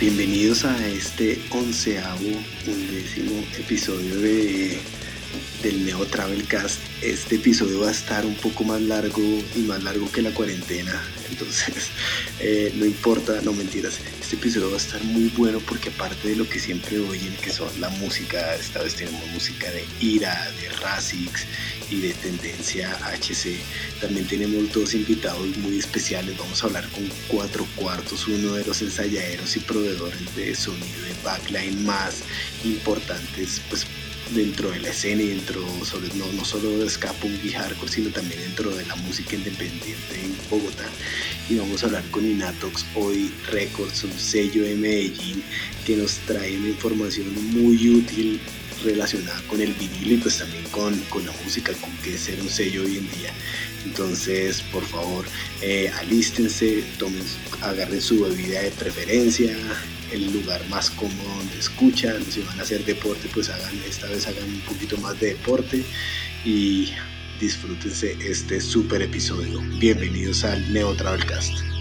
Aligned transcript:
Bienvenidos 0.00 0.64
a 0.64 0.86
este 0.86 1.40
onceavo, 1.50 2.30
undécimo 2.68 3.42
episodio 3.58 4.20
de, 4.20 4.78
del 5.62 5.84
Neo 5.84 6.06
Travelcast. 6.06 6.78
Este 7.02 7.36
episodio 7.36 7.80
va 7.80 7.88
a 7.88 7.92
estar 7.92 8.24
un 8.26 8.34
poco 8.34 8.64
más 8.64 8.80
largo 8.80 9.22
y 9.54 9.60
más 9.60 9.82
largo 9.82 10.10
que 10.10 10.22
la 10.22 10.30
cuarentena, 10.30 11.00
entonces 11.30 11.88
eh, 12.40 12.72
no 12.76 12.84
importa, 12.84 13.40
no 13.42 13.52
mentiras. 13.52 13.98
Este 14.20 14.36
episodio 14.36 14.68
va 14.70 14.74
a 14.74 14.80
estar 14.80 15.02
muy 15.04 15.28
bueno 15.36 15.60
porque 15.60 15.88
aparte 15.88 16.28
de 16.28 16.36
lo 16.36 16.48
que 16.48 16.58
siempre 16.58 16.98
oyen, 16.98 17.34
que 17.36 17.50
son 17.50 17.68
la 17.80 17.88
música, 17.88 18.54
esta 18.56 18.82
vez 18.82 18.94
tenemos 18.94 19.26
música 19.28 19.70
de 19.70 19.84
Ira, 20.00 20.50
de 20.60 20.68
Razix 20.80 21.46
y 21.90 22.00
de 22.00 22.12
tendencia 22.14 22.94
HC. 23.04 23.56
También 24.00 24.26
tenemos 24.26 24.72
dos 24.72 24.94
invitados 24.94 25.56
muy 25.58 25.78
especiales. 25.78 26.36
Vamos 26.36 26.62
a 26.62 26.66
hablar 26.66 26.88
con 26.90 27.08
Cuatro 27.28 27.66
Cuartos, 27.76 28.28
uno 28.28 28.54
de 28.54 28.64
los 28.64 28.82
ensayaderos 28.82 29.56
y 29.56 29.60
proveedores 29.60 30.36
de 30.36 30.54
sonido 30.54 31.00
de 31.02 31.14
backline 31.24 31.84
más 31.84 32.22
importantes 32.64 33.62
pues, 33.70 33.86
dentro 34.34 34.70
de 34.70 34.80
la 34.80 34.90
escena 34.90 35.22
y 35.22 35.28
dentro, 35.28 35.62
sobre, 35.84 36.08
no, 36.14 36.30
no 36.32 36.44
solo 36.44 36.78
de 36.78 36.88
ska 36.88 37.14
y 37.42 37.50
hardcore, 37.50 37.90
sino 37.90 38.10
también 38.10 38.40
dentro 38.40 38.70
de 38.74 38.84
la 38.86 38.96
música 38.96 39.36
independiente 39.36 40.14
en 40.14 40.36
Bogotá. 40.50 40.88
Y 41.48 41.56
vamos 41.56 41.82
a 41.82 41.86
hablar 41.86 42.04
con 42.10 42.26
Inatox 42.26 42.84
Hoy 42.94 43.32
Records, 43.50 44.04
un 44.04 44.18
sello 44.18 44.64
de 44.64 44.74
Medellín 44.74 45.42
que 45.86 45.96
nos 45.96 46.16
trae 46.26 46.56
una 46.58 46.68
información 46.68 47.26
muy 47.52 47.88
útil 47.88 48.40
relacionada 48.84 49.40
con 49.48 49.60
el 49.60 49.72
vinilo 49.74 50.14
y 50.14 50.16
pues 50.18 50.38
también 50.38 50.64
con, 50.64 50.96
con 51.10 51.24
la 51.26 51.32
música, 51.44 51.72
con 51.74 51.90
que 51.98 52.14
es 52.14 52.20
ser 52.20 52.40
un 52.40 52.48
sello 52.48 52.82
hoy 52.82 52.98
en 52.98 53.10
día. 53.18 53.32
Entonces, 53.84 54.62
por 54.72 54.84
favor, 54.84 55.24
eh, 55.62 55.90
alístense, 55.98 56.84
tomen, 56.98 57.22
agarren 57.62 58.00
su 58.00 58.22
bebida 58.22 58.60
de 58.60 58.70
preferencia, 58.72 59.56
el 60.12 60.32
lugar 60.32 60.66
más 60.68 60.90
cómodo 60.90 61.28
donde 61.36 61.58
escuchan, 61.58 62.22
si 62.24 62.40
van 62.42 62.58
a 62.58 62.62
hacer 62.62 62.84
deporte, 62.84 63.28
pues 63.32 63.50
hagan, 63.50 63.74
esta 63.86 64.06
vez 64.06 64.26
hagan 64.26 64.44
un 64.44 64.60
poquito 64.60 64.96
más 64.98 65.18
de 65.20 65.34
deporte 65.34 65.84
y 66.44 66.92
disfrútense 67.40 68.16
este 68.20 68.60
super 68.60 69.02
episodio. 69.02 69.60
Bienvenidos 69.78 70.44
al 70.44 70.72
Neo 70.72 70.94
Travelcast. 70.94 71.78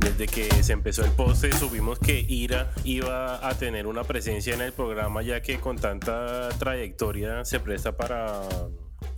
desde 0.00 0.26
que 0.26 0.62
se 0.62 0.72
empezó 0.72 1.04
el 1.04 1.12
poste 1.12 1.52
supimos 1.52 1.98
que 1.98 2.20
Ira 2.20 2.72
iba 2.84 3.46
a 3.46 3.54
tener 3.54 3.86
una 3.86 4.04
presencia 4.04 4.54
en 4.54 4.60
el 4.60 4.72
programa 4.72 5.22
ya 5.22 5.40
que 5.40 5.58
con 5.60 5.76
tanta 5.76 6.48
trayectoria 6.58 7.44
se 7.44 7.60
presta 7.60 7.96
para 7.96 8.42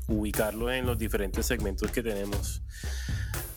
ubicarlo 0.08 0.70
en 0.70 0.86
los 0.86 0.98
diferentes 0.98 1.46
segmentos 1.46 1.90
que 1.90 2.02
tenemos. 2.02 2.62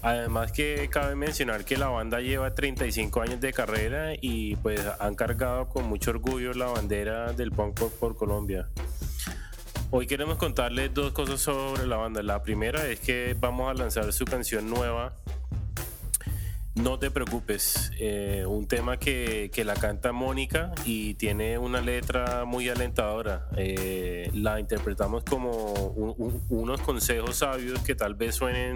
Además 0.02 0.52
que 0.52 0.88
cabe 0.90 1.16
mencionar 1.16 1.66
que 1.66 1.78
la 1.78 1.88
banda 1.88 2.20
lleva 2.20 2.54
35 2.54 3.22
años 3.22 3.42
de 3.42 3.54
carrera 3.54 4.14
y 4.20 4.56
pues 4.58 4.81
han 5.00 5.16
cargado 5.16 5.68
con 5.70 5.86
mucho 5.88 6.12
orgullo 6.12 6.54
la 6.54 6.68
bandera 6.68 7.34
del 7.34 7.52
punk 7.52 7.81
por 8.00 8.16
Colombia. 8.16 8.68
Hoy 9.92 10.08
queremos 10.08 10.38
contarles 10.38 10.94
dos 10.94 11.12
cosas 11.14 11.40
sobre 11.42 11.88
la 11.88 11.98
banda. 11.98 12.22
La 12.22 12.44
primera 12.44 12.88
es 12.88 13.00
que 13.00 13.36
vamos 13.40 13.70
a 13.70 13.73
lanzar 13.73 14.12
su 14.14 14.26
canción 14.26 14.70
nueva 14.70 15.14
no 16.76 17.00
te 17.00 17.09
preocupes, 17.09 17.92
eh, 18.00 18.44
un 18.46 18.68
tema 18.68 18.98
que, 18.98 19.50
la 19.66 19.76
canta 19.76 20.12
Mónica 20.12 20.73
y 20.84 21.14
tiene 21.14 21.58
una 21.58 21.80
letra 21.80 22.44
muy 22.44 22.68
alentadora. 22.68 23.48
Eh, 23.56 24.30
la 24.34 24.59
interpretamos 24.59 25.23
como 25.23 25.73
unos 26.50 26.81
consejos 26.81 27.38
sabios 27.38 27.80
que 27.80 27.96
tal 27.96 28.16
vez 28.16 28.36
suenen 28.36 28.76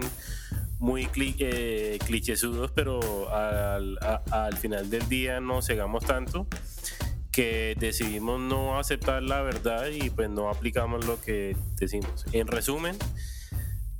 muy 0.80 1.08
eh, 1.14 1.98
clichésudos, 2.04 2.72
pero 2.72 3.32
al, 3.32 3.98
al, 4.30 4.56
final 4.56 4.90
del 4.90 5.08
día 5.08 5.40
no 5.40 5.62
cegamos 5.62 6.04
tanto 6.04 6.46
que 7.30 7.76
decidimos 7.78 8.40
no 8.40 8.78
aceptar 8.78 9.22
la 9.22 9.42
verdad 9.42 9.86
y 9.86 10.10
pues 10.10 10.28
no 10.28 10.48
aplicamos 10.48 11.04
lo 11.06 11.20
que 11.20 11.56
decimos. 11.76 12.24
En 12.32 12.48
resumen, 12.48 12.96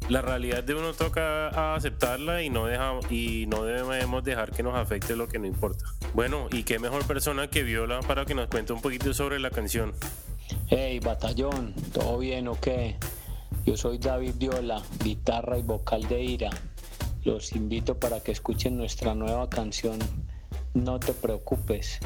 la 0.09 0.23
realidad 0.23 0.65
de 0.65 0.75
uno 0.75 0.93
toca 0.93 1.75
aceptarla 1.75 2.43
y 2.43 2.51
no, 2.51 2.67
dejamos, 2.67 3.11
y 3.13 3.47
no 3.47 3.63
debemos 3.63 4.25
dejar 4.25 4.51
que 4.51 4.63
nos 4.63 4.75
afecte 4.75 5.15
lo 5.15 5.29
que 5.29 5.39
no 5.39 5.47
importa. 5.47 5.85
Bueno, 6.15 6.49
y 6.51 6.65
qué 6.65 6.79
mejor 6.79 7.07
persona 7.07 7.49
que 7.49 7.63
Viola 7.63 8.01
para 8.01 8.25
que 8.25 8.35
nos 8.35 8.49
cuente 8.49 8.73
un 8.73 8.81
poquito 8.81 9.15
sobre 9.15 9.39
la 9.39 9.51
canción. 9.51 9.93
Hey, 10.67 10.99
batallón, 10.99 11.75
¿todo 11.93 12.19
bien 12.19 12.49
o 12.49 12.59
qué? 12.59 12.97
Yo 13.65 13.77
soy 13.77 13.99
David 13.99 14.35
Viola, 14.37 14.83
guitarra 15.05 15.59
y 15.59 15.63
vocal 15.63 16.09
de 16.09 16.23
Ira. 16.23 16.51
Los 17.25 17.53
invito 17.53 17.99
para 17.99 18.21
que 18.21 18.33
escuchen 18.33 18.79
nuestra 18.79 19.15
nueva 19.15 19.51
canción 19.51 19.99
No 20.73 20.99
te 20.99 21.13
preocupes, 21.13 21.99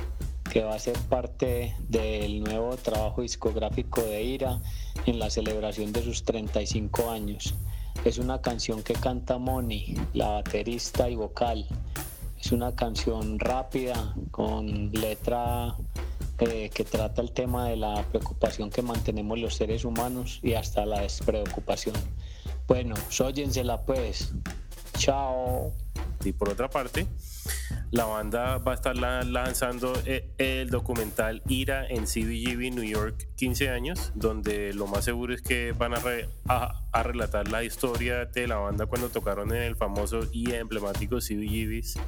que 0.51 0.65
va 0.65 0.75
a 0.75 0.79
ser 0.79 0.99
parte 1.09 1.77
del 1.89 2.43
nuevo 2.43 2.77
trabajo 2.77 3.23
discográfico 3.23 4.03
de 4.03 4.25
Ira 4.25 4.61
en 5.07 5.21
la 5.21 5.31
celebración 5.31 5.93
de 5.93 6.03
sus 6.03 6.25
35 6.25 7.11
años. 7.11 7.55
Es 8.05 8.19
una 8.19 8.41
canción 8.41 8.83
que 8.83 8.95
canta 8.95 9.39
Moni, 9.39 9.95
la 10.15 10.31
baterista 10.31 11.09
y 11.09 11.15
vocal. 11.15 11.65
Es 12.41 12.51
una 12.51 12.75
canción 12.75 13.39
rápida, 13.39 14.15
con 14.33 14.91
letra 14.93 15.77
eh, 16.41 16.71
que 16.75 16.85
trata 16.85 17.23
el 17.23 17.31
tema 17.31 17.69
de 17.69 17.77
la 17.77 18.03
preocupación 18.03 18.69
que 18.69 18.83
mantenemos 18.83 19.39
los 19.39 19.55
seres 19.55 19.85
humanos 19.85 20.41
y 20.43 20.55
hasta 20.55 20.85
la 20.85 21.03
despreocupación. 21.03 21.95
Bueno, 22.67 22.97
sóyensela 23.11 23.81
pues. 23.83 24.33
Chao. 24.97 25.73
Y 26.25 26.33
por 26.33 26.49
otra 26.49 26.69
parte, 26.69 27.07
la 27.91 28.07
banda 28.07 28.59
va 28.59 28.73
a 28.73 28.75
estar 28.75 28.97
lanzando 28.97 29.93
eh, 30.07 30.31
el 30.39 30.71
documental 30.71 31.43
Ira 31.49 31.87
en 31.87 32.05
CBGB 32.05 32.75
New 32.75 32.85
York 32.85 33.29
15 33.37 33.69
años, 33.69 34.13
donde 34.15 34.73
lo 34.73 34.87
más 34.87 35.05
seguro 35.05 35.35
es 35.35 35.43
que 35.43 35.73
van 35.73 35.93
a, 35.95 37.03
relatar 37.03 37.49
la 37.49 37.63
historia 37.63 38.25
de 38.25 38.49
la 38.49 38.57
banda 38.57 38.87
cuando 38.87 39.11
tocaron 39.11 39.53
en 39.53 39.63
el 39.63 39.77
famoso 39.77 40.21
y 40.33 40.53
emblemático 40.53 41.19
CBGBs 41.19 41.99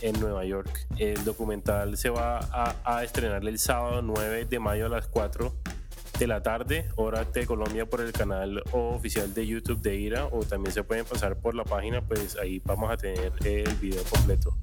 en 0.00 0.20
Nueva 0.20 0.44
York. 0.46 0.86
El 0.96 1.22
documental 1.24 1.96
se 1.98 2.08
va 2.08 2.38
a, 2.38 2.76
a 2.84 3.04
estrenar 3.04 3.46
el 3.46 3.58
sábado 3.58 4.00
9 4.02 4.46
de 4.46 4.58
mayo 4.58 4.86
a 4.86 4.88
las 4.88 5.06
4 5.06 5.54
de 6.18 6.26
la 6.26 6.42
tarde, 6.42 6.88
hora 6.96 7.24
de 7.24 7.46
Colombia, 7.46 7.86
por 7.86 8.00
el 8.00 8.12
canal 8.12 8.62
oficial 8.72 9.34
de 9.34 9.46
YouTube 9.46 9.80
de 9.80 9.96
IRA, 9.96 10.26
o 10.26 10.44
también 10.44 10.72
se 10.72 10.84
pueden 10.84 11.04
pasar 11.04 11.36
por 11.36 11.54
la 11.54 11.64
página, 11.64 12.00
pues 12.00 12.36
ahí 12.36 12.60
vamos 12.64 12.90
a 12.90 12.96
tener 12.96 13.32
el 13.44 13.74
video 13.76 14.02
completo. 14.04 14.56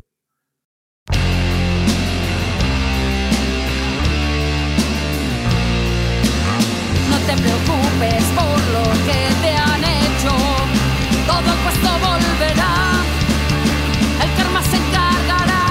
No 7.09 7.17
te 7.27 7.33
preocupes 7.41 8.23
por 8.35 8.59
lo 8.71 8.83
que 9.05 9.19
te 9.41 9.51
han 9.55 9.83
hecho, 9.83 10.33
todo 11.27 11.55
puesto 11.63 11.89
volverá, 11.99 13.03
el 14.23 14.29
karma 14.37 14.63
se 14.63 14.77
encargará. 14.77 15.63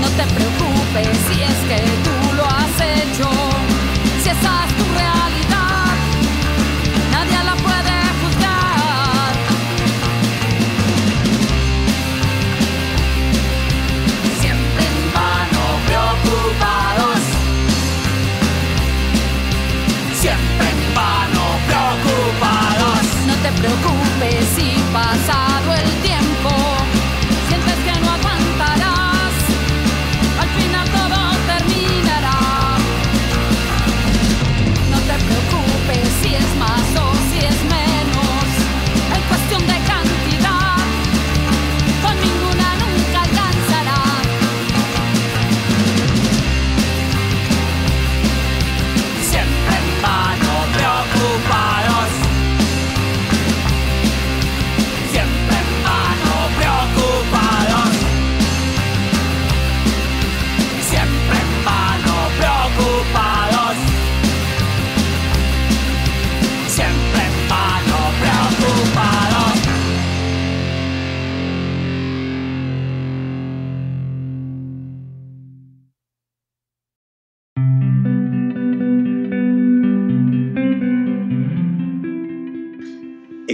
No 0.00 0.08
te 0.08 0.24
preocupes 0.34 1.16
si 1.28 1.42
es 1.42 1.58
que 1.68 1.89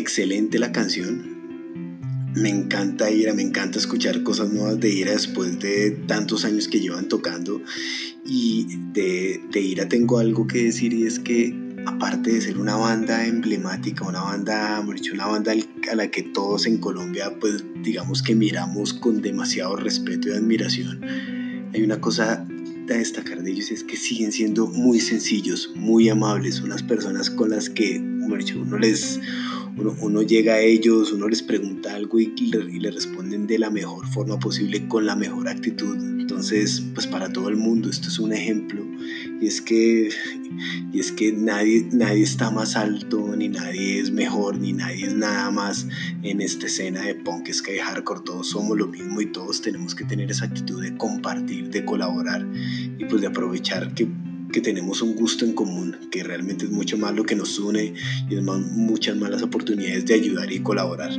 excelente 0.07 0.61
la 0.61 0.71
canción. 0.71 1.35
Me 2.37 2.49
encanta 2.49 3.11
Ira, 3.11 3.35
me 3.35 3.43
encanta 3.43 3.81
escuchar 3.81 4.23
cosas 4.23 4.53
nuevas 4.53 4.79
de 4.79 4.89
Ira 4.89 5.11
después 5.11 5.59
de 5.59 5.91
tantos 6.07 6.45
años 6.45 6.69
que 6.69 6.79
llevan 6.79 7.09
tocando. 7.09 7.61
Y 8.25 8.69
de, 8.93 9.43
de 9.51 9.61
Ira 9.61 9.89
tengo 9.89 10.21
algo 10.21 10.47
que 10.47 10.63
decir 10.63 10.93
y 10.93 11.07
es 11.07 11.19
que 11.19 11.53
aparte 11.87 12.33
de 12.33 12.41
ser 12.41 12.57
una 12.57 12.77
banda 12.77 13.27
emblemática, 13.27 14.07
una 14.07 14.23
banda, 14.23 14.81
una 15.13 15.27
banda 15.27 15.53
a 15.91 15.95
la 15.97 16.09
que 16.09 16.23
todos 16.23 16.67
en 16.67 16.79
Colombia, 16.79 17.37
pues 17.41 17.65
digamos 17.83 18.23
que 18.23 18.37
miramos 18.37 18.95
con 18.95 19.23
demasiado 19.23 19.75
respeto 19.75 20.29
y 20.29 20.33
admiración, 20.35 21.01
hay 21.75 21.83
una 21.83 22.01
cosa 22.01 22.47
a 22.95 22.99
destacar 22.99 23.43
de 23.43 23.51
ellos 23.51 23.71
es 23.71 23.83
que 23.85 23.97
siguen 23.97 24.33
siendo 24.33 24.67
muy 24.67 25.01
sencillos, 25.01 25.73
muy 25.75 26.09
amables, 26.09 26.61
unas 26.61 26.83
personas 26.83 27.31
con 27.31 27.51
las 27.51 27.69
que, 27.69 27.99
uno 27.99 28.79
les, 28.79 29.21
uno, 29.77 30.23
llega 30.23 30.55
a 30.55 30.61
ellos, 30.61 31.13
uno 31.13 31.29
les 31.29 31.43
pregunta 31.43 31.95
algo 31.95 32.19
y, 32.19 32.33
y 32.37 32.81
le 32.81 32.91
responden 32.91 33.47
de 33.47 33.59
la 33.59 33.71
mejor 33.71 34.07
forma 34.09 34.39
posible, 34.39 34.89
con 34.89 35.07
la 35.07 35.17
mejor 35.17 35.49
actitud. 35.49 35.97
Entonces, 35.97 36.83
pues 36.95 37.07
para 37.07 37.33
todo 37.33 37.49
el 37.49 37.57
mundo 37.57 37.89
esto 37.89 38.09
es 38.09 38.19
un 38.19 38.33
ejemplo 38.33 38.85
y 39.41 39.47
es 39.47 39.61
que, 39.61 40.09
y 40.93 40.99
es 40.99 41.13
que 41.13 41.33
nadie, 41.33 41.89
nadie 41.93 42.23
está 42.23 42.51
más 42.51 42.75
alto, 42.77 43.37
ni 43.37 43.49
nadie 43.49 44.01
es 44.01 44.11
mejor, 44.11 44.59
ni 44.59 44.73
nadie 44.73 45.07
es 45.07 45.15
nada 45.15 45.51
más 45.51 45.87
en 46.23 46.41
esta 46.41 46.67
escena 46.67 47.03
de 47.03 47.15
punk, 47.15 47.49
es 47.49 47.63
que 47.63 47.79
hardcore, 47.79 48.23
todos 48.25 48.49
somos 48.49 48.77
lo 48.77 48.87
mismo 48.87 49.21
y 49.21 49.27
todos 49.27 49.61
tenemos 49.63 49.95
que 49.95 50.05
tener 50.05 50.31
esa 50.31 50.47
actitud 50.47 50.83
de 50.83 50.97
compartir, 50.97 51.71
de 51.71 51.85
colaborar 51.85 52.47
y 52.99 53.05
pues 53.05 53.21
de 53.21 53.29
aprovechar 53.29 53.95
que 53.95 54.09
que 54.57 54.63
tenemos 54.63 55.03
un 55.03 55.15
gusto 55.15 55.45
en 55.45 55.53
común, 55.53 55.99
que 56.11 56.25
realmente 56.25 56.65
es 56.65 56.71
mucho 56.71 56.97
más 56.97 57.15
lo 57.15 57.25
que 57.25 57.37
nos 57.37 57.59
une 57.59 57.93
y 58.31 58.37
es 58.37 58.43
más, 58.43 58.59
muchas 58.59 59.15
más 59.15 59.29
las 59.29 59.43
oportunidades 59.43 60.07
de 60.07 60.15
ayudar 60.15 60.51
y 60.51 60.61
colaborar 60.61 61.11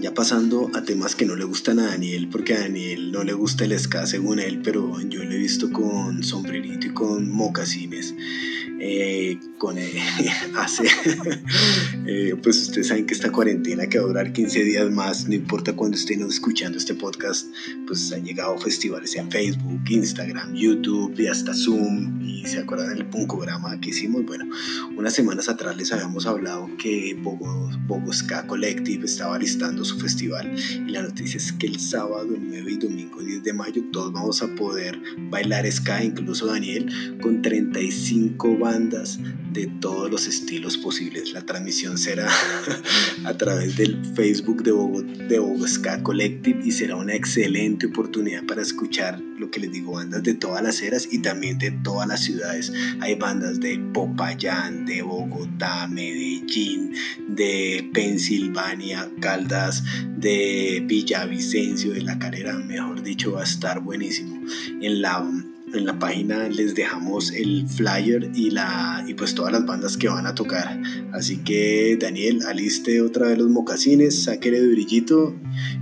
ya 0.00 0.14
pasando 0.14 0.70
a 0.74 0.82
temas 0.82 1.16
que 1.16 1.26
no 1.26 1.34
le 1.34 1.44
gustan 1.44 1.80
a 1.80 1.86
Daniel, 1.86 2.28
porque 2.28 2.54
a 2.54 2.60
Daniel 2.60 3.10
no 3.10 3.24
le 3.24 3.32
gusta 3.32 3.64
el 3.64 3.76
ska 3.76 4.06
según 4.06 4.38
él, 4.38 4.60
pero 4.62 5.00
yo 5.00 5.24
lo 5.24 5.32
he 5.32 5.38
visto 5.38 5.72
con 5.72 6.22
sombrerito 6.22 6.86
y 6.86 6.90
con 6.90 7.28
mocasines. 7.28 8.14
Eh, 8.80 9.40
con 9.58 9.76
eh, 9.76 9.92
hace 10.56 10.84
eh, 12.06 12.36
pues 12.40 12.62
ustedes 12.62 12.86
saben 12.86 13.06
que 13.06 13.14
esta 13.14 13.32
cuarentena 13.32 13.88
que 13.88 13.98
va 13.98 14.04
a 14.04 14.06
durar 14.06 14.32
15 14.32 14.62
días 14.62 14.88
más 14.92 15.26
no 15.26 15.34
importa 15.34 15.72
cuando 15.72 15.96
estén 15.96 16.22
escuchando 16.22 16.78
este 16.78 16.94
podcast 16.94 17.48
pues 17.88 18.12
han 18.12 18.24
llegado 18.24 18.56
festivales 18.58 19.16
en 19.16 19.32
Facebook 19.32 19.80
Instagram 19.88 20.54
YouTube 20.54 21.18
y 21.18 21.26
hasta 21.26 21.54
Zoom. 21.54 22.22
Y 22.22 22.46
se 22.46 22.60
acuerdan 22.60 22.94
del 22.94 23.06
programa 23.06 23.80
que 23.80 23.90
hicimos. 23.90 24.24
Bueno 24.24 24.46
unas 24.96 25.12
semanas 25.12 25.48
atrás 25.48 25.76
les 25.76 25.92
habíamos 25.92 26.26
hablado 26.26 26.70
que 26.78 27.16
Bogo, 27.20 27.70
Bogosca 27.88 28.46
Collective 28.46 29.04
estaba 29.04 29.38
listando 29.38 29.84
su 29.84 29.98
festival. 29.98 30.54
Y 30.86 30.90
la 30.90 31.02
noticia 31.02 31.38
es 31.38 31.52
que 31.52 31.66
el 31.66 31.80
sábado 31.80 32.28
9 32.38 32.72
y 32.72 32.76
domingo 32.76 33.20
10 33.22 33.42
de 33.42 33.52
mayo 33.52 33.82
todos 33.92 34.12
vamos 34.12 34.40
a 34.42 34.46
poder 34.54 35.00
bailar 35.30 35.70
ska 35.70 36.04
incluso 36.04 36.46
Daniel 36.46 37.18
con 37.20 37.42
35 37.42 38.56
bandas 38.56 38.67
de 39.52 39.66
todos 39.80 40.10
los 40.10 40.26
estilos 40.26 40.76
posibles. 40.76 41.32
La 41.32 41.42
transmisión 41.42 41.96
será 41.96 42.28
a 43.24 43.34
través 43.34 43.76
del 43.76 44.04
Facebook 44.14 44.62
de 44.62 44.72
Bogotá 44.72 45.96
de 45.96 46.02
Collective 46.02 46.60
y 46.64 46.72
será 46.72 46.96
una 46.96 47.14
excelente 47.14 47.86
oportunidad 47.86 48.44
para 48.44 48.62
escuchar 48.62 49.20
lo 49.38 49.50
que 49.50 49.60
les 49.60 49.72
digo, 49.72 49.92
bandas 49.92 50.22
de 50.22 50.34
todas 50.34 50.62
las 50.62 50.82
eras 50.82 51.08
y 51.10 51.20
también 51.20 51.58
de 51.58 51.70
todas 51.70 52.06
las 52.08 52.22
ciudades. 52.22 52.72
Hay 53.00 53.14
bandas 53.14 53.60
de 53.60 53.78
Popayán, 53.94 54.84
de 54.84 55.02
Bogotá, 55.02 55.86
Medellín, 55.86 56.92
de 57.28 57.88
Pensilvania, 57.94 59.10
Caldas, 59.20 59.82
de 60.16 60.82
Villavicencio, 60.86 61.92
de 61.92 62.02
La 62.02 62.18
Calera, 62.18 62.54
mejor 62.58 63.02
dicho, 63.02 63.32
va 63.32 63.40
a 63.40 63.44
estar 63.44 63.80
buenísimo. 63.80 64.42
En 64.80 65.00
la 65.00 65.20
en 65.74 65.86
la 65.86 65.98
página 65.98 66.48
les 66.48 66.74
dejamos 66.74 67.32
el 67.32 67.66
flyer 67.68 68.30
y, 68.34 68.50
la, 68.50 69.04
y 69.06 69.14
pues 69.14 69.34
todas 69.34 69.52
las 69.52 69.66
bandas 69.66 69.96
que 69.96 70.08
van 70.08 70.26
a 70.26 70.34
tocar. 70.34 70.80
Así 71.12 71.38
que 71.38 71.96
Daniel, 72.00 72.40
aliste 72.46 73.00
otra 73.00 73.28
vez 73.28 73.38
los 73.38 73.48
mocasines, 73.48 74.24
sáquele 74.24 74.60
de 74.60 74.68
brillito 74.68 75.34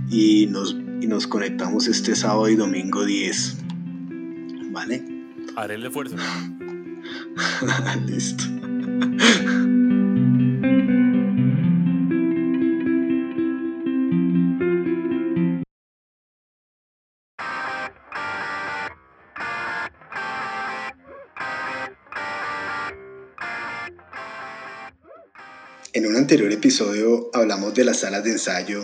y 0.09 0.47
nos, 0.47 0.75
y 1.01 1.07
nos 1.07 1.27
conectamos 1.27 1.87
este 1.87 2.15
sábado 2.15 2.49
y 2.49 2.55
domingo 2.55 3.05
10. 3.05 3.57
¿Vale? 4.71 5.03
Haré 5.55 5.75
el 5.75 5.85
esfuerzo. 5.85 6.15
Listo. 8.05 8.43
Anterior 26.27 26.51
episodio 26.51 27.29
hablamos 27.31 27.73
de 27.73 27.85
las 27.85 28.01
salas 28.01 28.21
de 28.25 28.31
ensayo, 28.31 28.83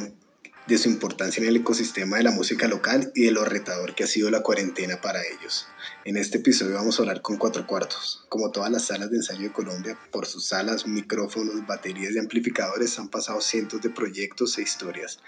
de 0.67 0.77
su 0.77 0.87
importancia 0.89 1.41
en 1.41 1.49
el 1.49 1.57
ecosistema 1.57 2.17
de 2.17 2.23
la 2.23 2.31
música 2.31 2.69
local 2.69 3.11
y 3.15 3.25
de 3.25 3.31
lo 3.31 3.43
retador 3.43 3.95
que 3.95 4.05
ha 4.05 4.07
sido 4.07 4.31
la 4.31 4.41
cuarentena 4.41 5.01
para 5.01 5.21
ellos. 5.21 5.67
En 6.05 6.15
este 6.15 6.37
episodio 6.37 6.75
vamos 6.75 6.97
a 6.97 7.03
hablar 7.03 7.21
con 7.21 7.37
Cuatro 7.37 7.67
Cuartos. 7.67 8.25
Como 8.29 8.51
todas 8.51 8.71
las 8.71 8.85
salas 8.85 9.11
de 9.11 9.17
ensayo 9.17 9.41
de 9.41 9.51
Colombia, 9.51 9.99
por 10.11 10.25
sus 10.25 10.47
salas, 10.47 10.87
micrófonos, 10.87 11.67
baterías 11.67 12.13
y 12.13 12.19
amplificadores 12.19 12.97
han 12.97 13.09
pasado 13.09 13.41
cientos 13.41 13.81
de 13.81 13.89
proyectos 13.89 14.57
e 14.57 14.61
historias. 14.61 15.19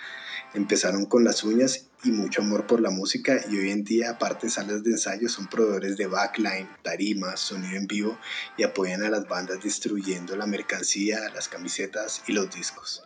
Empezaron 0.54 1.06
con 1.06 1.26
las 1.26 1.44
uñas 1.44 1.88
y 2.06 2.12
mucho 2.12 2.42
amor 2.42 2.66
por 2.66 2.80
la 2.80 2.90
música 2.90 3.42
y 3.50 3.58
hoy 3.58 3.72
en 3.72 3.84
día, 3.84 4.12
aparte 4.12 4.48
de 4.48 4.54
salas 4.54 4.84
de 4.84 4.92
ensayo, 4.92 5.28
son 5.28 5.48
proveedores 5.48 5.98
de 5.98 6.08
backline, 6.08 6.70
tarimas, 6.82 7.42
sonido 7.42 7.76
en 7.76 7.88
vivo 7.88 8.18
y 8.58 8.64
apoyan 8.64 9.04
a 9.04 9.10
las 9.10 9.28
bandas 9.28 9.62
distribuyendo 9.62 10.38
la 10.38 10.46
mercancía, 10.46 11.20
las 11.34 11.50
camisetas 11.50 12.24
y 12.26 12.32
los 12.32 12.50
discos. 12.56 13.04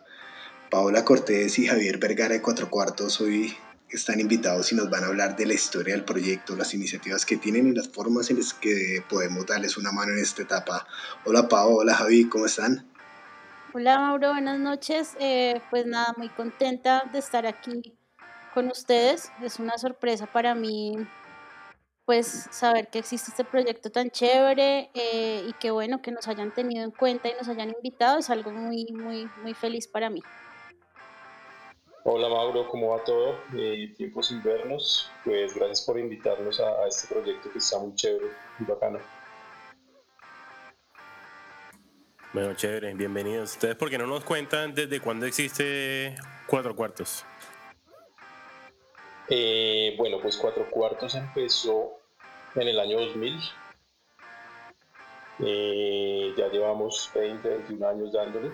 Paola 0.70 1.04
Cortés 1.04 1.58
y 1.58 1.66
Javier 1.66 1.98
Vergara 1.98 2.34
de 2.34 2.42
Cuatro 2.42 2.70
Cuartos 2.70 3.20
hoy 3.20 3.56
están 3.88 4.20
invitados 4.20 4.70
y 4.70 4.76
nos 4.76 4.88
van 4.88 5.02
a 5.02 5.08
hablar 5.08 5.34
de 5.34 5.44
la 5.44 5.54
historia 5.54 5.94
del 5.94 6.04
proyecto, 6.04 6.54
las 6.54 6.74
iniciativas 6.74 7.26
que 7.26 7.36
tienen 7.36 7.66
y 7.66 7.74
las 7.74 7.88
formas 7.88 8.30
en 8.30 8.36
las 8.36 8.54
que 8.54 9.02
podemos 9.08 9.46
darles 9.46 9.76
una 9.76 9.90
mano 9.90 10.12
en 10.12 10.20
esta 10.20 10.42
etapa. 10.42 10.86
Hola 11.24 11.48
Pau, 11.48 11.78
hola 11.78 11.94
Javi, 11.94 12.28
¿cómo 12.28 12.46
están? 12.46 12.88
Hola 13.74 13.98
Mauro, 13.98 14.30
buenas 14.30 14.60
noches. 14.60 15.16
Eh, 15.18 15.60
pues 15.70 15.86
nada, 15.86 16.14
muy 16.16 16.28
contenta 16.28 17.02
de 17.12 17.18
estar 17.18 17.46
aquí 17.46 17.92
con 18.54 18.68
ustedes. 18.68 19.32
Es 19.42 19.58
una 19.58 19.76
sorpresa 19.76 20.26
para 20.26 20.54
mí 20.54 20.92
pues 22.04 22.46
saber 22.52 22.88
que 22.88 23.00
existe 23.00 23.32
este 23.32 23.44
proyecto 23.44 23.90
tan 23.90 24.10
chévere 24.10 24.90
eh, 24.94 25.44
y 25.48 25.52
que 25.54 25.72
bueno 25.72 26.00
que 26.00 26.12
nos 26.12 26.28
hayan 26.28 26.54
tenido 26.54 26.84
en 26.84 26.90
cuenta 26.92 27.28
y 27.28 27.34
nos 27.34 27.48
hayan 27.48 27.70
invitado 27.70 28.18
es 28.18 28.30
algo 28.30 28.52
muy, 28.52 28.86
muy, 28.92 29.28
muy 29.42 29.54
feliz 29.54 29.88
para 29.88 30.10
mí. 30.10 30.22
Hola 32.02 32.30
Mauro, 32.30 32.66
¿cómo 32.66 32.96
va 32.96 33.04
todo? 33.04 33.38
Eh, 33.54 33.92
tiempo 33.94 34.22
sin 34.22 34.42
vernos. 34.42 35.10
Pues 35.22 35.54
gracias 35.54 35.82
por 35.82 35.98
invitarnos 35.98 36.58
a, 36.58 36.86
este 36.86 37.14
proyecto 37.14 37.52
que 37.52 37.58
está 37.58 37.78
muy 37.78 37.94
chévere, 37.94 38.26
muy 38.58 38.66
bacano. 38.66 38.98
Bueno, 42.32 42.54
chévere, 42.54 42.94
bienvenidos. 42.94 43.52
¿Ustedes 43.52 43.76
por 43.76 43.90
qué 43.90 43.98
no 43.98 44.06
nos 44.06 44.24
cuentan 44.24 44.74
desde 44.74 44.98
cuándo 44.98 45.26
existe 45.26 46.14
Cuatro 46.46 46.74
Cuartos? 46.74 47.22
Eh, 49.28 49.94
bueno, 49.98 50.20
pues 50.22 50.38
Cuatro 50.38 50.70
Cuartos 50.70 51.14
empezó 51.14 51.98
en 52.54 52.66
el 52.66 52.80
año 52.80 52.98
2000. 52.98 53.40
Eh, 55.40 56.34
ya 56.34 56.48
llevamos 56.48 57.10
20, 57.14 57.46
21 57.46 57.88
años 57.88 58.12
dándole. 58.12 58.52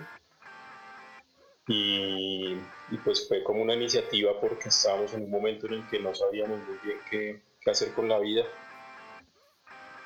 Y, 1.69 2.57
pues 2.95 3.27
fue 3.27 3.43
como 3.43 3.61
una 3.61 3.73
iniciativa 3.73 4.39
porque 4.39 4.69
estábamos 4.69 5.13
en 5.13 5.23
un 5.23 5.29
momento 5.29 5.67
en 5.67 5.73
el 5.73 5.87
que 5.89 5.99
no 5.99 6.15
sabíamos 6.15 6.59
muy 6.59 6.77
bien 6.83 6.97
qué, 7.09 7.41
hacer 7.69 7.91
con 7.91 8.07
la 8.07 8.17
vida 8.17 8.45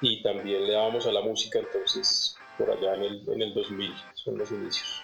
y 0.02 0.24
también 0.24 0.66
le 0.66 0.74
dábamos 0.74 1.06
a 1.06 1.12
la 1.12 1.22
música, 1.22 1.60
entonces 1.60 2.36
por 2.58 2.72
allá 2.72 2.96
en 2.96 3.04
el, 3.04 3.30
en 3.30 3.42
el 3.44 3.54
2000 3.54 3.94
son 4.16 4.38
los 4.40 4.52
inicios. 4.52 5.04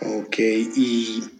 Ok, 0.00 0.38
y 0.38 1.35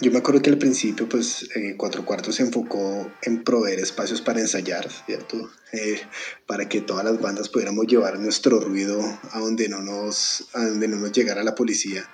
yo 0.00 0.12
me 0.12 0.18
acuerdo 0.18 0.40
que 0.40 0.50
al 0.50 0.58
principio, 0.58 1.08
pues, 1.08 1.48
eh, 1.56 1.74
Cuatro 1.76 2.04
Cuartos 2.04 2.36
se 2.36 2.42
enfocó 2.42 3.10
en 3.22 3.42
proveer 3.42 3.80
espacios 3.80 4.20
para 4.20 4.38
ensayar, 4.38 4.88
¿cierto? 4.88 5.50
Eh, 5.72 6.00
para 6.46 6.68
que 6.68 6.80
todas 6.80 7.04
las 7.04 7.20
bandas 7.20 7.48
pudiéramos 7.48 7.86
llevar 7.86 8.18
nuestro 8.18 8.60
ruido 8.60 9.00
a 9.32 9.40
donde, 9.40 9.68
no 9.68 9.80
nos, 9.82 10.48
a 10.54 10.64
donde 10.64 10.86
no 10.86 10.96
nos 10.96 11.10
llegara 11.10 11.42
la 11.42 11.56
policía. 11.56 12.08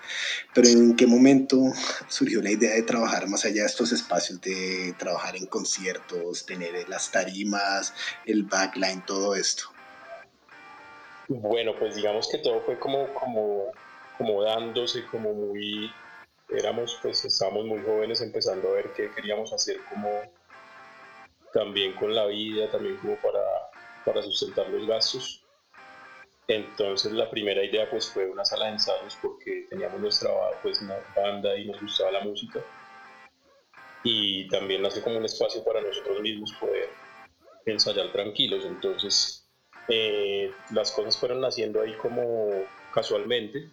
Pero 0.55 0.69
¿en 0.69 0.97
qué 0.97 1.07
momento 1.07 1.59
surgió 2.09 2.41
la 2.41 2.51
idea 2.51 2.75
de 2.75 2.83
trabajar 2.83 3.29
más 3.29 3.45
allá 3.45 3.63
de 3.63 3.69
estos 3.69 3.93
espacios, 3.93 4.41
de 4.41 4.95
trabajar 4.99 5.37
en 5.37 5.45
conciertos, 5.47 6.47
tener 6.47 6.89
las 6.89 7.11
tarimas, 7.11 7.93
el 8.25 8.45
backline, 8.45 9.05
todo 9.05 9.35
esto? 9.35 9.65
Bueno, 11.29 11.73
pues 11.79 11.97
digamos 11.97 12.29
que 12.31 12.39
todo 12.39 12.63
fue 12.63 12.79
como, 12.79 13.13
como, 13.13 13.67
como 14.17 14.43
dándose, 14.43 15.05
como 15.07 15.35
muy, 15.35 15.91
éramos, 16.57 16.99
pues 17.03 17.25
estábamos 17.25 17.67
muy 17.67 17.83
jóvenes 17.83 18.21
empezando 18.21 18.69
a 18.69 18.73
ver 18.73 18.93
qué 18.93 19.11
queríamos 19.11 19.53
hacer 19.53 19.79
como 19.89 20.09
también 21.53 21.93
con 21.95 22.15
la 22.15 22.27
vida, 22.27 22.71
también 22.71 22.97
como 22.97 23.17
para, 23.17 23.43
para 24.05 24.23
sustentar 24.23 24.69
los 24.69 24.87
gastos. 24.87 25.45
Entonces 26.49 27.13
la 27.13 27.31
primera 27.31 27.65
idea 27.65 27.89
pues 27.89 28.09
fue 28.09 28.29
una 28.29 28.45
sala 28.45 28.67
de 28.67 28.73
ensayos 28.73 29.17
porque 29.23 29.67
teníamos 29.71 30.01
nuestra 30.01 30.31
pues 30.63 30.83
una 30.83 30.97
banda 31.17 31.57
y 31.57 31.67
nos 31.67 31.81
gustaba 31.81 32.11
la 32.11 32.21
música 32.21 32.61
y 34.05 34.47
también 34.49 34.83
nace 34.83 35.01
como 35.01 35.17
un 35.17 35.25
espacio 35.25 35.65
para 35.65 35.81
nosotros 35.81 36.21
mismos 36.21 36.53
poder 36.61 36.91
ensayar 37.65 38.13
tranquilos. 38.13 38.65
Entonces 38.67 39.49
eh, 39.89 40.53
las 40.71 40.93
cosas 40.93 41.17
fueron 41.17 41.41
naciendo 41.41 41.81
ahí 41.81 41.95
como 41.95 42.51
casualmente. 42.93 43.71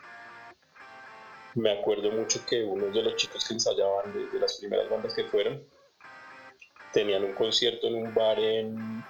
Me 1.56 1.72
acuerdo 1.72 2.12
mucho 2.12 2.46
que 2.46 2.64
uno 2.64 2.88
de 2.88 3.04
los 3.04 3.16
chicos 3.18 3.46
que 3.46 3.54
ensayaban 3.54 4.14
de, 4.14 4.40
las 4.40 4.58
primeras 4.58 4.90
bandas 4.90 5.14
que 5.14 5.26
fueron 5.26 5.62
tenían 6.94 7.24
un 7.24 7.34
concierto 7.34 7.88
en 7.88 7.96
un 7.96 8.14
bar 8.14 8.40
en, 8.40 9.04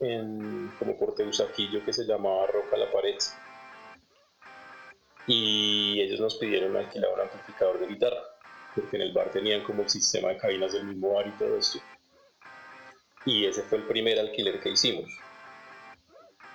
en, 0.00 0.72
como 0.78 0.98
por 0.98 1.14
que 1.14 1.92
se 1.92 2.04
llamaba 2.04 2.46
Roca 2.46 2.76
la 2.76 2.90
Pared. 2.90 3.16
Y 5.26 6.00
ellos 6.00 6.20
nos 6.20 6.36
pidieron 6.36 6.76
alquilar 6.76 7.12
un 7.14 7.20
amplificador 7.20 7.78
de 7.78 7.86
guitarra, 7.86 8.22
porque 8.74 8.96
en 8.96 9.02
el 9.02 9.12
bar 9.12 9.30
tenían 9.30 9.62
como 9.62 9.82
el 9.82 9.88
sistema 9.88 10.30
de 10.30 10.38
cabinas 10.38 10.72
del 10.72 10.84
mismo 10.84 11.14
bar 11.14 11.26
y 11.26 11.38
todo 11.38 11.56
esto. 11.56 11.78
Y 13.24 13.46
ese 13.46 13.62
fue 13.62 13.78
el 13.78 13.84
primer 13.84 14.18
alquiler 14.18 14.60
que 14.60 14.70
hicimos. 14.70 15.10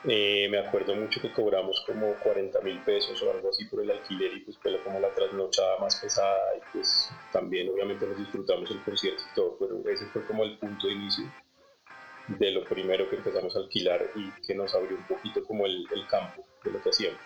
Eh, 0.05 0.47
me 0.49 0.59
acuerdo 0.59 0.95
mucho 0.95 1.19
que 1.19 1.31
cobramos 1.31 1.81
como 1.85 2.13
40 2.23 2.61
mil 2.61 2.79
pesos 2.83 3.21
o 3.23 3.31
algo 3.31 3.49
así 3.49 3.65
por 3.65 3.81
el 3.81 3.91
alquiler 3.91 4.31
y 4.33 4.41
pues 4.41 4.57
fue 4.57 4.79
como 4.83 4.99
la 4.99 5.09
trasnochada 5.09 5.79
más 5.79 5.95
pesada 5.97 6.55
y 6.55 6.61
pues 6.71 7.09
también 7.33 7.69
obviamente 7.69 8.05
nos 8.05 8.17
disfrutamos 8.17 8.69
el 8.69 8.81
concierto 8.83 9.23
y 9.31 9.35
todo, 9.35 9.57
pero 9.59 9.89
ese 9.89 10.05
fue 10.07 10.23
como 10.25 10.43
el 10.43 10.57
punto 10.59 10.87
de 10.87 10.93
inicio 10.93 11.25
de 12.27 12.51
lo 12.51 12.63
primero 12.63 13.09
que 13.09 13.15
empezamos 13.15 13.55
a 13.55 13.59
alquilar 13.59 14.05
y 14.15 14.29
que 14.45 14.53
nos 14.53 14.73
abrió 14.75 14.97
un 14.97 15.03
poquito 15.03 15.43
como 15.43 15.65
el, 15.65 15.85
el 15.93 16.05
campo 16.07 16.45
de 16.63 16.71
lo 16.71 16.81
que 16.81 16.89
hacíamos. 16.89 17.19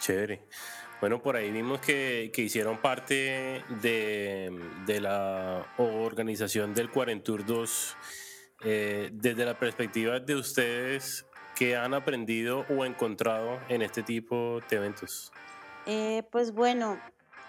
Chévere. 0.00 0.42
Bueno, 1.00 1.22
por 1.22 1.36
ahí 1.36 1.50
vimos 1.52 1.80
que, 1.80 2.30
que 2.34 2.42
hicieron 2.42 2.78
parte 2.78 3.62
de, 3.80 4.50
de, 4.84 5.00
la 5.00 5.64
organización 5.78 6.74
del 6.74 6.90
Cuarentur 6.90 7.46
2. 7.46 7.96
Eh, 8.62 9.10
desde 9.12 9.44
la 9.44 9.54
perspectiva 9.54 10.18
de 10.18 10.34
ustedes, 10.34 11.24
¿qué 11.54 11.76
han 11.76 11.94
aprendido 11.94 12.66
o 12.70 12.84
encontrado 12.84 13.58
en 13.68 13.82
este 13.82 14.02
tipo 14.02 14.60
de 14.68 14.76
eventos? 14.76 15.32
Eh, 15.86 16.22
pues 16.30 16.52
bueno, 16.52 16.98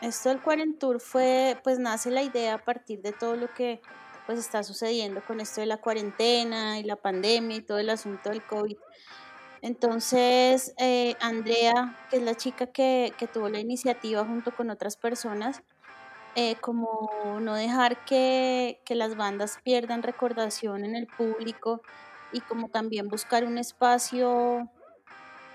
esto 0.01 0.29
del 0.29 0.39
Cuarentur 0.39 0.99
fue, 0.99 1.57
pues 1.63 1.79
nace 1.79 2.11
la 2.11 2.21
idea 2.21 2.55
a 2.55 2.57
partir 2.57 3.01
de 3.01 3.11
todo 3.11 3.35
lo 3.35 3.53
que 3.53 3.81
pues 4.25 4.37
está 4.37 4.61
sucediendo 4.61 5.23
con 5.25 5.39
esto 5.39 5.59
de 5.59 5.67
la 5.67 5.77
cuarentena 5.77 6.77
y 6.77 6.83
la 6.83 6.95
pandemia 6.95 7.57
y 7.57 7.61
todo 7.61 7.79
el 7.79 7.89
asunto 7.89 8.29
del 8.29 8.43
COVID. 8.43 8.77
Entonces, 9.61 10.73
eh, 10.77 11.15
Andrea, 11.19 11.97
que 12.09 12.17
es 12.17 12.23
la 12.23 12.35
chica 12.35 12.67
que, 12.67 13.13
tuvo 13.33 13.49
la 13.49 13.59
iniciativa 13.59 14.23
junto 14.23 14.55
con 14.55 14.69
otras 14.69 14.95
personas, 14.95 15.63
eh, 16.35 16.55
como 16.61 17.09
no 17.41 17.55
dejar 17.55 18.05
que, 18.05 18.81
que, 18.85 18.95
las 18.95 19.15
bandas 19.15 19.59
pierdan 19.63 20.03
recordación 20.03 20.85
en 20.85 20.95
el 20.95 21.07
público 21.07 21.81
y 22.31 22.41
como 22.41 22.69
también 22.69 23.07
buscar 23.07 23.45
un 23.45 23.57
espacio 23.57 24.69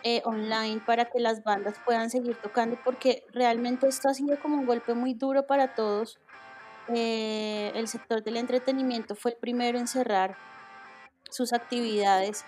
eh, 0.07 0.21
online 0.27 0.83
para 0.85 1.07
que 1.07 1.19
las 1.19 1.43
bandas 1.43 1.77
puedan 1.83 2.11
seguir 2.11 2.37
tocando, 2.37 2.79
porque 2.85 3.25
realmente 3.33 3.89
esto 3.89 4.11
ha 4.11 4.13
sido 4.15 4.39
como 4.39 4.57
un 4.57 4.67
golpe 4.67 4.93
muy 4.93 5.15
duro 5.15 5.47
para 5.47 5.75
todos. 5.75 6.19
Eh, 6.89 7.73
el 7.75 7.89
sector 7.89 8.23
del 8.23 8.37
entretenimiento 8.37 9.15
fue 9.15 9.31
el 9.31 9.39
primero 9.39 9.79
en 9.79 9.89
cerrar 9.89 10.37
sus 11.31 11.55
actividades 11.55 12.45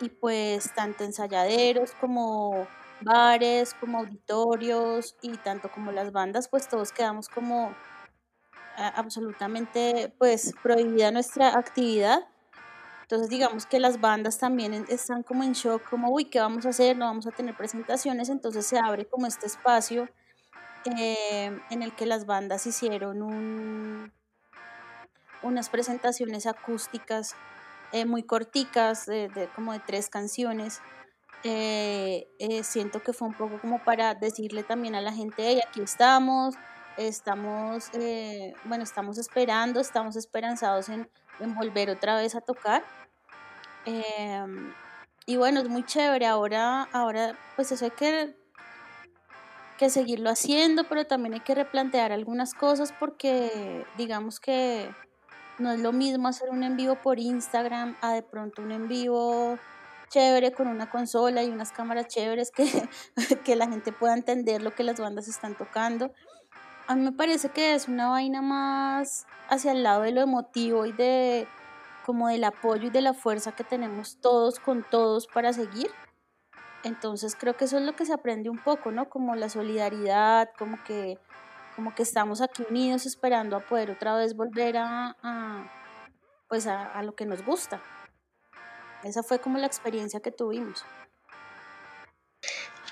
y 0.00 0.08
pues 0.08 0.72
tanto 0.74 1.04
ensayaderos 1.04 1.92
como 2.00 2.66
bares, 3.04 3.74
como 3.74 3.98
auditorios 3.98 5.16
y 5.22 5.36
tanto 5.38 5.70
como 5.70 5.92
las 5.92 6.12
bandas, 6.12 6.48
pues 6.48 6.68
todos 6.68 6.92
quedamos 6.92 7.28
como 7.28 7.74
absolutamente 8.76 10.12
pues 10.18 10.52
prohibida 10.62 11.12
nuestra 11.12 11.56
actividad 11.56 12.26
entonces 13.04 13.28
digamos 13.28 13.66
que 13.66 13.80
las 13.80 14.00
bandas 14.00 14.38
también 14.38 14.86
están 14.88 15.22
como 15.22 15.44
en 15.44 15.52
shock, 15.52 15.88
como, 15.90 16.10
uy, 16.10 16.24
¿qué 16.24 16.40
vamos 16.40 16.64
a 16.64 16.70
hacer? 16.70 16.96
No 16.96 17.04
vamos 17.04 17.26
a 17.26 17.32
tener 17.32 17.54
presentaciones, 17.54 18.30
entonces 18.30 18.66
se 18.66 18.78
abre 18.78 19.04
como 19.04 19.26
este 19.26 19.46
espacio 19.46 20.08
eh, 20.98 21.60
en 21.68 21.82
el 21.82 21.94
que 21.94 22.06
las 22.06 22.24
bandas 22.24 22.66
hicieron 22.66 23.20
un, 23.20 24.10
unas 25.42 25.68
presentaciones 25.68 26.46
acústicas 26.46 27.36
eh, 27.92 28.06
muy 28.06 28.22
corticas, 28.22 29.04
de, 29.04 29.50
como 29.54 29.74
de 29.74 29.80
tres 29.80 30.08
canciones. 30.08 30.80
Eh, 31.44 32.26
siento 32.62 33.02
que 33.02 33.12
fue 33.12 33.28
un 33.28 33.34
poco 33.34 33.60
como 33.60 33.78
para 33.84 34.14
decirle 34.14 34.62
también 34.62 34.94
a 34.94 35.00
la 35.00 35.12
gente, 35.12 35.42
hey, 35.46 35.60
aquí 35.68 35.82
estamos, 35.82 36.54
estamos, 36.96 37.90
bueno, 38.64 38.82
estamos 38.82 39.18
esperando, 39.18 39.80
estamos 39.80 40.16
esperanzados 40.16 40.88
en 40.88 41.08
en 41.40 41.54
volver 41.54 41.90
otra 41.90 42.16
vez 42.16 42.34
a 42.34 42.40
tocar. 42.40 42.84
Em, 43.84 44.72
y 45.26 45.36
bueno, 45.36 45.60
es 45.60 45.68
muy 45.68 45.84
chévere. 45.84 46.26
Ahora, 46.26 46.82
ahora 46.92 47.36
pues 47.56 47.72
eso 47.72 47.84
hay 47.84 47.90
que, 47.92 48.36
que 49.78 49.90
seguirlo 49.90 50.30
haciendo, 50.30 50.84
pero 50.84 51.06
también 51.06 51.34
hay 51.34 51.40
que 51.40 51.54
replantear 51.54 52.12
algunas 52.12 52.54
cosas 52.54 52.92
porque 52.92 53.84
digamos 53.96 54.40
que 54.40 54.88
no 55.58 55.72
es 55.72 55.80
lo 55.80 55.92
mismo 55.92 56.28
hacer 56.28 56.50
un 56.50 56.64
en 56.64 56.76
vivo 56.76 56.96
por 56.96 57.18
Instagram 57.18 57.96
a 58.00 58.12
de 58.12 58.22
pronto 58.22 58.62
un 58.62 58.72
en 58.72 58.88
vivo 58.88 59.58
chévere 60.08 60.52
con 60.52 60.68
una 60.68 60.90
consola 60.90 61.42
y 61.42 61.50
unas 61.50 61.72
cámaras 61.72 62.08
chéveres 62.08 62.50
que, 62.50 62.88
que 63.44 63.56
la 63.56 63.68
gente 63.68 63.92
pueda 63.92 64.14
entender 64.14 64.62
lo 64.62 64.74
que 64.74 64.84
las 64.84 65.00
bandas 65.00 65.28
están 65.28 65.56
tocando. 65.56 66.12
A 66.86 66.96
mí 66.96 67.02
me 67.02 67.12
parece 67.12 67.48
que 67.48 67.74
es 67.74 67.88
una 67.88 68.08
vaina 68.08 68.42
más 68.42 69.26
hacia 69.48 69.72
el 69.72 69.82
lado 69.82 70.02
de 70.02 70.12
lo 70.12 70.20
emotivo 70.20 70.84
y 70.84 70.92
de 70.92 71.48
como 72.04 72.28
del 72.28 72.44
apoyo 72.44 72.88
y 72.88 72.90
de 72.90 73.00
la 73.00 73.14
fuerza 73.14 73.52
que 73.52 73.64
tenemos 73.64 74.18
todos 74.20 74.60
con 74.60 74.84
todos 74.84 75.26
para 75.26 75.52
seguir. 75.54 75.90
Entonces 76.82 77.34
creo 77.34 77.56
que 77.56 77.64
eso 77.64 77.78
es 77.78 77.84
lo 77.84 77.96
que 77.96 78.04
se 78.04 78.12
aprende 78.12 78.50
un 78.50 78.62
poco, 78.62 78.92
¿no? 78.92 79.08
Como 79.08 79.34
la 79.34 79.48
solidaridad, 79.48 80.50
como 80.58 80.82
que, 80.84 81.18
como 81.74 81.94
que 81.94 82.02
estamos 82.02 82.42
aquí 82.42 82.62
unidos 82.68 83.06
esperando 83.06 83.56
a 83.56 83.60
poder 83.60 83.90
otra 83.90 84.14
vez 84.16 84.36
volver 84.36 84.76
a, 84.76 85.16
pues 86.46 86.66
a, 86.66 86.92
a 86.92 87.02
lo 87.02 87.14
que 87.14 87.24
nos 87.24 87.42
gusta. 87.42 87.80
Esa 89.04 89.22
fue 89.22 89.38
como 89.38 89.58
la 89.58 89.66
experiencia 89.66 90.20
que 90.20 90.30
tuvimos. 90.30 90.82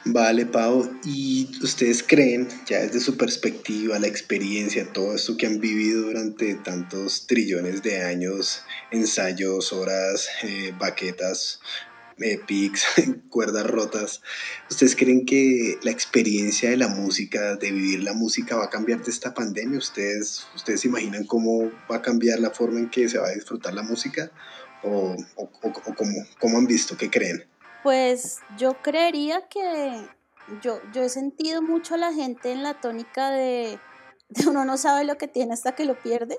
Vale, 0.04 0.47
Pau, 0.47 0.99
¿y 1.04 1.49
ustedes 1.62 2.02
creen, 2.02 2.49
ya 2.66 2.81
desde 2.81 2.99
su 2.99 3.16
perspectiva, 3.16 4.00
la 4.00 4.09
experiencia, 4.09 4.92
todo 4.92 5.14
esto 5.14 5.37
que 5.37 5.47
han 5.47 5.61
vivido 5.61 6.02
durante 6.02 6.57
tantos 6.57 7.28
trillones 7.28 7.85
de 7.85 8.02
años, 8.02 8.64
ensayos, 8.90 9.73
horas, 9.73 10.28
eh, 10.42 10.75
baquetas, 10.76 11.61
eh, 12.19 12.40
pics, 12.45 12.85
cuerdas 13.31 13.64
rotas, 13.64 14.23
¿ustedes 14.69 14.97
creen 14.97 15.25
que 15.25 15.78
la 15.83 15.92
experiencia 15.92 16.71
de 16.71 16.78
la 16.78 16.88
música, 16.88 17.54
de 17.54 17.71
vivir 17.71 18.02
la 18.02 18.12
música, 18.12 18.57
va 18.57 18.64
a 18.64 18.71
cambiar 18.71 19.04
de 19.04 19.11
esta 19.12 19.35
pandemia? 19.35 19.78
¿Ustedes, 19.78 20.47
ustedes 20.57 20.85
imaginan 20.85 21.25
cómo 21.25 21.71
va 21.88 21.97
a 21.97 22.02
cambiar 22.02 22.40
la 22.40 22.50
forma 22.50 22.81
en 22.81 22.90
que 22.90 23.09
se 23.09 23.19
va 23.19 23.28
a 23.28 23.35
disfrutar 23.35 23.73
la 23.73 23.83
música? 23.83 24.33
¿O, 24.85 25.15
o, 25.37 25.51
cómo, 25.97 26.12
cómo 26.41 26.59
han 26.59 26.67
visto? 26.67 26.97
¿Qué 26.97 27.11
creen? 27.11 27.45
Pues 27.83 28.41
yo 28.57 28.81
creería 28.83 29.49
que 29.49 30.09
yo, 30.61 30.81
yo 30.93 31.03
he 31.03 31.09
sentido 31.09 31.62
mucho 31.62 31.95
a 31.95 31.99
la 31.99 32.12
gente 32.12 32.53
en 32.53 32.62
la 32.62 32.75
tónica 32.75 33.31
de, 33.31 33.79
uno 34.47 34.65
no 34.65 34.77
sabe 34.77 35.05
lo 35.05 35.17
que 35.19 35.29
tiene 35.29 35.55
hasta 35.55 35.73
que 35.73 35.85
lo 35.85 35.99
pierde. 36.01 36.37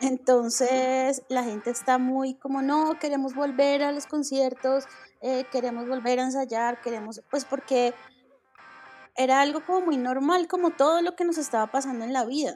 Entonces 0.00 1.22
la 1.28 1.42
gente 1.42 1.70
está 1.70 1.96
muy 1.96 2.34
como, 2.34 2.60
no, 2.60 2.98
queremos 2.98 3.34
volver 3.34 3.82
a 3.82 3.92
los 3.92 4.06
conciertos, 4.06 4.84
eh, 5.22 5.46
queremos 5.50 5.88
volver 5.88 6.20
a 6.20 6.24
ensayar, 6.24 6.82
queremos, 6.82 7.22
pues 7.30 7.46
porque 7.46 7.94
era 9.14 9.40
algo 9.40 9.64
como 9.64 9.80
muy 9.80 9.96
normal, 9.96 10.48
como 10.48 10.70
todo 10.70 11.00
lo 11.00 11.16
que 11.16 11.24
nos 11.24 11.38
estaba 11.38 11.68
pasando 11.68 12.04
en 12.04 12.12
la 12.12 12.26
vida. 12.26 12.54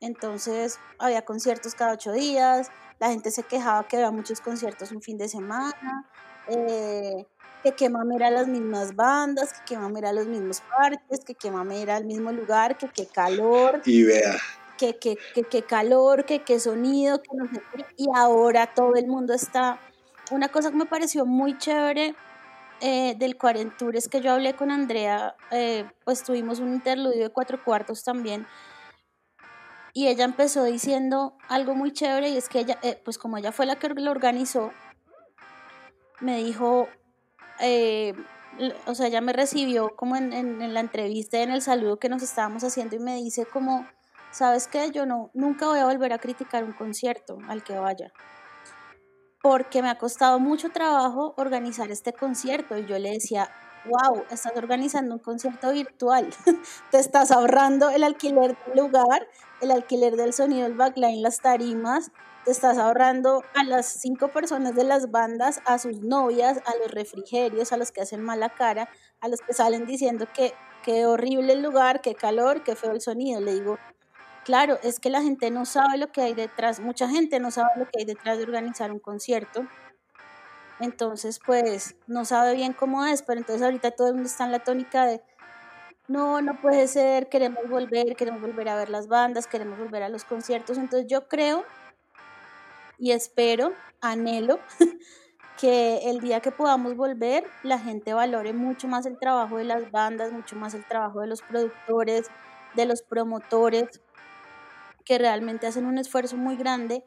Entonces 0.00 0.78
había 0.98 1.26
conciertos 1.26 1.74
cada 1.74 1.92
ocho 1.92 2.12
días, 2.12 2.70
la 3.00 3.08
gente 3.08 3.30
se 3.30 3.42
quejaba 3.42 3.88
que 3.88 3.96
había 3.96 4.10
muchos 4.10 4.40
conciertos 4.40 4.92
un 4.92 5.02
fin 5.02 5.18
de 5.18 5.28
semana, 5.28 6.06
eh, 6.46 7.26
que 7.64 7.72
qué 7.72 7.90
era 8.14 8.30
las 8.30 8.46
mismas 8.46 8.94
bandas, 8.94 9.52
que 9.52 9.74
qué 9.74 9.98
era 9.98 10.12
los 10.12 10.26
mismos 10.26 10.62
parques, 10.76 11.24
que 11.26 11.34
qué 11.34 11.50
era 11.72 11.96
el 11.96 12.04
mismo 12.04 12.30
lugar, 12.30 12.78
que 12.78 12.88
qué 12.88 13.06
calor. 13.06 13.82
Y 13.84 14.04
vea. 14.04 14.36
Que 14.78 14.96
qué 14.98 15.62
calor, 15.62 16.24
que 16.24 16.42
qué 16.42 16.60
sonido, 16.60 17.20
que 17.20 17.30
no 17.34 17.46
sé 17.50 17.60
qué. 17.74 17.84
Y 17.96 18.06
ahora 18.14 18.72
todo 18.74 18.94
el 18.94 19.06
mundo 19.08 19.34
está 19.34 19.78
una 20.30 20.48
cosa 20.48 20.70
que 20.70 20.76
me 20.76 20.86
pareció 20.86 21.26
muy 21.26 21.58
chévere 21.58 22.14
eh, 22.82 23.14
del 23.18 23.36
Cuarentur 23.36 23.94
es 23.94 24.08
que 24.08 24.22
yo 24.22 24.32
hablé 24.32 24.54
con 24.54 24.70
Andrea, 24.70 25.34
eh, 25.50 25.84
pues 26.04 26.22
tuvimos 26.22 26.60
un 26.60 26.72
interludio 26.72 27.24
de 27.24 27.28
cuatro 27.28 27.62
cuartos 27.62 28.02
también, 28.02 28.46
y 29.92 30.08
ella 30.08 30.24
empezó 30.24 30.64
diciendo 30.64 31.36
algo 31.48 31.74
muy 31.74 31.92
chévere 31.92 32.30
y 32.30 32.36
es 32.36 32.48
que 32.48 32.60
ella, 32.60 32.78
eh, 32.82 33.00
pues 33.04 33.18
como 33.18 33.38
ella 33.38 33.52
fue 33.52 33.66
la 33.66 33.76
que 33.76 33.88
lo 33.88 34.10
organizó, 34.10 34.72
me 36.20 36.36
dijo, 36.38 36.88
o 38.86 38.94
sea, 38.94 39.06
ella 39.06 39.20
me 39.20 39.32
recibió 39.32 39.96
como 39.96 40.16
en, 40.16 40.32
en, 40.32 40.74
la 40.74 40.80
entrevista, 40.80 41.38
en 41.38 41.50
el 41.50 41.62
saludo 41.62 41.98
que 41.98 42.08
nos 42.08 42.22
estábamos 42.22 42.62
haciendo 42.62 42.96
y 42.96 42.98
me 42.98 43.16
dice 43.16 43.46
como, 43.46 43.86
¿sabes 44.30 44.66
qué? 44.66 44.90
Yo 44.90 45.06
no, 45.06 45.30
nunca 45.34 45.66
voy 45.66 45.78
a 45.78 45.86
volver 45.86 46.12
a 46.12 46.18
criticar 46.18 46.64
un 46.64 46.72
concierto 46.72 47.38
al 47.48 47.64
que 47.64 47.78
vaya 47.78 48.12
porque 49.42 49.82
me 49.82 49.88
ha 49.88 49.98
costado 49.98 50.38
mucho 50.38 50.70
trabajo 50.70 51.34
organizar 51.36 51.90
este 51.90 52.12
concierto 52.12 52.76
y 52.76 52.86
yo 52.86 52.98
le 52.98 53.12
decía, 53.12 53.50
wow, 53.86 54.24
estás 54.30 54.52
organizando 54.56 55.14
un 55.14 55.20
concierto 55.20 55.72
virtual, 55.72 56.28
te 56.90 56.98
estás 56.98 57.30
ahorrando 57.30 57.90
el 57.90 58.04
alquiler 58.04 58.56
del 58.66 58.78
lugar, 58.78 59.26
el 59.60 59.70
alquiler 59.70 60.16
del 60.16 60.32
sonido, 60.32 60.66
el 60.66 60.74
backline, 60.74 61.22
las 61.22 61.40
tarimas, 61.40 62.10
te 62.44 62.50
estás 62.50 62.78
ahorrando 62.78 63.42
a 63.54 63.64
las 63.64 63.86
cinco 63.86 64.28
personas 64.28 64.74
de 64.74 64.84
las 64.84 65.10
bandas, 65.10 65.60
a 65.66 65.78
sus 65.78 66.00
novias, 66.00 66.58
a 66.66 66.76
los 66.76 66.90
refrigerios, 66.90 67.72
a 67.72 67.76
los 67.76 67.92
que 67.92 68.00
hacen 68.00 68.22
mala 68.22 68.48
cara, 68.48 68.88
a 69.20 69.28
los 69.28 69.40
que 69.40 69.52
salen 69.52 69.86
diciendo 69.86 70.26
que 70.34 70.54
qué 70.82 71.04
horrible 71.04 71.52
el 71.52 71.62
lugar, 71.62 72.00
qué 72.00 72.14
calor, 72.14 72.62
qué 72.62 72.76
feo 72.76 72.92
el 72.92 73.02
sonido. 73.02 73.40
Le 73.40 73.52
digo, 73.52 73.78
Claro, 74.44 74.78
es 74.82 75.00
que 75.00 75.10
la 75.10 75.20
gente 75.20 75.50
no 75.50 75.66
sabe 75.66 75.98
lo 75.98 76.10
que 76.10 76.22
hay 76.22 76.34
detrás, 76.34 76.80
mucha 76.80 77.08
gente 77.08 77.38
no 77.40 77.50
sabe 77.50 77.70
lo 77.76 77.84
que 77.84 78.00
hay 78.00 78.04
detrás 78.04 78.38
de 78.38 78.44
organizar 78.44 78.90
un 78.90 78.98
concierto. 78.98 79.66
Entonces, 80.80 81.38
pues, 81.44 81.96
no 82.06 82.24
sabe 82.24 82.54
bien 82.54 82.72
cómo 82.72 83.04
es, 83.04 83.22
pero 83.22 83.38
entonces 83.38 83.62
ahorita 83.62 83.90
todo 83.90 84.08
el 84.08 84.14
mundo 84.14 84.28
está 84.28 84.46
en 84.46 84.52
la 84.52 84.60
tónica 84.60 85.04
de, 85.04 85.22
no, 86.10 86.42
no 86.42 86.60
puede 86.60 86.88
ser, 86.88 87.28
queremos 87.28 87.68
volver, 87.68 88.16
queremos 88.16 88.40
volver 88.40 88.68
a 88.68 88.74
ver 88.74 88.90
las 88.90 89.06
bandas, 89.06 89.46
queremos 89.46 89.78
volver 89.78 90.02
a 90.02 90.08
los 90.08 90.24
conciertos. 90.24 90.76
Entonces 90.76 91.06
yo 91.08 91.28
creo 91.28 91.64
y 92.98 93.12
espero, 93.12 93.72
anhelo, 94.00 94.58
que 95.60 96.10
el 96.10 96.18
día 96.18 96.40
que 96.40 96.50
podamos 96.50 96.96
volver, 96.96 97.44
la 97.62 97.78
gente 97.78 98.12
valore 98.12 98.52
mucho 98.52 98.88
más 98.88 99.06
el 99.06 99.20
trabajo 99.20 99.58
de 99.58 99.64
las 99.64 99.92
bandas, 99.92 100.32
mucho 100.32 100.56
más 100.56 100.74
el 100.74 100.84
trabajo 100.84 101.20
de 101.20 101.28
los 101.28 101.42
productores, 101.42 102.26
de 102.74 102.86
los 102.86 103.02
promotores, 103.02 104.00
que 105.04 105.16
realmente 105.16 105.68
hacen 105.68 105.86
un 105.86 105.96
esfuerzo 105.96 106.36
muy 106.36 106.56
grande 106.56 107.04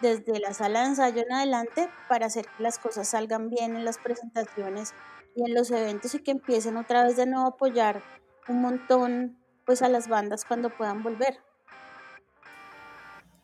desde 0.00 0.38
la 0.38 0.54
sala 0.54 0.82
de 0.82 0.90
ensayo 0.90 1.22
en 1.22 1.32
adelante 1.32 1.88
para 2.08 2.26
hacer 2.26 2.46
que 2.46 2.62
las 2.62 2.78
cosas 2.78 3.08
salgan 3.08 3.50
bien 3.50 3.74
en 3.74 3.84
las 3.84 3.98
presentaciones 3.98 4.94
y 5.34 5.42
en 5.44 5.54
los 5.54 5.72
eventos 5.72 6.14
y 6.14 6.20
que 6.20 6.30
empiecen 6.30 6.76
otra 6.76 7.02
vez 7.02 7.16
de 7.16 7.26
nuevo 7.26 7.46
a 7.46 7.48
apoyar 7.48 8.00
un 8.48 8.60
montón 8.60 9.38
pues 9.64 9.82
a 9.82 9.88
las 9.88 10.08
bandas 10.08 10.44
cuando 10.44 10.70
puedan 10.70 11.02
volver. 11.02 11.38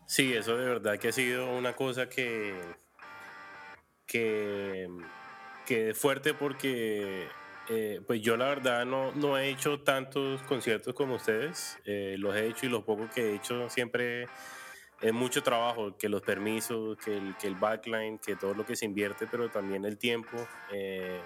Sí, 0.06 0.34
eso 0.34 0.56
de 0.56 0.66
verdad 0.66 0.98
que 0.98 1.08
ha 1.08 1.12
sido 1.12 1.56
una 1.56 1.74
cosa 1.74 2.08
que 2.08 2.54
que, 4.06 4.88
que 5.66 5.94
fuerte 5.94 6.34
porque 6.34 7.26
eh, 7.68 8.00
pues 8.06 8.20
yo 8.20 8.36
la 8.36 8.46
verdad 8.46 8.84
no, 8.84 9.12
no, 9.12 9.38
he 9.38 9.48
hecho 9.48 9.80
tantos 9.80 10.42
conciertos 10.42 10.94
como 10.94 11.14
ustedes, 11.14 11.78
eh, 11.86 12.16
los 12.18 12.36
he 12.36 12.46
hecho 12.46 12.66
y 12.66 12.68
lo 12.68 12.84
poco 12.84 13.08
que 13.12 13.30
he 13.30 13.34
hecho 13.36 13.70
siempre 13.70 14.28
es 15.00 15.12
mucho 15.12 15.42
trabajo, 15.42 15.96
que 15.96 16.08
los 16.08 16.22
permisos, 16.22 16.96
que 16.98 17.16
el, 17.16 17.36
que 17.36 17.46
el 17.46 17.54
backline, 17.54 18.18
que 18.18 18.36
todo 18.36 18.54
lo 18.54 18.64
que 18.64 18.76
se 18.76 18.84
invierte, 18.84 19.26
pero 19.26 19.50
también 19.50 19.84
el 19.84 19.98
tiempo. 19.98 20.36
Eh, 20.72 21.20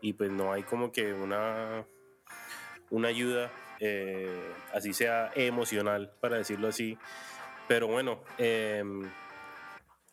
y 0.00 0.12
pues 0.12 0.30
no 0.30 0.52
hay 0.52 0.62
como 0.62 0.90
que 0.92 1.12
una, 1.12 1.84
una 2.90 3.08
ayuda, 3.08 3.50
así 4.72 4.92
sea 4.92 5.30
emocional, 5.34 6.12
para 6.20 6.38
decirlo 6.38 6.68
así. 6.68 6.98
Pero 7.68 7.88
bueno, 7.88 8.20
em, 8.38 9.08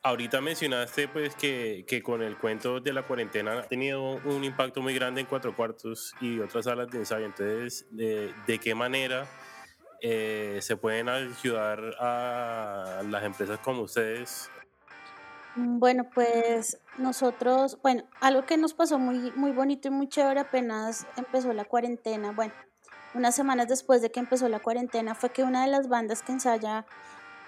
Ahorita 0.05 0.41
mencionaste 0.41 1.07
pues 1.07 1.33
que, 1.33 1.85
que, 1.87 2.03
con 2.03 2.21
el 2.21 2.35
cuento 2.35 2.81
de 2.81 2.91
la 2.91 3.03
cuarentena 3.03 3.59
ha 3.59 3.63
tenido 3.63 4.01
un 4.25 4.43
impacto 4.43 4.81
muy 4.81 4.93
grande 4.93 5.21
en 5.21 5.27
cuatro 5.27 5.55
cuartos 5.55 6.13
y 6.19 6.39
otras 6.39 6.65
salas 6.65 6.91
de 6.91 6.97
ensayo. 6.97 7.25
Entonces, 7.25 7.85
¿de, 7.89 8.33
de 8.45 8.59
qué 8.59 8.75
manera 8.75 9.25
eh, 10.01 10.59
se 10.61 10.75
pueden 10.75 11.07
ayudar 11.07 11.95
a 12.01 13.01
las 13.09 13.23
empresas 13.23 13.59
como 13.59 13.83
ustedes? 13.83 14.49
Bueno, 15.55 16.09
pues 16.13 16.79
nosotros, 16.97 17.77
bueno, 17.83 18.03
algo 18.21 18.43
que 18.45 18.57
nos 18.57 18.73
pasó 18.73 18.97
muy, 18.97 19.31
muy 19.35 19.51
bonito 19.51 19.87
y 19.87 19.91
muy 19.91 20.09
chévere 20.09 20.39
apenas 20.39 21.05
empezó 21.15 21.53
la 21.53 21.63
cuarentena, 21.63 22.31
bueno, 22.31 22.53
unas 23.13 23.35
semanas 23.35 23.67
después 23.67 24.01
de 24.01 24.11
que 24.11 24.19
empezó 24.19 24.49
la 24.49 24.59
cuarentena 24.59 25.13
fue 25.13 25.29
que 25.29 25.43
una 25.43 25.63
de 25.63 25.71
las 25.71 25.87
bandas 25.87 26.23
que 26.23 26.31
ensaya 26.31 26.87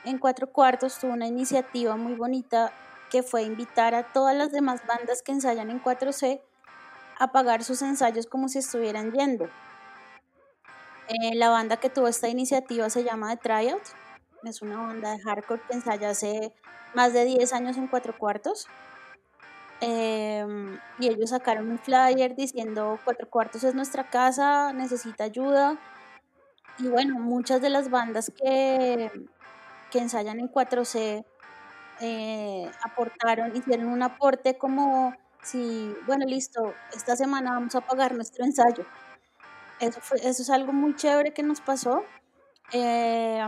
en 0.04 0.20
Cuatro 0.20 0.52
Cuartos 0.52 1.00
tuvo 1.00 1.14
una 1.14 1.26
iniciativa 1.26 1.96
muy 1.96 2.14
bonita 2.14 2.72
que 3.10 3.24
fue 3.24 3.42
invitar 3.42 3.96
a 3.96 4.04
todas 4.14 4.36
las 4.36 4.52
demás 4.52 4.86
bandas 4.86 5.24
que 5.24 5.32
ensayan 5.32 5.72
en 5.72 5.82
4C 5.82 6.42
a 7.18 7.32
pagar 7.32 7.64
sus 7.64 7.82
ensayos 7.82 8.28
como 8.28 8.50
si 8.50 8.60
estuvieran 8.60 9.14
yendo. 9.14 9.46
Eh, 11.08 11.36
la 11.36 11.50
banda 11.50 11.78
que 11.78 11.90
tuvo 11.90 12.08
esta 12.08 12.28
iniciativa 12.28 12.90
se 12.90 13.04
llama 13.04 13.36
The 13.36 13.42
Tryout, 13.42 13.84
es 14.44 14.62
una 14.62 14.78
banda 14.78 15.12
de 15.12 15.20
hardcore 15.22 15.62
que 15.68 15.74
ensaya 15.74 16.10
hace 16.10 16.54
más 16.94 17.14
de 17.14 17.26
10 17.26 17.54
años 17.54 17.78
en 17.78 17.88
Cuatro 17.88 18.18
Cuartos. 18.18 18.68
Em, 19.82 20.80
y 21.00 21.08
ellos 21.10 21.32
sacaron 21.32 21.70
un 21.70 21.80
flyer 21.80 22.36
diciendo 22.36 22.98
Cuatro 23.04 23.30
Cuartos 23.30 23.64
es 23.64 23.76
nuestra 23.76 24.10
casa, 24.10 24.74
necesita 24.74 25.26
ayuda. 25.26 25.78
Y 26.80 26.88
bueno, 26.88 27.20
muchas 27.20 27.62
de 27.62 27.70
las 27.70 27.90
bandas 27.90 28.32
que, 28.32 29.12
que 29.92 30.00
ensayan 30.00 30.40
en 30.40 30.50
4C 30.50 31.26
eh, 32.02 32.72
aportaron, 32.84 33.56
hicieron 33.56 33.88
un 33.88 34.04
aporte 34.04 34.58
como 34.58 35.14
si, 35.44 35.96
bueno, 36.08 36.26
listo, 36.26 36.74
esta 36.94 37.16
semana 37.16 37.52
vamos 37.54 37.76
a 37.76 37.82
pagar 37.82 38.16
nuestro 38.16 38.46
ensayo. 38.46 38.86
Eso, 39.80 40.00
eso 40.16 40.42
es 40.44 40.50
algo 40.50 40.74
muy 40.74 40.96
chévere 40.96 41.34
que 41.34 41.44
nos 41.44 41.62
pasó. 41.62 42.04
Eh, 42.72 43.42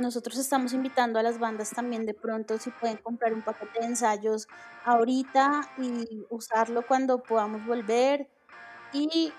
nosotros 0.00 0.38
estamos 0.38 0.72
invitando 0.72 1.18
a 1.18 1.22
las 1.22 1.38
bandas 1.38 1.70
también 1.70 2.06
de 2.06 2.14
pronto 2.14 2.58
si 2.58 2.70
pueden 2.70 2.96
comprar 2.98 3.32
un 3.32 3.42
paquete 3.42 3.80
de 3.80 3.86
ensayos 3.86 4.48
ahorita 4.84 5.62
y 5.78 6.26
usarlo 6.30 6.86
cuando 6.86 7.22
podamos 7.22 7.64
volver. 7.66 8.28
Y 8.92 9.32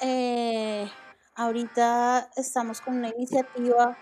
eh, 0.00 0.90
ahorita 1.34 2.30
estamos 2.36 2.80
con 2.80 2.98
una 2.98 3.08
iniciativa 3.08 3.96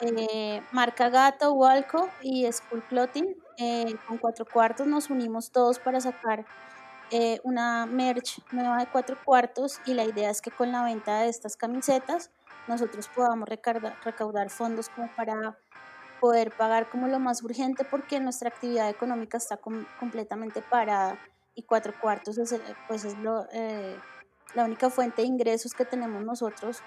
eh, 0.00 0.62
marca 0.72 1.08
Gato, 1.08 1.52
Walco 1.52 2.08
y 2.22 2.50
School 2.52 2.82
Clothing. 2.88 3.36
Eh, 3.58 3.94
con 4.08 4.18
cuatro 4.18 4.44
cuartos 4.44 4.86
nos 4.86 5.10
unimos 5.10 5.50
todos 5.50 5.78
para 5.78 6.00
sacar 6.00 6.44
eh, 7.10 7.40
una 7.44 7.84
merch 7.84 8.40
nueva 8.50 8.78
de 8.78 8.86
cuatro 8.86 9.18
cuartos 9.22 9.80
y 9.84 9.92
la 9.92 10.04
idea 10.04 10.30
es 10.30 10.40
que 10.40 10.50
con 10.50 10.72
la 10.72 10.82
venta 10.82 11.20
de 11.20 11.28
estas 11.28 11.58
camisetas 11.58 12.30
nosotros 12.68 13.08
podamos 13.08 13.48
recaudar, 13.48 14.50
fondos 14.50 14.88
como 14.88 15.08
para 15.14 15.56
poder 16.20 16.52
pagar 16.56 16.88
como 16.88 17.08
lo 17.08 17.18
más 17.18 17.42
urgente 17.42 17.84
porque 17.84 18.20
nuestra 18.20 18.48
actividad 18.48 18.88
económica 18.88 19.38
está 19.38 19.56
completamente 19.56 20.62
parada 20.62 21.18
y 21.54 21.62
cuatro 21.62 21.92
cuartos 22.00 22.38
es, 22.38 22.54
pues 22.86 23.04
es 23.04 23.18
lo, 23.18 23.46
la 24.54 24.64
única 24.64 24.88
fuente 24.90 25.22
de 25.22 25.28
ingresos 25.28 25.74
que 25.74 25.84
tenemos 25.84 26.22
nosotros. 26.22 26.80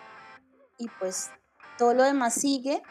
Y 0.78 0.88
pues 1.00 1.32
todo 1.78 1.94
lo 1.94 2.04
demás 2.04 2.34
sigue 2.34 2.82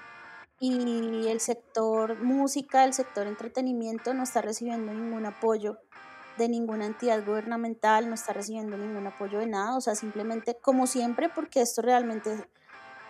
y 0.60 1.28
el 1.28 1.40
sector 1.40 2.22
música, 2.22 2.84
el 2.84 2.94
sector 2.94 3.26
entretenimiento 3.26 4.14
no 4.14 4.22
está 4.22 4.40
recibiendo 4.40 4.92
ningún 4.92 5.26
apoyo 5.26 5.78
de 6.38 6.48
ninguna 6.48 6.86
entidad 6.86 7.24
gubernamental, 7.24 8.08
no 8.08 8.14
está 8.14 8.32
recibiendo 8.32 8.76
ningún 8.76 9.06
apoyo 9.06 9.38
de 9.38 9.46
nada, 9.46 9.76
o 9.76 9.80
sea, 9.80 9.94
simplemente 9.94 10.56
como 10.60 10.86
siempre, 10.86 11.28
porque 11.28 11.60
esto 11.60 11.82
realmente 11.82 12.48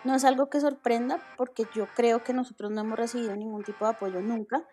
no 0.05 0.15
es 0.15 0.23
algo 0.23 0.49
que 0.49 0.61
sorprenda, 0.61 1.19
porque 1.37 1.65
yo 1.73 1.87
creo 1.95 2.23
que 2.23 2.33
nosotros 2.33 2.71
no 2.71 2.81
hemos 2.81 2.97
recibido 2.97 3.35
ningún 3.35 3.63
tipo 3.63 3.85
de 3.85 3.91
apoyo 3.91 4.21
nunca. 4.21 4.63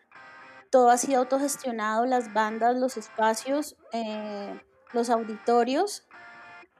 Todo 0.70 0.90
ha 0.90 0.96
sido 0.96 1.20
autogestionado, 1.20 2.06
las 2.06 2.32
bandas, 2.32 2.76
los 2.76 2.96
espacios, 2.96 3.76
eh, 3.92 4.60
los 4.92 5.10
auditorios. 5.10 6.06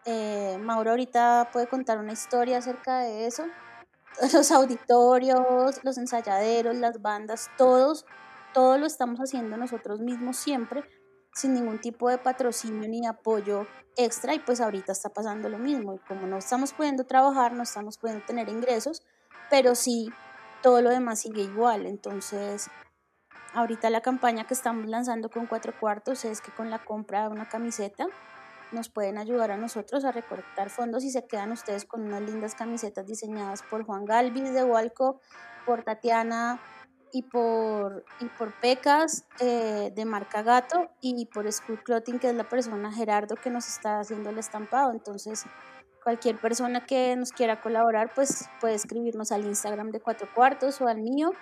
Eh, 0.05 0.59
Mauro 0.61 0.91
ahorita 0.91 1.51
puede 1.53 1.67
contar 1.67 1.99
una 1.99 2.13
historia 2.13 2.59
acerca 2.59 3.01
de 3.01 3.27
eso 3.27 3.45
los 4.33 4.51
auditorios, 4.51 5.83
los 5.85 5.99
ensayaderos, 5.99 6.77
las 6.77 7.01
bandas, 7.01 7.51
todos, 7.57 8.05
todo 8.53 8.79
lo 8.79 8.87
estamos 8.87 9.21
haciendo 9.21 9.57
nosotros 9.57 10.01
mismos 10.01 10.37
siempre, 10.37 10.85
sin 11.35 11.55
ningún 11.55 11.81
tipo 11.81 12.09
de 12.09 12.19
patrocinio 12.19 12.89
ni 12.89 13.07
apoyo 13.07 13.67
extra 13.97 14.35
y 14.35 14.39
pues 14.39 14.61
ahorita 14.61 14.93
está 14.93 15.09
pasando 15.09 15.49
lo 15.49 15.59
mismo. 15.59 15.95
Y 15.95 15.99
como 16.01 16.27
no 16.27 16.39
estamos 16.39 16.73
pudiendo 16.73 17.05
trabajar, 17.05 17.53
no 17.53 17.63
estamos 17.63 17.99
pudiendo 17.99 18.25
tener 18.25 18.49
ingresos, 18.49 19.03
pero 19.51 19.75
sí 19.75 20.11
todo 20.63 20.81
lo 20.81 20.91
demás 20.91 21.21
sigue 21.21 21.43
igual, 21.43 21.87
entonces 21.87 22.71
ahorita 23.53 23.91
la 23.91 24.01
campaña 24.01 24.47
que 24.47 24.55
estamos 24.55 24.87
lanzando 24.87 25.29
con 25.29 25.47
cuatro 25.47 25.75
cuartos 25.79 26.25
es 26.25 26.41
que 26.41 26.53
con 26.53 26.71
la 26.71 26.85
compra 26.85 27.23
de 27.23 27.29
una 27.29 27.49
camiseta 27.49 28.07
nos 28.71 28.89
pueden 28.89 29.19
ayudar 29.19 29.51
a 29.51 29.57
nosotros 29.57 30.05
a 30.05 30.13
recolectar 30.13 30.71
fondos 30.71 31.05
y 31.05 31.11
se 31.11 31.27
quedan 31.27 31.53
ustedes 31.53 31.85
con 31.85 32.03
unas 32.03 32.23
lindas 32.23 32.55
camisetas 32.55 33.07
diseñadas 33.07 33.63
por 33.63 33.85
Juan 33.85 34.07
Galvis 34.07 34.55
de 34.55 34.65
Hualco, 34.65 35.21
por 35.67 35.83
Tatiana 35.83 36.61
y 37.13 37.23
por, 37.23 38.05
y 38.21 38.25
por 38.25 38.53
Pecas 38.61 39.25
eh, 39.39 39.93
de 39.95 40.05
marca 40.05 40.43
Gato 40.43 40.91
y 41.01 41.27
por 41.27 41.51
School 41.53 41.83
Clothing, 41.83 42.19
que 42.19 42.31
es 42.31 42.35
la 42.35 42.49
persona 42.49 42.91
Gerardo 42.91 43.37
que 43.37 43.51
nos 43.51 43.69
está 43.69 44.01
haciendo 44.01 44.31
el 44.31 44.39
estampado. 44.39 44.91
Entonces, 44.93 45.45
cualquier 46.03 46.39
persona 46.39 46.85
que 46.87 47.15
nos 47.17 47.31
quiera 47.33 47.61
colaborar, 47.61 48.13
pues 48.15 48.49
puede 48.61 48.75
escribirnos 48.75 49.31
al 49.31 49.45
Instagram 49.45 49.91
de 49.91 50.01
Cuatro 50.01 50.29
Cuartos 50.35 50.81
o 50.81 50.89
al 50.89 51.03
mío 51.03 51.33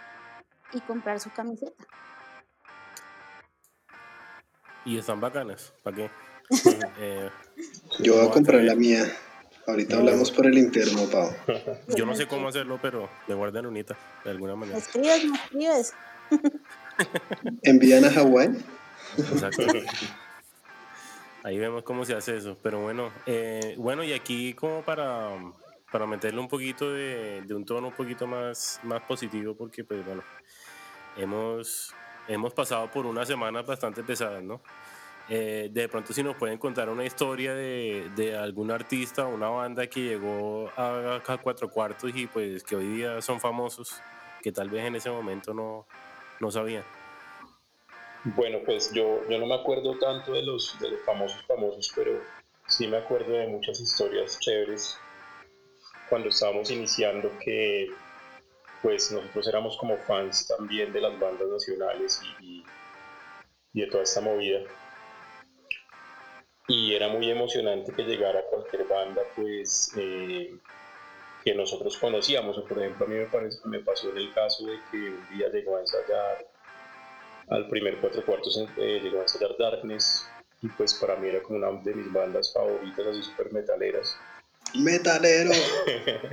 y 0.72 0.80
comprar 0.80 1.20
su 1.20 1.30
camiseta. 1.30 1.84
Y 4.84 4.98
están 4.98 5.20
bacanas, 5.20 5.72
¿para 5.82 5.96
qué? 5.96 6.10
Eh, 6.98 7.30
Yo 8.00 8.16
voy 8.16 8.26
a 8.26 8.30
comprar 8.30 8.60
la 8.62 8.74
mía. 8.74 9.04
Ahorita 9.66 9.96
hablamos 9.96 10.30
por 10.30 10.46
el 10.46 10.58
interno, 10.58 11.04
Pau. 11.10 11.32
Yo 11.96 12.06
no 12.06 12.14
sé 12.14 12.26
cómo 12.26 12.48
hacerlo, 12.48 12.78
pero 12.80 13.08
me 13.28 13.34
guardan 13.34 13.66
unita, 13.66 13.96
de 14.24 14.30
alguna 14.30 14.56
manera. 14.56 14.78
¿Me 14.78 14.82
escribes? 14.82 15.24
¿Me 15.24 15.36
escribes? 15.36 15.94
¿Envían 17.62 18.04
a 18.04 18.10
Hawái? 18.10 18.50
Exacto. 19.18 19.62
Ahí 21.42 21.58
vemos 21.58 21.82
cómo 21.84 22.04
se 22.04 22.14
hace 22.14 22.36
eso. 22.36 22.56
Pero 22.62 22.80
bueno, 22.80 23.10
eh, 23.26 23.74
bueno, 23.78 24.04
y 24.04 24.12
aquí 24.12 24.54
como 24.54 24.82
para, 24.82 25.30
para 25.90 26.06
meterle 26.06 26.40
un 26.40 26.48
poquito 26.48 26.92
de, 26.92 27.42
de, 27.42 27.54
un 27.54 27.64
tono 27.64 27.88
un 27.88 27.94
poquito 27.94 28.26
más, 28.26 28.80
más 28.82 29.02
positivo, 29.02 29.54
porque 29.54 29.84
pues 29.84 30.04
bueno, 30.04 30.22
hemos, 31.16 31.94
hemos 32.28 32.52
pasado 32.52 32.90
por 32.90 33.06
unas 33.06 33.26
semanas 33.26 33.64
bastante 33.66 34.02
pesadas, 34.02 34.42
¿no? 34.42 34.60
Eh, 35.28 35.68
de 35.70 35.88
pronto 35.88 36.12
si 36.12 36.24
nos 36.24 36.34
pueden 36.36 36.58
contar 36.58 36.88
una 36.88 37.04
historia 37.04 37.54
de, 37.54 38.10
de 38.16 38.36
algún 38.36 38.72
artista 38.72 39.26
o 39.26 39.34
una 39.34 39.48
banda 39.48 39.86
que 39.86 40.00
llegó 40.00 40.68
a, 40.76 41.22
cuatro 41.40 41.70
cuartos 41.70 42.10
y 42.14 42.26
pues 42.26 42.64
que 42.64 42.74
hoy 42.74 42.86
día 42.88 43.22
son 43.22 43.40
famosos, 43.40 43.94
que 44.42 44.50
tal 44.50 44.68
vez 44.68 44.84
en 44.84 44.96
ese 44.96 45.08
momento 45.08 45.54
no, 45.54 45.86
no 46.40 46.50
sabían. 46.50 46.82
Bueno, 48.24 48.58
pues 48.66 48.92
yo, 48.92 49.20
yo 49.28 49.38
no 49.38 49.46
me 49.46 49.54
acuerdo 49.54 49.96
tanto 49.98 50.32
de 50.32 50.42
los, 50.42 50.78
de 50.80 50.90
los 50.90 51.00
famosos 51.06 51.42
famosos, 51.46 51.92
pero 51.94 52.20
sí 52.66 52.88
me 52.88 52.96
acuerdo 52.96 53.32
de 53.32 53.46
muchas 53.46 53.80
historias 53.80 54.38
chéveres 54.40 54.98
cuando 56.08 56.28
estábamos 56.28 56.70
iniciando 56.72 57.30
que 57.38 57.88
pues 58.82 59.12
nosotros 59.12 59.46
éramos 59.46 59.76
como 59.76 59.96
fans 59.96 60.48
también 60.48 60.92
de 60.92 61.02
las 61.02 61.18
bandas 61.20 61.46
nacionales 61.48 62.20
y, 62.40 62.64
y 63.72 63.80
de 63.80 63.86
toda 63.86 64.02
esta 64.02 64.20
movida 64.20 64.60
y 66.70 66.94
era 66.94 67.08
muy 67.08 67.28
emocionante 67.28 67.92
que 67.92 68.04
llegara 68.04 68.44
cualquier 68.44 68.86
banda 68.86 69.22
pues 69.34 69.90
eh, 69.96 70.54
que 71.42 71.54
nosotros 71.54 71.98
conocíamos. 71.98 72.56
O 72.58 72.64
por 72.64 72.78
ejemplo 72.78 73.06
a 73.06 73.08
mí 73.08 73.16
me, 73.16 73.26
parece, 73.26 73.58
me 73.64 73.80
pasó 73.80 74.10
en 74.10 74.18
el 74.18 74.32
caso 74.32 74.64
de 74.66 74.78
que 74.90 74.96
un 74.96 75.28
día 75.36 75.48
llegó 75.48 75.76
a 75.76 75.80
ensayar 75.80 76.46
al 77.48 77.66
primer 77.68 77.96
cuatro 77.96 78.24
cuartos 78.24 78.64
eh, 78.76 79.00
llegó 79.02 79.18
a 79.18 79.22
ensayar 79.22 79.56
Darkness 79.58 80.28
y 80.62 80.68
pues 80.68 80.94
para 80.94 81.16
mí 81.16 81.28
era 81.28 81.42
como 81.42 81.58
una 81.58 81.72
de 81.82 81.92
mis 81.92 82.12
bandas 82.12 82.52
favoritas 82.52 83.04
así 83.04 83.22
super 83.24 83.52
metaleras. 83.52 84.16
Metalero. 84.74 85.50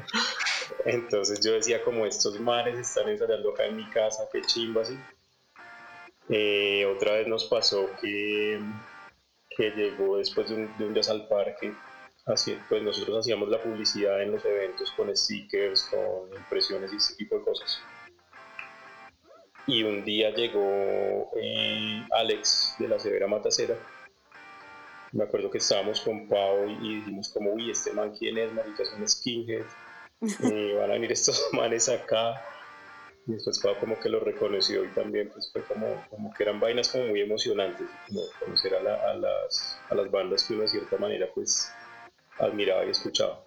Entonces 0.86 1.44
yo 1.44 1.54
decía 1.54 1.84
como 1.84 2.06
estos 2.06 2.40
mares 2.40 2.78
están 2.78 3.10
ensayando 3.10 3.50
acá 3.50 3.66
en 3.66 3.78
mi 3.78 3.90
casa 3.90 4.30
qué 4.32 4.44
chimba 4.44 4.84
así. 4.84 5.00
Eh, 6.30 6.86
otra 6.86 7.14
vez 7.14 7.28
nos 7.28 7.46
pasó 7.46 7.90
que 8.00 8.60
que 9.58 9.72
llegó 9.72 10.18
después 10.18 10.50
de 10.50 10.56
un, 10.56 10.78
de 10.78 10.86
un 10.86 10.94
jazz 10.94 11.10
al 11.10 11.28
parque. 11.28 11.74
Así, 12.26 12.58
pues 12.70 12.84
nosotros 12.84 13.20
hacíamos 13.20 13.50
la 13.50 13.62
publicidad 13.62 14.22
en 14.22 14.34
los 14.34 14.46
eventos 14.46 14.92
con 14.92 15.16
stickers, 15.16 15.90
con 15.90 16.38
impresiones 16.38 16.94
y 16.94 16.98
ese 16.98 17.16
tipo 17.16 17.38
de 17.40 17.44
cosas. 17.44 17.82
Y 19.66 19.84
un 19.84 20.06
día 20.06 20.30
llegó 20.32 21.32
eh, 21.42 22.06
Alex 22.12 22.76
de 22.80 22.88
la 22.88 23.00
Severa 23.00 23.28
Matacera. 23.28 23.76
Me 25.14 25.24
acuerdo 25.24 25.50
que 25.50 25.58
estábamos 25.58 26.02
con 26.02 26.28
Pau 26.28 26.70
y 26.70 26.98
dijimos 26.98 27.30
como, 27.34 27.54
uy, 27.54 27.72
este 27.72 27.92
man 27.94 28.14
quién 28.18 28.38
es, 28.38 28.54
marica, 28.54 28.84
es 28.84 28.94
un 28.94 29.08
skinhead. 29.08 29.66
Eh, 30.20 30.74
van 30.76 30.90
a 30.90 30.94
venir 30.94 31.12
estos 31.12 31.48
manes 31.54 31.90
acá 31.90 32.44
y 33.28 33.34
después 33.34 33.60
Pau 33.60 33.78
como 33.78 34.00
que 34.00 34.08
lo 34.08 34.22
reconoció 34.22 34.86
y 34.86 34.88
también 34.90 35.30
pues 35.30 35.52
fue 35.52 35.62
como, 35.64 36.02
como 36.10 36.34
que 36.34 36.44
eran 36.44 36.62
vainas 36.62 36.88
como 36.88 37.08
muy 37.08 37.22
emocionantes, 37.22 37.86
como 38.08 38.22
conocer 38.40 38.74
a, 38.74 39.10
a, 39.10 39.14
las, 39.16 39.78
a 39.90 39.96
las 39.96 40.10
bandas 40.10 40.44
que 40.44 40.54
uno 40.54 40.62
de 40.64 40.70
cierta 40.70 40.98
manera 40.98 41.28
pues 41.36 41.70
admiraba 42.40 42.86
y 42.86 42.92
escuchaba. 42.92 43.44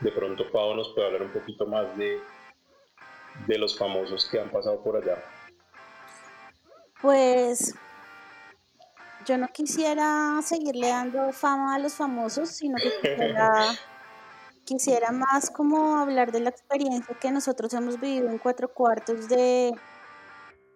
De 0.00 0.12
pronto 0.12 0.44
Pau 0.52 0.74
nos 0.74 0.90
puede 0.90 1.06
hablar 1.06 1.22
un 1.22 1.32
poquito 1.32 1.66
más 1.66 1.96
de, 1.96 2.20
de 3.46 3.58
los 3.58 3.76
famosos 3.76 4.28
que 4.30 4.38
han 4.38 4.50
pasado 4.50 4.82
por 4.82 4.96
allá. 4.96 5.16
Pues 7.00 7.74
yo 9.24 9.38
no 9.38 9.48
quisiera 9.48 10.40
seguirle 10.42 10.88
dando 10.88 11.32
fama 11.32 11.74
a 11.74 11.78
los 11.78 11.94
famosos, 11.94 12.50
sino 12.50 12.76
que 12.76 12.90
quisiera 13.00 13.72
quisiera 14.68 15.12
más 15.12 15.50
como 15.50 15.96
hablar 15.96 16.30
de 16.30 16.40
la 16.40 16.50
experiencia 16.50 17.14
que 17.18 17.30
nosotros 17.30 17.72
hemos 17.72 17.98
vivido 17.98 18.28
en 18.28 18.36
cuatro 18.36 18.68
cuartos 18.74 19.26
de, 19.26 19.72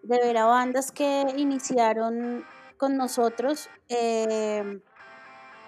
de 0.02 0.18
ver 0.18 0.38
a 0.38 0.46
bandas 0.46 0.90
que 0.90 1.26
iniciaron 1.36 2.42
con 2.78 2.96
nosotros 2.96 3.68
eh, 3.90 4.80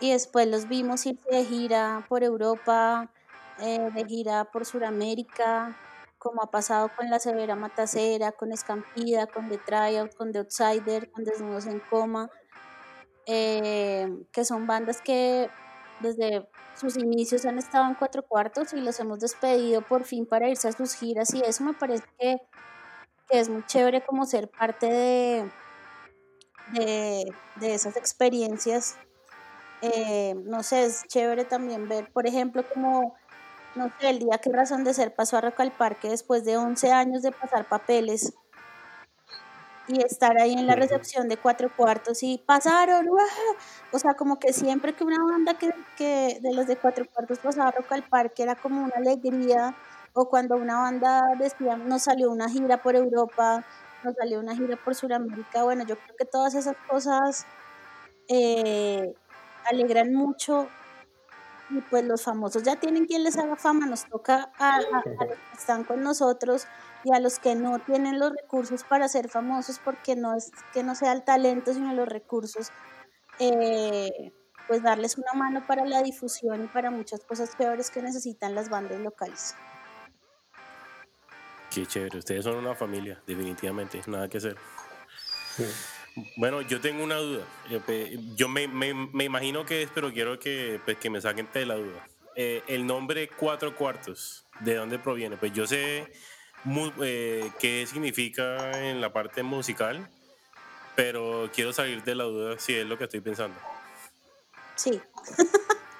y 0.01 0.13
después 0.13 0.49
los 0.49 0.69
vimos 0.69 1.05
ir 1.05 1.21
de 1.31 1.45
gira 1.45 2.07
por 2.09 2.25
Europa, 2.25 3.11
eh, 3.59 3.91
de 3.95 4.07
gira 4.07 4.47
por 4.47 4.65
Sudamérica, 4.65 5.77
como 6.17 6.43
ha 6.43 6.51
pasado 6.51 6.91
con 6.97 7.11
La 7.11 7.19
Severa 7.19 7.57
Matacera, 7.57 8.33
con 8.33 8.53
Escampida, 8.53 9.27
con 9.27 9.51
The 9.51 9.59
Tryout, 9.59 10.15
con 10.15 10.33
The 10.33 10.39
Outsider, 10.39 11.11
con 11.11 11.25
Desnudos 11.25 11.67
en 11.67 11.81
Coma, 11.81 12.31
eh, 13.27 14.09
que 14.33 14.47
son 14.47 14.67
bandas 14.67 15.03
que 15.03 15.51
desde 16.05 16.49
sus 16.77 16.97
inicios 16.97 17.45
han 17.47 17.59
estado 17.59 17.87
en 17.87 17.95
cuatro 17.95 18.23
cuartos 18.23 18.73
y 18.73 18.81
los 18.81 19.01
hemos 19.01 19.21
despedido 19.21 19.83
por 19.83 20.05
fin 20.05 20.27
para 20.27 20.49
irse 20.49 20.69
a 20.69 20.73
sus 20.73 20.95
giras 20.95 21.33
y 21.35 21.41
eso 21.41 21.65
me 21.65 21.75
parece 21.75 22.05
que, 22.19 22.37
es 23.31 23.49
muy 23.49 23.65
chévere 23.67 24.05
como 24.05 24.27
ser 24.27 24.49
parte 24.51 24.87
de, 24.87 25.51
de, 27.57 27.75
esas 27.75 27.97
experiencias. 27.97 28.97
Eh, 29.81 30.35
no 30.45 30.63
sé, 30.63 30.85
es 30.85 31.05
chévere 31.09 31.45
también 31.45 31.89
ver, 31.89 32.13
por 32.13 32.27
ejemplo, 32.27 32.63
como, 32.73 33.15
no 33.75 33.91
sé, 33.99 34.11
el 34.11 34.19
día 34.19 34.39
que 34.39 34.51
Razón 34.51 34.85
de 34.85 34.95
Ser 34.95 35.15
pasó 35.15 35.39
a 35.39 35.41
Rock 35.41 35.61
al 35.61 35.73
Parque 35.73 36.11
después 36.11 36.45
de 36.45 36.59
11 36.59 36.93
años 36.93 37.23
de 37.23 37.33
pasar 37.33 37.67
papeles 37.67 38.35
y 39.87 40.03
estar 40.03 40.41
ahí 40.41 40.55
en 40.55 40.67
la 40.67 40.75
recepción 40.75 41.29
de 41.29 41.37
cuatro 41.37 41.71
cuartos 41.77 42.23
y 42.23 42.39
pasaron, 42.39 43.07
o 43.93 43.99
sea, 43.99 44.15
como 44.15 44.39
que 44.39 44.53
siempre 44.53 44.95
que 44.95 45.05
una 45.05 45.23
banda 45.23 45.55
que, 45.59 45.73
que 45.97 46.39
de 46.41 46.55
los 46.55 46.67
de 46.67 46.77
cuatro 46.77 47.05
cuartos 47.13 47.39
pasaba 47.39 47.71
Rock 47.71 47.93
al 47.93 48.03
Parque 48.05 48.43
era 48.43 48.55
como 48.55 48.83
una 48.83 48.95
alegría, 48.97 49.75
o 50.15 50.29
cuando 50.29 50.57
una 50.57 50.79
banda 50.79 51.23
decía, 51.39 51.77
nos 51.77 52.05
salió 52.05 52.31
una 52.31 52.49
gira 52.49 52.83
por 52.83 52.97
Europa, 52.97 53.65
nos 54.05 54.15
salió 54.15 54.41
una 54.41 54.55
gira 54.57 54.77
por 54.77 54.95
Sudamérica, 54.95 55.65
bueno, 55.65 55.85
yo 55.85 55.97
creo 55.97 56.17
que 56.17 56.25
todas 56.25 56.55
esas 56.55 56.77
cosas 56.89 57.47
eh, 58.29 59.15
alegran 59.71 60.15
mucho 60.15 60.69
y 61.71 61.81
pues 61.83 62.05
los 62.05 62.23
famosos 62.23 62.63
ya 62.63 62.77
tienen 62.77 63.07
quien 63.07 63.25
les 63.25 63.37
haga 63.39 63.57
fama, 63.57 63.87
nos 63.87 64.05
toca 64.07 64.51
a, 64.59 64.77
a 64.77 64.81
los 64.81 65.39
que 65.39 65.57
están 65.57 65.85
con 65.85 66.03
nosotros 66.03 66.67
y 67.05 67.15
a 67.15 67.21
los 67.21 67.39
que 67.39 67.55
no 67.55 67.79
tienen 67.81 68.19
los 68.19 68.33
recursos 68.33 68.83
para 68.83 69.09
ser 69.09 69.29
famosos, 69.29 69.79
porque 69.79 70.17
no 70.17 70.35
es 70.35 70.51
que 70.73 70.83
no 70.83 70.95
sea 70.95 71.13
el 71.13 71.23
talento, 71.23 71.75
sino 71.75 71.93
los 71.93 72.09
recursos, 72.09 72.71
eh, 73.39 74.33
pues 74.67 74.83
darles 74.83 75.19
una 75.19 75.33
mano 75.35 75.67
para 75.67 75.85
la 75.85 76.03
difusión 76.03 76.65
y 76.65 76.67
para 76.67 76.91
muchas 76.91 77.23
cosas 77.25 77.55
peores 77.57 77.91
que 77.91 78.01
necesitan 78.01 78.55
las 78.55 78.71
bandas 78.71 78.99
locales. 79.01 79.55
Qué 81.71 81.85
chévere, 81.87 82.19
ustedes 82.19 82.45
son 82.45 82.57
una 82.57 82.75
familia, 82.75 83.21
definitivamente, 83.27 84.01
nada 84.07 84.29
que 84.29 84.39
hacer. 84.39 84.57
Bueno, 86.37 86.63
yo 86.63 86.81
tengo 86.81 87.03
una 87.03 87.17
duda. 87.17 87.45
Yo 88.37 88.49
me, 88.49 88.69
me, 88.69 88.95
me 88.95 89.25
imagino 89.25 89.67
que 89.67 89.83
es, 89.83 89.91
pero 89.93 90.13
quiero 90.13 90.39
que, 90.39 90.81
pues, 90.85 90.97
que 90.99 91.11
me 91.11 91.21
saquen 91.21 91.49
de 91.53 91.67
la 91.67 91.75
duda. 91.75 92.07
Eh, 92.37 92.63
el 92.69 92.87
nombre 92.87 93.29
Cuatro 93.29 93.77
Cuartos, 93.77 94.47
¿de 94.61 94.77
dónde 94.77 94.99
proviene? 94.99 95.37
Pues 95.37 95.53
yo 95.53 95.67
sé 95.67 96.13
eh, 97.03 97.51
qué 97.59 97.87
significa 97.87 98.89
en 98.89 99.01
la 99.01 99.13
parte 99.13 99.43
musical, 99.43 100.09
pero 100.95 101.51
quiero 101.55 101.73
salir 101.73 102.05
de 102.05 102.15
la 102.15 102.25
duda 102.25 102.59
si 102.59 102.75
es 102.75 102.87
lo 102.87 102.99
que 102.99 103.05
estoy 103.05 103.21
pensando. 103.21 103.59
Sí. 104.77 105.01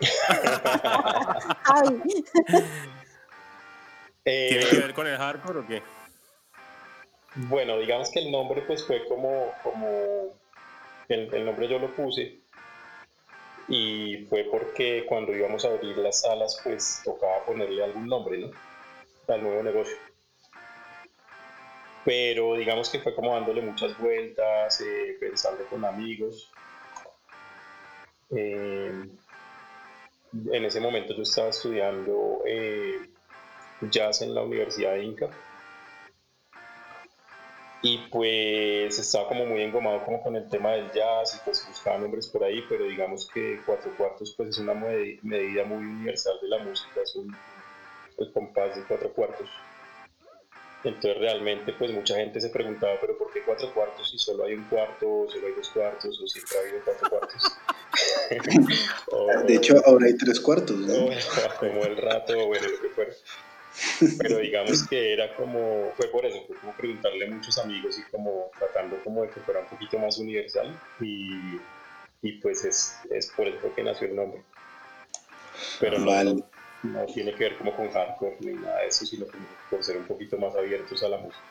¿Tiene 4.25 4.67
que 4.67 4.77
ver 4.77 4.95
con 4.95 5.07
el 5.07 5.17
hardcore 5.17 5.61
o 5.61 5.67
qué? 5.67 5.83
Bueno, 7.37 7.79
digamos 7.79 8.11
que 8.11 8.21
el 8.21 8.31
nombre 8.31 8.63
pues 8.63 8.85
fue 8.85 9.05
como, 9.07 9.53
como 9.63 10.35
el, 11.09 11.45
nombre 11.45 11.69
yo 11.69 11.79
lo 11.79 11.95
puse 11.95 12.39
y 13.69 14.27
fue 14.29 14.45
porque 14.45 15.05
cuando 15.07 15.35
íbamos 15.35 15.65
a 15.65 15.69
abrir 15.69 15.97
las 15.99 16.21
salas 16.21 16.61
pues 16.63 17.01
tocaba 17.05 17.45
ponerle 17.45 17.83
algún 17.83 18.07
nombre, 18.07 18.39
¿no? 18.39 18.51
Al 19.27 19.43
nuevo 19.43 19.63
negocio. 19.63 19.97
Pero 22.05 22.55
digamos 22.57 22.91
que 22.91 23.01
fue 23.01 23.15
como 23.15 23.35
dándole 23.35 23.63
muchas 23.63 23.97
vueltas, 23.99 24.81
eh, 24.81 25.17
pensando 25.19 25.65
con 25.67 25.85
amigos. 25.85 26.51
Eh, 28.31 29.09
en 30.53 30.65
ese 30.65 30.81
momento 30.81 31.15
yo 31.15 31.23
estaba 31.23 31.49
estudiando 31.49 32.43
eh, 32.47 33.09
jazz 33.91 34.23
en 34.23 34.35
la 34.35 34.43
Universidad 34.43 34.93
de 34.93 35.05
Inca 35.05 35.31
y 37.85 37.99
pues 38.11 38.99
estaba 38.99 39.29
como 39.29 39.45
muy 39.45 39.61
engomado 39.61 40.03
como 40.07 40.23
con 40.23 40.35
el 40.37 40.49
tema 40.49 40.73
del 40.73 40.91
jazz 40.93 41.37
y 41.37 41.45
pues 41.45 41.67
buscaba 41.69 41.99
nombres 41.99 42.27
por 42.29 42.43
ahí, 42.43 42.65
pero 42.67 42.85
digamos 42.85 43.29
que 43.33 43.61
cuatro 43.67 43.93
cuartos 43.99 44.33
pues 44.37 44.49
es 44.49 44.59
una 44.59 44.73
medida 44.73 45.65
muy 45.65 45.85
universal 45.85 46.39
de 46.41 46.49
la 46.49 46.59
música, 46.65 47.03
es 47.03 47.15
un 47.15 47.37
pues, 48.17 48.31
compás 48.31 48.75
de 48.75 48.85
cuatro 48.85 49.13
cuartos. 49.13 49.51
Entonces 50.85 51.19
realmente 51.19 51.73
pues 51.73 51.91
mucha 51.93 52.17
gente 52.17 52.41
se 52.41 52.51
preguntaba, 52.51 52.99
pero 53.01 53.17
¿por 53.17 53.33
qué 53.33 53.41
cuatro 53.43 53.73
cuartos 53.73 54.11
si 54.11 54.19
solo 54.19 54.45
hay 54.45 54.53
un 54.53 54.65
cuarto, 54.65 55.11
o 55.11 55.31
solo 55.31 55.47
hay 55.47 55.55
dos 55.55 55.71
cuartos, 55.71 56.21
o 56.21 56.27
siempre 56.27 56.59
ha 56.59 56.61
habido 56.61 56.79
cuatro 56.85 57.11
cuartos? 57.11 57.59
de 59.47 59.55
hecho 59.55 59.83
ahora 59.87 60.07
hay 60.07 60.17
tres 60.17 60.41
cuartos, 60.41 60.77
¿no? 60.77 61.09
como 61.59 61.85
el 61.85 61.97
rato, 61.97 62.47
bueno, 62.47 62.69
lo 62.69 62.81
que 62.81 62.89
fuera. 62.91 63.13
Pero 64.19 64.39
digamos 64.39 64.87
que 64.87 65.15
era 65.15 65.35
como, 65.35 65.91
fue 65.97 66.07
por 66.09 66.27
eso, 66.27 66.45
fue 66.47 66.57
como 66.57 66.73
preguntarle 66.75 67.27
a 67.27 67.31
muchos 67.31 67.59
amigos 67.59 67.99
y 67.99 68.03
como 68.11 68.51
tratando 68.59 69.03
como 69.03 69.23
de 69.23 69.31
que 69.31 69.41
fuera 69.41 69.61
un 69.61 69.67
poquito 69.67 69.99
más 69.99 70.19
universal 70.19 70.79
y, 71.01 71.59
y 72.23 72.33
pues 72.41 72.65
es, 72.65 72.97
es 73.11 73.33
por 73.37 73.49
eso 73.49 73.75
que 73.75 73.83
nació 73.83 74.09
el 74.09 74.17
nombre. 74.17 74.43
Pero 75.81 75.99
no, 75.99 76.45
no, 76.85 77.05
tiene 77.07 77.35
que 77.35 77.45
ver 77.45 77.59
como 77.59 77.75
con 77.75 77.91
hardcore 77.91 78.37
ni 78.41 78.53
nada 78.53 78.81
de 78.81 78.89
eso, 78.89 79.05
sino 79.05 79.27
como 79.27 79.45
por 79.71 79.83
ser 79.83 79.97
un 79.97 80.05
poquito 80.05 80.39
más 80.39 80.55
abiertos 80.55 81.03
a 81.03 81.09
la 81.09 81.19
música. 81.19 81.43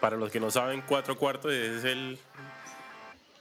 Para 0.00 0.16
los 0.16 0.30
que 0.30 0.40
no 0.40 0.50
saben, 0.50 0.82
cuatro 0.86 1.16
cuartos 1.18 1.52
es 1.52 1.84
el... 1.84 2.18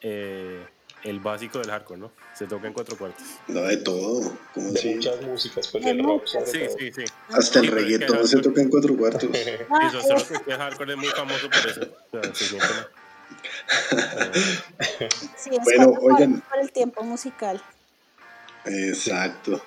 Eh, 0.01 0.65
el 1.03 1.19
básico 1.19 1.59
del 1.59 1.69
hardcore, 1.69 1.99
¿no? 1.99 2.11
Se 2.33 2.45
toca 2.45 2.67
en 2.67 2.73
cuatro 2.73 2.97
cuartos. 2.97 3.23
No, 3.47 3.61
de 3.61 3.77
todo. 3.77 4.33
Como 4.53 4.71
de 4.71 4.95
muchas 4.95 5.21
músicas, 5.21 5.67
pues 5.69 5.85
del 5.85 6.03
rock 6.03 6.25
sobre 6.25 6.45
sí, 6.45 6.59
Sí, 6.77 6.91
sí, 6.93 7.03
Hasta 7.29 7.59
el 7.59 7.67
reggaetón 7.67 8.27
se 8.27 8.41
toca 8.41 8.61
en 8.61 8.69
cuatro 8.69 8.97
cuartos. 8.97 9.23
eso 9.33 10.15
es 10.15 10.41
que 10.41 10.51
el 10.51 10.57
hardcore 10.57 10.93
es 10.93 10.97
muy 10.97 11.07
famoso 11.07 11.49
por 11.49 11.69
eso. 11.69 11.81
O 12.11 12.21
sea, 12.21 12.33
sí, 15.37 15.49
es 15.51 15.63
bueno, 15.63 15.93
oigan. 16.01 16.41
Por 16.41 16.59
el 16.59 16.71
tiempo 16.71 17.03
musical. 17.03 17.61
Exacto. 18.65 19.63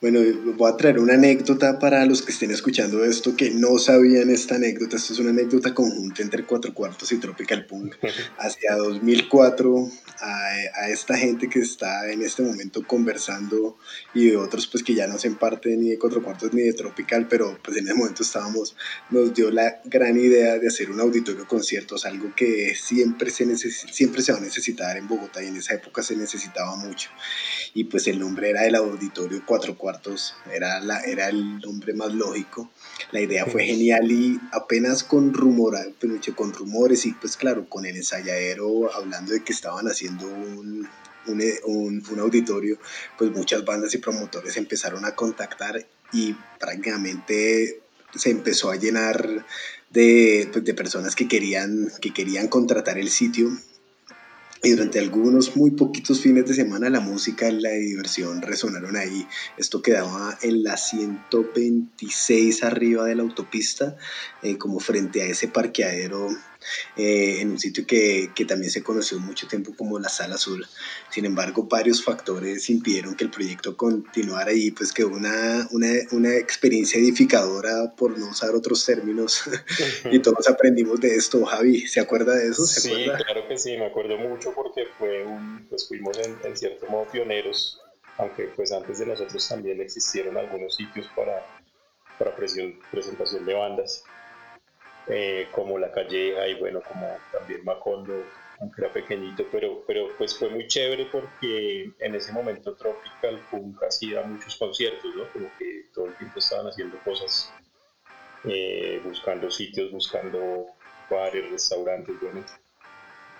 Bueno, 0.00 0.20
voy 0.56 0.70
a 0.70 0.76
traer 0.76 0.98
una 0.98 1.14
anécdota 1.14 1.78
para 1.78 2.06
los 2.06 2.22
que 2.22 2.32
estén 2.32 2.50
escuchando 2.50 3.04
esto 3.04 3.36
que 3.36 3.50
no 3.50 3.78
sabían 3.78 4.30
esta 4.30 4.54
anécdota. 4.54 4.96
Esto 4.96 5.14
es 5.14 5.18
una 5.18 5.30
anécdota 5.30 5.74
conjunta 5.74 6.22
entre 6.22 6.44
Cuatro 6.44 6.72
Cuartos 6.72 7.10
y 7.12 7.18
Tropical 7.18 7.66
Punk. 7.66 7.96
Hacia 8.38 8.76
2004, 8.76 9.90
a, 10.20 10.48
a, 10.82 10.88
esta 10.90 11.16
gente 11.16 11.48
que 11.48 11.60
está 11.60 12.10
en 12.10 12.22
este 12.22 12.42
momento 12.42 12.86
conversando 12.86 13.76
y 14.14 14.26
de 14.26 14.36
otros 14.36 14.66
pues 14.66 14.84
que 14.84 14.94
ya 14.94 15.06
no 15.06 15.14
hacen 15.14 15.34
parte 15.34 15.76
ni 15.76 15.90
de 15.90 15.98
Cuatro 15.98 16.22
Cuartos 16.22 16.52
ni 16.52 16.62
de 16.62 16.72
Tropical, 16.72 17.26
pero 17.28 17.58
pues 17.62 17.76
en 17.76 17.86
ese 17.86 17.94
momento 17.94 18.22
estábamos, 18.22 18.76
nos 19.10 19.34
dio 19.34 19.50
la 19.50 19.80
gran 19.84 20.16
idea 20.18 20.58
de 20.58 20.68
hacer 20.68 20.90
un 20.90 21.00
auditorio 21.00 21.46
conciertos, 21.46 22.06
algo 22.06 22.32
que 22.34 22.74
siempre 22.76 23.30
se, 23.30 23.56
siempre 23.56 24.22
se 24.22 24.32
va 24.32 24.38
a 24.38 24.42
necesitar 24.42 24.96
en 24.96 25.08
Bogotá 25.08 25.42
y 25.42 25.48
en 25.48 25.56
esa 25.56 25.74
época 25.74 26.02
se 26.02 26.16
necesitaba 26.16 26.76
mucho. 26.76 27.10
Y 27.74 27.84
pues 27.84 28.06
el 28.06 28.18
nombre 28.18 28.35
era 28.44 28.66
el 28.66 28.74
auditorio 28.74 29.42
Cuatro 29.44 29.76
Cuartos, 29.76 30.34
era, 30.52 30.80
la, 30.80 31.00
era 31.00 31.28
el 31.28 31.58
nombre 31.58 31.94
más 31.94 32.12
lógico. 32.12 32.70
La 33.12 33.20
idea 33.20 33.46
fue 33.46 33.64
genial 33.64 34.10
y 34.10 34.40
apenas 34.52 35.04
con, 35.04 35.32
rumor, 35.32 35.76
con 36.34 36.52
rumores 36.52 37.06
y 37.06 37.12
pues 37.12 37.36
claro, 37.36 37.68
con 37.68 37.86
el 37.86 37.96
ensayadero 37.96 38.92
hablando 38.94 39.32
de 39.32 39.42
que 39.42 39.52
estaban 39.52 39.86
haciendo 39.86 40.26
un, 40.26 40.88
un, 41.26 42.04
un, 42.10 42.20
auditorio, 42.20 42.78
pues 43.18 43.30
muchas 43.30 43.64
bandas 43.64 43.94
y 43.94 43.98
promotores 43.98 44.56
empezaron 44.56 45.04
a 45.04 45.14
contactar 45.14 45.86
y 46.12 46.34
prácticamente 46.58 47.80
se 48.14 48.30
empezó 48.30 48.70
a 48.70 48.76
llenar 48.76 49.44
de, 49.90 50.48
pues, 50.52 50.64
de 50.64 50.74
personas 50.74 51.14
que 51.14 51.28
querían, 51.28 51.90
que 52.00 52.12
querían 52.12 52.48
contratar 52.48 52.98
el 52.98 53.08
sitio 53.08 53.50
y 54.66 54.70
durante 54.70 54.98
algunos 54.98 55.54
muy 55.54 55.70
poquitos 55.70 56.20
fines 56.20 56.46
de 56.46 56.54
semana 56.54 56.90
la 56.90 56.98
música 56.98 57.48
y 57.48 57.60
la 57.60 57.70
diversión 57.70 58.42
resonaron 58.42 58.96
ahí. 58.96 59.24
Esto 59.56 59.80
quedaba 59.80 60.36
en 60.42 60.64
la 60.64 60.76
126 60.76 62.64
arriba 62.64 63.04
de 63.04 63.14
la 63.14 63.22
autopista, 63.22 63.96
eh, 64.42 64.58
como 64.58 64.80
frente 64.80 65.22
a 65.22 65.26
ese 65.26 65.46
parqueadero 65.46 66.30
eh, 66.96 67.40
en 67.40 67.50
un 67.50 67.58
sitio 67.58 67.86
que, 67.86 68.30
que, 68.34 68.44
también 68.44 68.70
se 68.70 68.82
conoció 68.82 69.18
mucho 69.18 69.46
tiempo 69.46 69.74
como 69.76 69.98
la 69.98 70.08
Sala 70.08 70.36
Azul. 70.36 70.66
Sin 71.10 71.24
embargo, 71.24 71.64
varios 71.64 72.04
factores 72.04 72.68
impidieron 72.70 73.14
que 73.14 73.24
el 73.24 73.30
proyecto 73.30 73.76
continuara 73.76 74.52
y 74.52 74.70
pues 74.70 74.92
que 74.92 75.04
una, 75.04 75.68
una, 75.70 75.88
una 76.12 76.34
experiencia 76.36 76.98
edificadora, 76.98 77.94
por 77.96 78.18
no 78.18 78.30
usar 78.30 78.54
otros 78.54 78.84
términos, 78.84 79.42
y 80.10 80.18
todos 80.20 80.48
aprendimos 80.48 81.00
de 81.00 81.16
esto. 81.16 81.44
Javi, 81.44 81.86
¿se 81.86 82.00
acuerda 82.00 82.34
de 82.34 82.48
eso? 82.48 82.66
sí, 82.66 82.90
claro 83.04 83.48
que 83.48 83.58
sí, 83.58 83.76
me 83.76 83.86
acuerdo 83.86 84.16
mucho 84.16 84.52
porque 84.54 84.86
fue 84.98 85.24
un, 85.24 85.66
pues 85.68 85.88
fuimos 85.88 86.18
en, 86.18 86.36
en 86.44 86.56
cierto 86.56 86.86
modo 86.86 87.06
pioneros, 87.10 87.80
aunque 88.18 88.44
pues 88.56 88.72
antes 88.72 88.98
de 88.98 89.06
nosotros 89.06 89.46
también 89.48 89.80
existieron 89.80 90.36
algunos 90.36 90.76
sitios 90.76 91.06
para, 91.14 91.44
para 92.18 92.34
presentación 92.34 93.44
de 93.44 93.54
bandas. 93.54 94.04
Eh, 95.08 95.46
como 95.52 95.78
La 95.78 95.92
Calleja 95.92 96.48
y 96.48 96.54
bueno, 96.54 96.80
como 96.80 97.08
también 97.30 97.64
Macondo, 97.64 98.24
aunque 98.58 98.82
era 98.82 98.92
pequeñito, 98.92 99.44
pero, 99.52 99.84
pero 99.86 100.08
pues 100.18 100.36
fue 100.36 100.48
muy 100.48 100.66
chévere 100.66 101.06
porque 101.12 101.92
en 102.00 102.14
ese 102.16 102.32
momento 102.32 102.74
Tropical 102.74 103.40
Punk 103.50 103.82
hacía 103.84 104.22
muchos 104.22 104.56
conciertos, 104.56 105.14
¿no? 105.14 105.28
Como 105.32 105.48
que 105.58 105.86
todo 105.94 106.06
el 106.06 106.14
tiempo 106.16 106.40
estaban 106.40 106.66
haciendo 106.66 106.98
cosas, 107.04 107.52
eh, 108.44 109.00
buscando 109.04 109.48
sitios, 109.48 109.92
buscando 109.92 110.66
bares, 111.08 111.50
restaurantes, 111.52 112.16
bueno. 112.20 112.44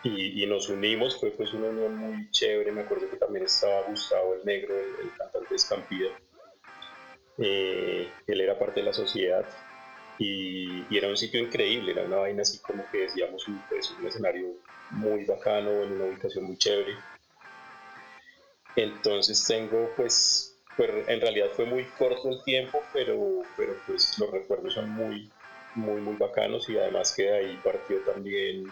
Y, 0.04 0.44
y, 0.44 0.46
nos 0.46 0.68
unimos, 0.68 1.18
fue 1.18 1.30
pues 1.30 1.52
una 1.52 1.66
unión 1.66 1.96
muy 1.96 2.30
chévere, 2.30 2.70
me 2.70 2.82
acuerdo 2.82 3.10
que 3.10 3.16
también 3.16 3.44
estaba 3.44 3.82
Gustavo 3.88 4.34
el 4.34 4.44
Negro, 4.44 4.72
el, 4.78 5.10
cantante 5.18 5.48
de 5.50 5.56
Estampida, 5.56 6.08
eh, 7.38 8.08
él 8.28 8.40
era 8.40 8.56
parte 8.56 8.80
de 8.80 8.86
la 8.86 8.92
sociedad 8.92 9.44
y, 10.18 10.96
era 10.96 11.08
un 11.08 11.16
sitio 11.16 11.40
increíble, 11.40 11.92
era 11.92 12.04
una 12.04 12.16
vaina 12.16 12.42
así 12.42 12.58
como 12.58 12.88
que 12.90 12.98
decíamos 12.98 13.46
un, 13.48 13.60
pues, 13.68 13.90
un 13.98 14.06
escenario 14.06 14.46
muy 14.90 15.24
bacano, 15.24 15.70
en 15.82 15.92
una 15.92 16.04
ubicación 16.06 16.44
muy 16.44 16.56
chévere. 16.56 16.94
Entonces 18.76 19.44
tengo 19.46 19.90
pues, 19.96 20.56
pues, 20.76 20.90
en 21.08 21.20
realidad 21.20 21.48
fue 21.54 21.64
muy 21.64 21.84
corto 21.98 22.30
el 22.30 22.42
tiempo, 22.44 22.82
pero, 22.92 23.42
pero 23.56 23.74
pues 23.86 24.18
los 24.18 24.30
recuerdos 24.30 24.74
son 24.74 24.90
muy, 24.90 25.30
muy, 25.74 26.00
muy 26.00 26.16
bacanos 26.16 26.68
y 26.68 26.78
además 26.78 27.14
que 27.14 27.24
de 27.24 27.36
ahí 27.36 27.60
partió 27.64 27.98
también 28.00 28.70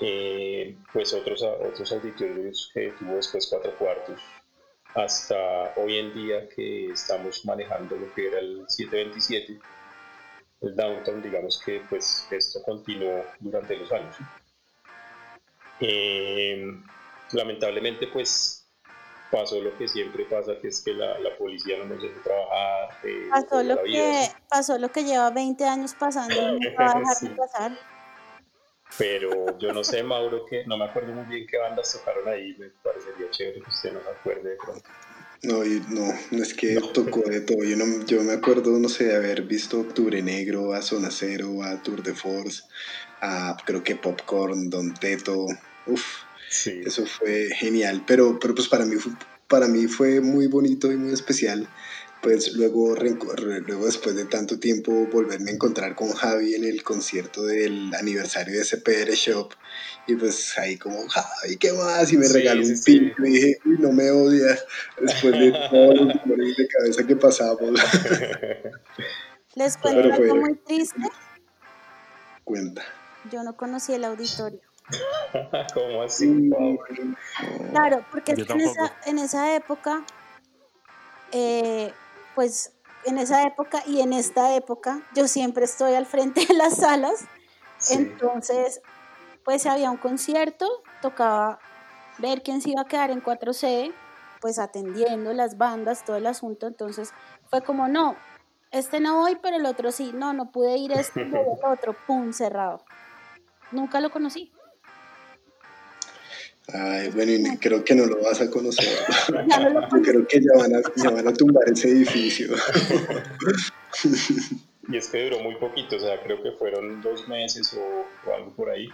eh, 0.00 0.76
pues 0.92 1.14
otros, 1.14 1.42
otros 1.42 1.92
auditorios 1.92 2.70
que 2.74 2.92
tuvo 2.98 3.16
después 3.16 3.46
cuatro 3.48 3.74
cuartos 3.78 4.20
hasta 4.94 5.74
hoy 5.76 5.98
en 5.98 6.14
día 6.14 6.48
que 6.48 6.88
estamos 6.88 7.44
manejando 7.44 7.96
lo 7.96 8.12
que 8.14 8.28
era 8.28 8.38
el 8.38 8.64
727 8.66 9.58
el 10.60 10.74
downtown, 10.74 11.22
digamos 11.22 11.60
que 11.64 11.82
pues 11.88 12.26
esto 12.30 12.62
continuó 12.62 13.24
durante 13.40 13.76
los 13.76 13.90
años. 13.92 14.16
Em, 15.80 16.82
lamentablemente 17.32 18.06
pues 18.08 18.66
pasó 19.30 19.60
lo 19.60 19.76
que 19.76 19.88
siempre 19.88 20.24
pasa, 20.24 20.52
que 20.60 20.68
es 20.68 20.82
que 20.82 20.94
la, 20.94 21.18
la 21.18 21.36
policía 21.36 21.78
no 21.78 21.86
nos 21.86 22.02
dejó 22.02 22.20
trabajar. 22.20 22.96
Eh, 23.04 23.28
pasó, 23.30 23.62
lo 23.62 23.82
que, 23.82 24.28
pasó 24.48 24.78
lo 24.78 24.90
que 24.90 25.04
lleva 25.04 25.30
20 25.30 25.64
años 25.64 25.94
pasando 25.94 26.34
y 26.34 26.60
no 26.60 26.70
va 26.78 26.92
a 26.92 26.98
dejar 26.98 27.16
de 27.20 27.30
pasar. 27.36 27.72
Pero 28.98 29.58
yo 29.58 29.72
no 29.72 29.84
sé, 29.84 30.02
Mauro, 30.02 30.46
que 30.46 30.64
no 30.64 30.78
me 30.78 30.84
acuerdo 30.84 31.12
muy 31.12 31.24
bien 31.24 31.46
qué 31.46 31.58
bandas 31.58 31.92
tocaron 31.92 32.28
ahí, 32.28 32.54
me 32.56 32.68
parecería 32.82 33.30
chévere 33.30 33.60
que 33.60 33.68
usted 33.68 33.92
no 33.92 34.00
se 34.00 34.08
acuerde 34.08 34.50
de 34.50 34.56
pronto. 34.56 34.88
No, 35.42 35.62
no, 35.64 36.12
no 36.30 36.42
es 36.42 36.54
que 36.54 36.78
tocó 36.92 37.22
de 37.28 37.40
todo. 37.40 37.62
Yo, 37.64 37.76
no, 37.76 38.04
yo 38.06 38.22
me 38.22 38.32
acuerdo, 38.32 38.78
no 38.78 38.88
sé, 38.88 39.04
de 39.04 39.16
haber 39.16 39.42
visto 39.42 39.80
Octubre 39.80 40.20
Negro, 40.22 40.72
a 40.72 40.82
Zona 40.82 41.10
Cero, 41.10 41.62
a 41.62 41.82
Tour 41.82 42.02
de 42.02 42.14
Force, 42.14 42.62
a 43.20 43.56
creo 43.64 43.82
que 43.82 43.96
Popcorn, 43.96 44.70
Don 44.70 44.94
Teto. 44.94 45.46
Uf, 45.86 46.04
eso 46.64 47.06
fue 47.06 47.48
genial. 47.54 48.04
Pero, 48.06 48.38
pero 48.40 48.54
pues 48.54 48.68
para 48.68 48.84
mí, 48.86 48.96
para 49.46 49.68
mí 49.68 49.86
fue 49.86 50.20
muy 50.20 50.46
bonito 50.46 50.90
y 50.90 50.96
muy 50.96 51.12
especial 51.12 51.68
pues 52.26 52.54
luego, 52.54 52.96
luego 52.96 53.86
después 53.86 54.16
de 54.16 54.24
tanto 54.24 54.58
tiempo 54.58 54.90
volverme 55.12 55.52
a 55.52 55.54
encontrar 55.54 55.94
con 55.94 56.10
Javi 56.10 56.56
en 56.56 56.64
el 56.64 56.82
concierto 56.82 57.44
del 57.44 57.94
aniversario 57.94 58.58
de 58.58 58.64
SPR 58.64 59.12
Shop. 59.12 59.52
Y 60.08 60.16
pues 60.16 60.58
ahí 60.58 60.76
como 60.76 61.06
Javi 61.06 61.56
qué 61.56 61.72
más 61.72 62.12
y 62.12 62.16
me 62.16 62.26
regaló 62.26 62.66
un 62.66 62.82
pin. 62.84 63.12
Y 63.18 63.22
dije 63.22 63.58
uy 63.64 63.78
no 63.78 63.92
me 63.92 64.10
odia 64.10 64.58
después 65.00 65.38
de 65.38 65.52
todos 65.70 66.00
los 66.00 66.14
dolores 66.24 66.56
de 66.56 66.66
cabeza 66.66 67.06
que 67.06 67.14
pasamos. 67.14 67.60
Les 69.54 69.76
cuento 69.76 70.12
algo 70.12 70.34
muy 70.34 70.56
triste. 70.56 70.98
Cuenta. 72.42 72.82
Yo 73.30 73.44
no 73.44 73.56
conocí 73.56 73.92
el 73.92 74.02
auditorio. 74.02 74.62
¿Cómo 75.74 76.02
así? 76.02 76.50
Claro, 77.70 78.04
porque 78.10 78.32
en 78.32 78.60
esa, 78.60 78.96
en 79.06 79.18
esa 79.20 79.54
época 79.54 80.04
eh, 81.30 81.92
pues 82.36 82.74
en 83.06 83.18
esa 83.18 83.44
época 83.44 83.82
y 83.86 84.00
en 84.00 84.12
esta 84.12 84.54
época 84.54 85.00
yo 85.14 85.26
siempre 85.26 85.64
estoy 85.64 85.94
al 85.94 86.06
frente 86.06 86.44
de 86.46 86.54
las 86.54 86.76
salas, 86.76 87.24
entonces 87.90 88.82
pues 89.42 89.64
había 89.64 89.90
un 89.90 89.96
concierto, 89.96 90.68
tocaba 91.00 91.58
ver 92.18 92.42
quién 92.42 92.60
se 92.60 92.70
iba 92.70 92.82
a 92.82 92.86
quedar 92.86 93.10
en 93.10 93.22
4C, 93.22 93.92
pues 94.40 94.58
atendiendo 94.58 95.32
las 95.32 95.56
bandas, 95.56 96.04
todo 96.04 96.16
el 96.16 96.26
asunto, 96.26 96.66
entonces 96.66 97.12
fue 97.48 97.62
como 97.62 97.88
no, 97.88 98.16
este 98.70 99.00
no 99.00 99.20
voy, 99.20 99.36
pero 99.36 99.56
el 99.56 99.64
otro 99.64 99.90
sí, 99.90 100.12
no, 100.12 100.34
no 100.34 100.50
pude 100.50 100.76
ir 100.76 100.92
este, 100.92 101.22
el 101.22 101.34
otro, 101.64 101.96
pum, 102.06 102.32
cerrado. 102.32 102.84
Nunca 103.72 104.00
lo 104.00 104.10
conocí. 104.10 104.52
Ay, 106.72 107.10
bueno, 107.10 107.32
y 107.32 107.58
creo 107.58 107.84
que 107.84 107.94
no 107.94 108.06
lo 108.06 108.20
vas 108.22 108.40
a 108.40 108.50
conocer. 108.50 108.98
Yo 109.28 109.36
creo 110.02 110.26
que 110.26 110.40
ya 110.40 110.58
van, 110.58 110.74
a, 110.74 110.80
ya 110.96 111.10
van 111.10 111.28
a 111.28 111.32
tumbar 111.32 111.68
ese 111.68 111.88
edificio. 111.88 112.48
y 114.88 114.96
es 114.96 115.08
que 115.08 115.24
duró 115.24 115.40
muy 115.40 115.56
poquito, 115.56 115.96
o 115.96 116.00
sea, 116.00 116.22
creo 116.22 116.42
que 116.42 116.52
fueron 116.52 117.02
dos 117.02 117.28
meses 117.28 117.74
o, 117.74 118.06
algo 118.32 118.54
por 118.54 118.70
ahí. 118.70 118.88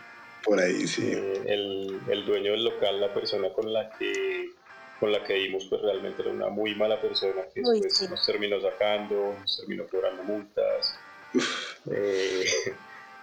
Por 0.45 0.61
ahí, 0.61 0.87
sí. 0.87 1.13
Eh, 1.13 1.43
el, 1.47 2.01
el, 2.09 2.27
dueño 2.27 2.53
del 2.53 2.65
local, 2.65 3.01
la 3.01 3.15
persona 3.15 3.53
con 3.53 3.73
la 3.73 3.91
que 3.91 4.51
con 5.01 5.11
la 5.11 5.25
que 5.25 5.33
dimos, 5.35 5.67
pues 5.69 5.83
realmente 5.83 6.23
era 6.23 6.31
una 6.31 6.49
muy 6.49 6.77
mala 6.77 7.01
persona 7.01 7.43
que 7.53 7.61
después 7.61 8.09
nos 8.09 8.25
terminó 8.25 8.61
sacando, 8.61 9.35
nos 9.41 9.57
terminó 9.57 9.85
cobrando 9.89 10.23
multas. 10.23 10.95
Eh, 11.91 12.45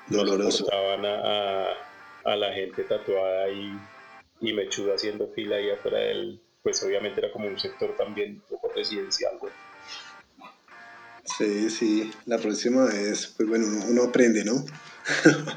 Doloroso. 0.07 0.65
Nos 0.65 0.73
a, 0.73 0.95
a, 1.05 1.67
a 2.25 2.35
la 2.35 2.53
gente 2.53 2.83
tatuada 2.83 3.49
y 3.49 3.79
y 4.41 4.53
me 4.53 4.69
chudo 4.69 4.93
haciendo 4.93 5.27
fila 5.29 5.57
ahí 5.57 5.69
afuera 5.69 5.99
del, 5.99 6.41
pues 6.63 6.81
obviamente 6.83 7.19
era 7.19 7.31
como 7.31 7.47
un 7.47 7.59
sector 7.59 7.95
también 7.97 8.41
un 8.49 8.57
poco 8.57 8.71
residencial, 8.75 9.39
Sí, 11.37 11.69
sí, 11.69 12.11
la 12.25 12.39
próxima 12.39 12.85
vez, 12.85 13.33
pues 13.37 13.47
bueno, 13.47 13.67
uno, 13.87 14.03
aprende, 14.03 14.43
¿no? 14.43 14.65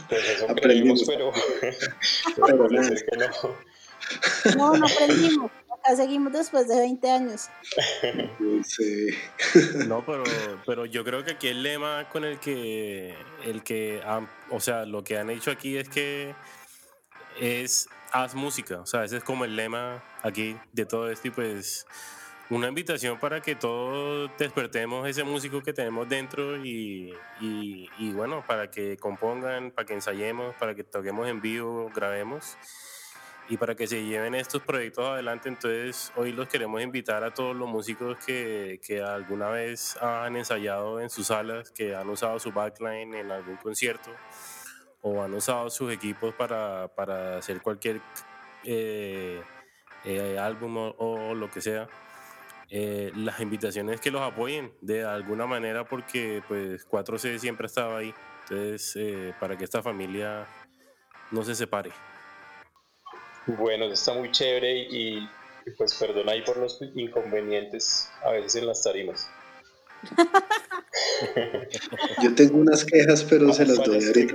Pues 0.08 0.28
eso 0.28 0.46
aprendimos, 0.50 1.02
pero, 1.06 1.32
pero, 2.46 2.68
no. 2.68 3.56
No, 4.56 4.76
no 4.76 4.86
aprendimos. 4.86 5.50
Acá 5.70 5.96
seguimos 5.96 6.32
después 6.32 6.68
de 6.68 6.78
20 6.78 7.10
años. 7.10 7.48
Sí. 8.64 9.08
No, 9.88 10.04
pero, 10.04 10.24
pero 10.66 10.86
yo 10.86 11.04
creo 11.04 11.24
que 11.24 11.32
aquí 11.32 11.48
el 11.48 11.62
lema 11.62 12.08
con 12.10 12.24
el 12.24 12.38
que, 12.38 13.14
el 13.44 13.62
que, 13.62 14.00
o 14.50 14.60
sea, 14.60 14.84
lo 14.84 15.02
que 15.02 15.16
han 15.16 15.30
hecho 15.30 15.50
aquí 15.50 15.78
es 15.78 15.88
que 15.88 16.34
es 17.40 17.88
haz 18.12 18.34
música. 18.34 18.80
O 18.80 18.86
sea, 18.86 19.04
ese 19.04 19.16
es 19.16 19.24
como 19.24 19.44
el 19.44 19.56
lema 19.56 20.02
aquí 20.22 20.56
de 20.72 20.86
todo 20.86 21.10
esto 21.10 21.28
y 21.28 21.30
pues 21.30 21.86
una 22.50 22.68
invitación 22.68 23.18
para 23.18 23.40
que 23.40 23.54
todos 23.54 24.30
despertemos 24.38 25.08
ese 25.08 25.24
músico 25.24 25.62
que 25.62 25.72
tenemos 25.72 26.08
dentro 26.08 26.62
y, 26.62 27.14
y, 27.40 28.12
bueno, 28.12 28.44
para 28.46 28.70
que 28.70 28.96
compongan, 28.98 29.70
para 29.70 29.86
que 29.86 29.94
ensayemos, 29.94 30.54
para 30.56 30.74
que 30.74 30.84
toquemos 30.84 31.28
en 31.28 31.40
vivo, 31.40 31.90
grabemos 31.94 32.58
y 33.48 33.56
para 33.56 33.74
que 33.74 33.86
se 33.86 34.04
lleven 34.04 34.34
estos 34.34 34.62
proyectos 34.62 35.08
adelante. 35.08 35.48
Entonces, 35.48 36.12
hoy 36.14 36.32
los 36.32 36.46
queremos 36.46 36.82
invitar 36.82 37.24
a 37.24 37.32
todos 37.32 37.56
los 37.56 37.68
músicos 37.68 38.18
que, 38.24 38.80
que 38.86 39.00
alguna 39.02 39.48
vez 39.48 39.96
han 40.02 40.36
ensayado 40.36 41.00
en 41.00 41.08
sus 41.08 41.28
salas, 41.28 41.70
que 41.70 41.96
han 41.96 42.08
usado 42.10 42.38
su 42.38 42.52
backline 42.52 43.14
en 43.14 43.30
algún 43.30 43.56
concierto 43.56 44.10
o 45.02 45.22
han 45.22 45.34
usado 45.34 45.68
sus 45.68 45.92
equipos 45.92 46.34
para, 46.34 46.88
para 46.94 47.38
hacer 47.38 47.60
cualquier 47.60 48.00
eh, 48.64 49.42
eh, 50.04 50.38
álbum 50.38 50.76
o, 50.96 51.34
lo 51.34 51.50
que 51.50 51.60
sea, 51.60 51.88
eh, 52.70 53.12
las 53.16 53.40
invitaciones 53.40 54.00
que 54.00 54.10
los 54.10 54.22
apoyen 54.22 54.72
de 54.80 55.04
alguna 55.04 55.46
manera 55.46 55.84
porque 55.84 56.42
pues 56.48 56.88
4C 56.88 57.38
siempre 57.38 57.66
ha 57.66 57.68
estado 57.68 57.96
ahí. 57.96 58.14
Entonces, 58.48 59.34
para 59.38 59.56
que 59.56 59.64
esta 59.64 59.82
familia 59.82 60.46
no 61.30 61.44
se 61.44 61.54
separe. 61.54 61.90
Bueno, 63.46 63.86
está 63.86 64.14
muy 64.14 64.30
chévere 64.30 64.86
y, 64.90 65.28
pues 65.76 65.94
perdona 65.94 66.32
ahí 66.32 66.42
por 66.42 66.56
los 66.56 66.80
inconvenientes 66.94 68.10
a 68.24 68.30
veces 68.30 68.56
en 68.56 68.66
las 68.66 68.82
tarimas. 68.82 69.28
Yo 72.22 72.34
tengo 72.34 72.58
unas 72.58 72.84
quejas, 72.84 73.24
pero 73.24 73.52
se 73.52 73.66
las 73.66 73.78
doy 73.78 74.04
ahorita. 74.04 74.34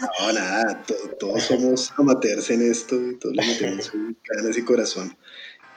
No, 0.00 0.32
nada, 0.32 0.84
todos 1.18 1.42
somos 1.42 1.92
amateurs 1.96 2.50
en 2.50 2.70
esto 2.70 2.96
y 2.96 3.16
todos 3.18 3.36
le 3.36 3.46
metemos 3.46 3.92
ganas 4.28 4.56
y 4.56 4.62
corazón. 4.62 5.16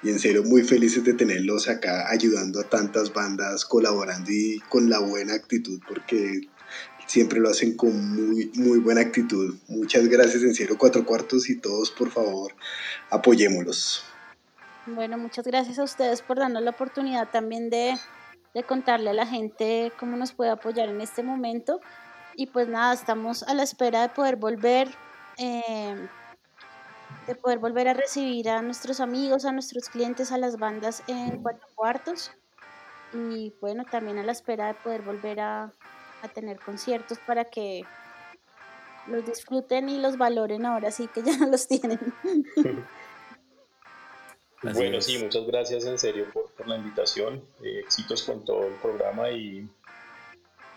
Y 0.03 0.10
en 0.10 0.19
serio, 0.19 0.43
muy 0.43 0.63
felices 0.63 1.03
de 1.06 1.13
tenerlos 1.13 1.69
acá 1.69 2.12
ayudando 2.12 2.60
a 2.60 2.69
tantas 2.69 3.13
bandas, 3.13 3.63
colaborando 3.63 4.32
y 4.32 4.60
con 4.67 4.89
la 4.89 4.99
buena 4.99 5.34
actitud, 5.34 5.79
porque 5.88 6.41
siempre 7.08 7.39
lo 7.39 7.49
hacen 7.49 7.77
con 7.77 8.15
muy, 8.15 8.51
muy 8.56 8.79
buena 8.79 9.01
actitud. 9.01 9.56
Muchas 9.67 10.08
gracias 10.08 10.43
en 10.43 10.56
serio, 10.56 10.77
cuatro 10.77 11.06
cuartos 11.06 11.49
y 11.49 11.58
todos, 11.58 11.91
por 11.91 12.12
favor, 12.12 12.53
apoyémoslos. 13.10 14.03
Bueno, 14.86 15.17
muchas 15.17 15.45
gracias 15.45 15.79
a 15.79 15.84
ustedes 15.84 16.21
por 16.21 16.38
darnos 16.38 16.62
la 16.62 16.71
oportunidad 16.71 17.29
también 17.32 17.69
de 17.69 17.95
de 18.54 18.63
contarle 18.63 19.10
a 19.10 19.13
la 19.13 19.26
gente 19.26 19.92
cómo 20.00 20.16
nos 20.18 20.34
puede 20.34 20.52
apoyar 20.52 20.89
en 20.89 21.02
este 21.02 21.24
momento. 21.24 21.82
Y 22.36 22.48
pues 22.48 22.68
nada, 22.68 22.94
estamos 22.94 23.44
a 23.44 23.54
la 23.54 23.63
espera 23.63 24.02
de 24.02 24.10
poder 24.10 24.36
volver, 24.36 24.89
eh, 25.38 26.08
de 27.28 27.36
poder 27.36 27.60
volver 27.60 27.88
a 27.88 27.94
recibir 27.94 28.50
a 28.50 28.62
nuestros 28.62 29.00
amigos, 29.00 29.46
a 29.46 29.52
nuestros 29.52 29.89
clientes, 29.89 30.32
a 30.32 30.38
las 30.38 30.58
bandas 30.58 31.04
en 31.08 31.42
cuatro 31.42 31.68
cuartos. 31.76 32.32
Y 33.13 33.54
bueno, 33.62 33.86
también 33.86 34.18
a 34.18 34.24
la 34.24 34.32
espera 34.32 34.68
de 34.68 34.74
poder 34.76 35.04
volver 35.04 35.39
a, 35.39 35.72
a 36.24 36.28
tener 36.28 36.60
conciertos 36.60 37.20
para 37.20 37.46
que 37.46 37.86
los 39.08 39.26
disfruten 39.26 39.89
y 39.89 40.00
los 40.00 40.18
valoren 40.18 40.66
ahora 40.66 40.89
sí 40.89 41.08
que 41.08 41.22
ya 41.22 41.38
los 41.46 41.68
tienen. 41.68 42.00
bueno, 44.71 45.02
sí, 45.02 45.17
muchas 45.17 45.45
gracias 45.45 45.86
en 45.86 45.99
serio 45.99 46.28
por, 46.32 46.67
la 46.67 46.78
invitación. 46.78 47.45
Eh, 47.62 47.80
éxitos 47.80 48.23
con 48.23 48.45
todo 48.45 48.67
el 48.67 48.76
programa 48.76 49.30
y, 49.32 49.67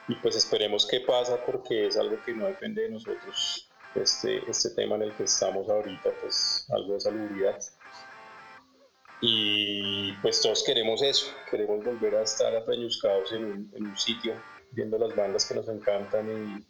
y 0.09 0.15
pues 0.17 0.35
esperemos 0.37 0.87
qué 0.87 1.01
pasa 1.01 1.39
porque 1.45 1.87
es 1.87 1.97
algo 1.97 2.17
que 2.25 2.33
no 2.33 2.47
depende 2.47 2.83
de 2.83 2.91
nosotros. 2.91 3.69
Este, 3.95 4.43
este 4.51 4.71
tema 4.71 4.97
en 4.97 5.03
el 5.03 5.13
que 5.13 5.23
estamos 5.25 5.71
ahorita, 5.71 6.11
pues 6.21 6.67
algo 6.71 6.95
de 6.95 7.01
salubridad. 7.01 7.59
Y 9.23 10.13
pues 10.15 10.43
todos 10.43 10.63
queremos 10.65 11.03
eso, 11.03 11.33
queremos 11.51 11.83
volver 11.83 12.17
a 12.17 12.23
estar 12.23 12.55
apeñuscados 12.55 13.33
en 13.33 13.45
un, 13.45 13.73
en 13.75 13.87
un 13.87 13.97
sitio, 13.97 14.35
viendo 14.73 14.99
las 14.99 15.17
bandas 15.17 15.47
que 15.47 15.55
nos 15.55 15.69
encantan 15.69 16.67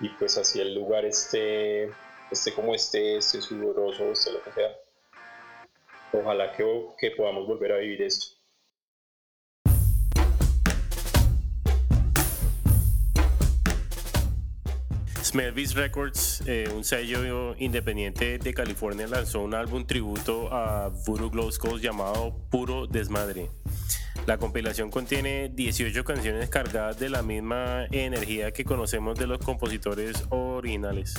y, 0.00 0.04
y 0.04 0.08
pues 0.10 0.36
así 0.36 0.60
el 0.60 0.74
lugar 0.74 1.06
esté, 1.06 1.84
esté 2.30 2.52
como 2.52 2.74
esté, 2.74 3.16
esté 3.16 3.40
sudoroso, 3.40 4.12
esté 4.12 4.32
lo 4.32 4.42
que 4.42 4.52
sea 4.52 4.83
ojalá 6.14 6.52
que, 6.52 7.10
podamos 7.16 7.46
volver 7.46 7.72
a 7.72 7.78
vivir 7.78 8.02
esto. 8.02 8.36
Smelvis 15.22 15.74
Records, 15.74 16.42
eh, 16.46 16.68
un 16.74 16.84
sello 16.84 17.56
independiente 17.58 18.38
de 18.38 18.54
California, 18.54 19.08
lanzó 19.08 19.40
un 19.40 19.54
álbum 19.54 19.84
tributo 19.84 20.52
a 20.52 20.90
Voodoo 21.06 21.30
Glow 21.30 21.50
llamado 21.78 22.36
Puro 22.50 22.86
Desmadre. 22.86 23.48
La 24.26 24.38
compilación 24.38 24.90
contiene 24.90 25.50
18 25.50 26.04
canciones 26.04 26.48
cargadas 26.48 26.98
de 26.98 27.10
la 27.10 27.22
misma 27.22 27.86
energía 27.90 28.52
que 28.52 28.64
conocemos 28.64 29.18
de 29.18 29.26
los 29.26 29.38
compositores 29.38 30.24
originales. 30.30 31.14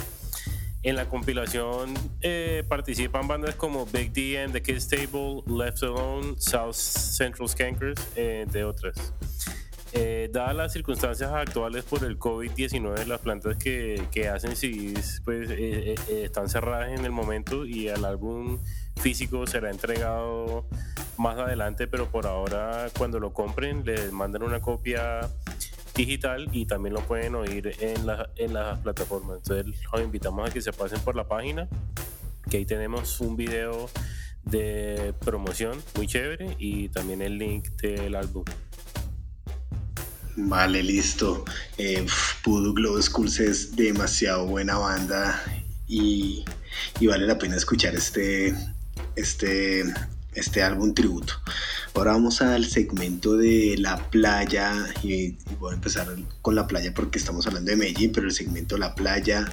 En 0.86 0.96
la 0.96 1.10
compilación 1.10 1.96
eh, 2.22 2.64
participan 2.70 3.28
bandas 3.28 3.56
como 3.56 3.88
Big 3.88 4.14
D 4.14 4.40
and 4.40 4.54
The 4.54 4.62
Kids 4.62 4.88
Table, 4.88 5.42
Left 5.48 5.82
Alone, 5.82 6.36
South 6.38 6.76
Central 6.76 7.50
Skankers, 7.50 8.00
entre 8.16 8.64
otras. 8.64 9.12
Eh, 9.98 10.30
dadas 10.32 10.56
las 10.56 10.74
circunstancias 10.74 11.32
actuales 11.32 11.86
por 11.86 12.04
el 12.04 12.20
COVID-19, 12.20 13.06
las 13.06 13.22
plantas 13.22 13.58
que, 13.58 14.04
que 14.12 14.28
hacen 14.28 14.56
CDs 14.56 15.22
pues, 15.24 15.50
eh, 15.50 15.96
eh, 16.08 16.24
están 16.26 16.50
cerradas 16.50 16.92
en 16.92 17.04
el 17.04 17.12
momento 17.12 17.66
y 17.66 17.88
el 17.88 18.04
álbum 18.04 18.60
físico 18.98 19.48
será 19.48 19.72
entregado 19.72 20.68
más 21.18 21.40
adelante, 21.40 21.88
pero 21.88 22.12
por 22.12 22.28
ahora 22.28 22.90
cuando 22.98 23.20
lo 23.20 23.34
compren 23.34 23.86
les 23.86 24.12
mandan 24.12 24.44
una 24.44 24.60
copia 24.60 25.30
digital 25.96 26.50
y 26.52 26.66
también 26.66 26.93
lo 26.93 27.02
pueden 27.02 27.36
oír 27.36 27.76
en, 27.80 28.06
la, 28.06 28.30
en 28.36 28.54
las 28.54 28.80
plataformas. 28.80 29.38
Entonces 29.38 29.66
los 29.91 30.02
invitamos 30.02 30.50
a 30.50 30.54
que 30.54 30.62
se 30.62 30.72
pasen 30.74 31.00
por 31.00 31.16
la 31.16 31.28
página, 31.28 31.68
que 32.50 32.58
ahí 32.58 32.66
tenemos 32.66 33.20
un 33.22 33.36
video 33.36 33.89
de 34.43 35.14
promoción 35.24 35.82
muy 35.96 36.08
chévere 36.08 36.56
y 36.60 36.89
también 36.89 37.22
el 37.22 37.38
link 37.38 37.70
del 37.82 38.16
álbum. 38.16 38.43
Vale, 40.38 40.84
listo. 40.84 41.46
Eh, 41.78 42.06
Voodoo 42.46 42.74
Glow 42.74 43.02
Schools 43.02 43.39
es 43.39 43.76
demasiado 43.76 44.46
buena 44.46 44.78
banda 44.78 45.41
y, 45.88 46.43
y, 47.00 47.08
vale 47.08 47.26
la 47.26 47.38
pena 47.38 47.56
escuchar 47.56 47.96
este, 47.96 48.54
este, 49.16 49.86
este 50.34 50.62
álbum 50.62 50.93
tributo. 50.93 51.34
Ahora 51.96 52.12
vamos 52.12 52.41
al 52.41 52.66
segmento 52.66 53.38
de 53.38 53.78
la 53.80 54.10
playa 54.10 54.86
y, 55.02 55.38
voy 55.60 55.72
a 55.72 55.76
empezar 55.76 56.08
con 56.41 56.54
la 56.54 56.68
playa 56.68 56.93
porque 56.93 57.18
estamos 57.18 57.48
hablando 57.48 57.72
de 57.72 57.78
Medellín, 57.78 58.12
pero 58.12 58.28
el 58.28 58.34
segmento 58.34 58.78
La 58.78 58.96
playa, 58.96 59.46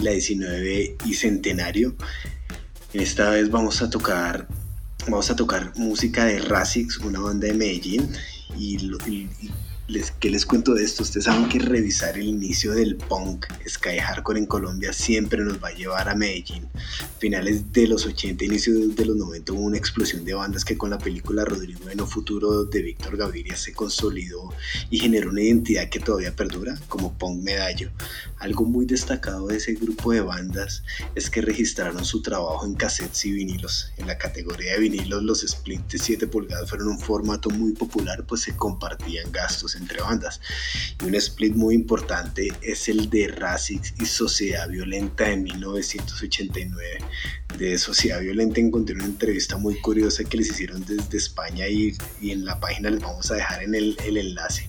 la 0.00 0.12
19 0.12 0.96
y 1.04 1.14
Centenario. 1.14 1.96
Esta 2.92 3.30
vez 3.30 3.50
vamos 3.50 3.82
a 3.82 3.90
tocar 3.90 4.46
vamos 5.08 5.28
a 5.30 5.36
tocar 5.36 5.72
música 5.76 6.24
de 6.24 6.38
Razix, 6.38 6.98
una 6.98 7.18
banda 7.18 7.48
de 7.48 7.54
Medellín 7.54 8.08
y, 8.56 8.76
y 8.76 9.28
les, 9.88 10.10
¿qué 10.10 10.30
les 10.30 10.44
cuento 10.44 10.74
de 10.74 10.84
esto? 10.84 11.02
Ustedes 11.02 11.24
saben 11.24 11.48
que 11.48 11.58
revisar 11.58 12.16
el 12.18 12.26
inicio 12.26 12.72
del 12.72 12.96
punk, 12.96 13.46
Sky 13.66 13.98
Hardcore 13.98 14.38
en 14.38 14.44
Colombia, 14.44 14.92
siempre 14.92 15.42
nos 15.42 15.62
va 15.64 15.68
a 15.68 15.74
llevar 15.74 16.10
a 16.10 16.14
Medellín. 16.14 16.68
Finales 17.18 17.72
de 17.72 17.88
los 17.88 18.04
80, 18.04 18.44
inicios 18.44 18.94
de 18.94 19.04
los 19.06 19.16
90 19.16 19.52
hubo 19.52 19.62
una 19.62 19.78
explosión 19.78 20.26
de 20.26 20.34
bandas 20.34 20.64
que 20.64 20.76
con 20.76 20.90
la 20.90 20.98
película 20.98 21.44
Rodrigo 21.46 21.86
de 21.86 21.96
No 21.96 22.06
Futuro 22.06 22.64
de 22.64 22.82
Víctor 22.82 23.16
Gaviria 23.16 23.56
se 23.56 23.72
consolidó 23.72 24.52
y 24.90 24.98
generó 24.98 25.30
una 25.30 25.40
identidad 25.40 25.88
que 25.88 26.00
todavía 26.00 26.36
perdura, 26.36 26.78
como 26.88 27.14
Punk 27.14 27.42
Medallo. 27.42 27.90
Algo 28.38 28.66
muy 28.66 28.84
destacado 28.84 29.48
de 29.48 29.56
ese 29.56 29.72
grupo 29.72 30.12
de 30.12 30.20
bandas 30.20 30.82
es 31.14 31.30
que 31.30 31.40
registraron 31.40 32.04
su 32.04 32.20
trabajo 32.20 32.66
en 32.66 32.74
cassettes 32.74 33.24
y 33.24 33.32
vinilos. 33.32 33.90
En 33.96 34.06
la 34.06 34.18
categoría 34.18 34.74
de 34.74 34.80
vinilos, 34.80 35.22
los 35.22 35.40
splits 35.40 35.88
de 35.88 35.98
7 35.98 36.26
pulgadas 36.26 36.68
fueron 36.68 36.88
un 36.88 37.00
formato 37.00 37.48
muy 37.48 37.72
popular, 37.72 38.24
pues 38.26 38.42
se 38.42 38.54
compartían 38.54 39.32
gastos 39.32 39.77
entre 39.78 40.00
bandas. 40.02 40.40
Y 41.00 41.06
un 41.06 41.14
split 41.14 41.54
muy 41.54 41.74
importante 41.74 42.48
es 42.62 42.88
el 42.88 43.08
de 43.10 43.28
Razix 43.28 43.94
y 43.98 44.06
Sociedad 44.06 44.68
Violenta 44.68 45.30
en 45.30 45.44
1989. 45.44 46.98
De 47.56 47.78
Sociedad 47.78 48.20
Violenta 48.20 48.60
encontré 48.60 48.94
una 48.94 49.06
entrevista 49.06 49.56
muy 49.56 49.80
curiosa 49.80 50.24
que 50.24 50.36
les 50.36 50.50
hicieron 50.50 50.84
desde 50.84 51.16
España 51.16 51.66
y, 51.66 51.96
y 52.20 52.32
en 52.32 52.44
la 52.44 52.60
página 52.60 52.90
les 52.90 53.00
vamos 53.00 53.30
a 53.30 53.36
dejar 53.36 53.62
en 53.62 53.74
el, 53.74 53.96
el 54.04 54.16
enlace. 54.16 54.68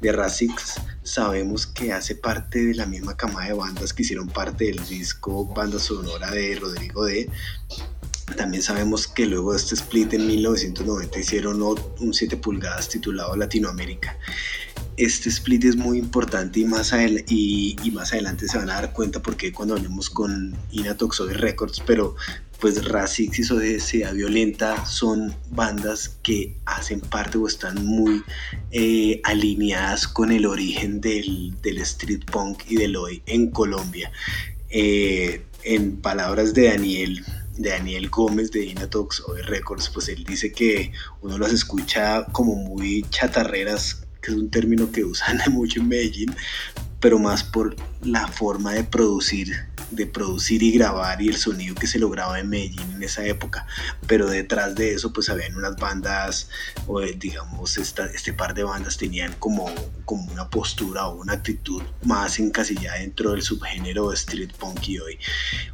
De 0.00 0.12
Razix 0.12 0.80
sabemos 1.02 1.66
que 1.66 1.92
hace 1.92 2.14
parte 2.16 2.64
de 2.64 2.74
la 2.74 2.86
misma 2.86 3.16
cama 3.16 3.46
de 3.46 3.52
bandas 3.52 3.92
que 3.92 4.02
hicieron 4.02 4.28
parte 4.28 4.66
del 4.66 4.84
disco 4.86 5.46
Banda 5.46 5.78
Sonora 5.78 6.30
de 6.30 6.56
Rodrigo 6.56 7.04
D. 7.04 7.30
También 8.34 8.62
sabemos 8.62 9.06
que 9.06 9.24
luego 9.24 9.52
de 9.52 9.58
este 9.58 9.76
split 9.76 10.12
en 10.14 10.26
1990 10.26 11.18
hicieron 11.18 11.62
un 11.62 12.12
7 12.12 12.36
pulgadas 12.36 12.88
titulado 12.88 13.36
Latinoamérica. 13.36 14.18
Este 14.96 15.28
split 15.28 15.64
es 15.64 15.76
muy 15.76 15.98
importante 15.98 16.60
y 16.60 16.64
más, 16.64 16.92
y, 17.28 17.76
más 17.92 18.12
adelante 18.12 18.48
se 18.48 18.58
van 18.58 18.70
a 18.70 18.74
dar 18.74 18.92
cuenta 18.92 19.22
porque 19.22 19.52
cuando 19.52 19.74
hablemos 19.74 20.10
con 20.10 20.56
Inatoxoid 20.72 21.32
Records, 21.32 21.80
pero 21.86 22.16
pues 22.58 22.84
Razix 22.86 23.38
y 23.38 23.44
Sociedad 23.44 24.14
Violenta 24.14 24.86
son 24.86 25.34
bandas 25.50 26.16
que 26.22 26.56
hacen 26.64 27.00
parte 27.00 27.38
o 27.38 27.46
están 27.46 27.84
muy 27.84 28.22
eh, 28.70 29.20
alineadas 29.24 30.08
con 30.08 30.32
el 30.32 30.46
origen 30.46 31.00
del, 31.00 31.54
street 31.62 32.24
punk 32.24 32.62
y 32.68 32.76
del 32.76 32.96
hoy 32.96 33.22
en 33.26 33.50
Colombia. 33.50 34.10
Eh, 34.70 35.42
en 35.62 35.96
palabras 35.96 36.54
de 36.54 36.68
Daniel, 36.68 37.24
de 37.56 37.70
Daniel 37.70 38.08
Gómez 38.08 38.50
de 38.50 38.64
Inatox 38.64 39.22
Records, 39.44 39.90
pues 39.90 40.08
él 40.08 40.24
dice 40.24 40.52
que 40.52 40.92
uno 41.20 41.38
las 41.38 41.52
escucha 41.52 42.24
como 42.32 42.54
muy 42.54 43.04
chatarreras, 43.10 44.02
que 44.20 44.32
es 44.32 44.36
un 44.36 44.50
término 44.50 44.90
que 44.90 45.04
usan 45.04 45.38
mucho 45.50 45.80
en 45.80 45.88
Medellín, 45.88 46.34
pero 47.00 47.18
más 47.18 47.44
por 47.44 47.76
la 48.02 48.28
forma 48.28 48.72
de 48.72 48.84
producir 48.84 49.52
de 49.90 50.06
producir 50.06 50.62
y 50.62 50.72
grabar 50.72 51.22
y 51.22 51.28
el 51.28 51.36
sonido 51.36 51.74
que 51.74 51.86
se 51.86 51.98
lograba 51.98 52.38
en 52.40 52.48
Medellín 52.48 52.92
en 52.94 53.02
esa 53.02 53.24
época. 53.24 53.66
Pero 54.06 54.28
detrás 54.28 54.74
de 54.74 54.94
eso 54.94 55.12
pues 55.12 55.28
habían 55.28 55.56
unas 55.56 55.76
bandas, 55.76 56.48
o 56.86 57.00
eh, 57.00 57.14
digamos 57.18 57.76
este 57.78 58.32
par 58.32 58.54
de 58.54 58.64
bandas 58.64 58.96
tenían 58.96 59.32
como, 59.38 59.72
como 60.04 60.30
una 60.32 60.48
postura 60.50 61.06
o 61.06 61.20
una 61.20 61.34
actitud 61.34 61.82
más 62.02 62.38
encasillada 62.38 62.98
dentro 62.98 63.32
del 63.32 63.42
subgénero 63.42 64.12
street 64.12 64.52
punk 64.58 64.88
y 64.88 64.98
hoy. 64.98 65.18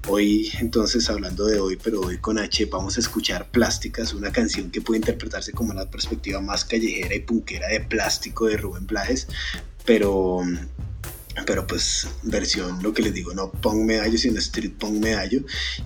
Hoy 0.09 0.51
entonces 0.59 1.09
hablando 1.09 1.47
de 1.47 1.61
hoy, 1.61 1.79
pero 1.83 2.01
hoy 2.01 2.19
con 2.19 2.39
H 2.39 2.67
vamos 2.67 2.97
a 2.97 3.01
escuchar 3.01 3.49
Plásticas, 3.51 4.13
una 4.15 4.33
canción 4.33 4.71
que 4.71 4.81
puede 4.81 4.99
interpretarse 4.99 5.53
como 5.53 5.73
la 5.75 5.89
perspectiva 5.89 6.41
más 6.41 6.65
callejera 6.65 7.15
y 7.15 7.21
punkera 7.21 7.69
de 7.69 7.81
Plástico 7.81 8.47
de 8.47 8.57
Rubén 8.57 8.87
Blades, 8.87 9.29
pero 9.85 10.43
pero 11.47 11.67
pues 11.67 12.09
versión, 12.23 12.83
lo 12.83 12.93
que 12.93 13.03
les 13.03 13.15
digo, 13.15 13.33
no 13.35 13.51
punk 13.51 13.87
medallo, 13.87 14.19
sino 14.19 14.39
street 14.39 14.73
punk 14.79 15.03
medallo. 15.03 15.41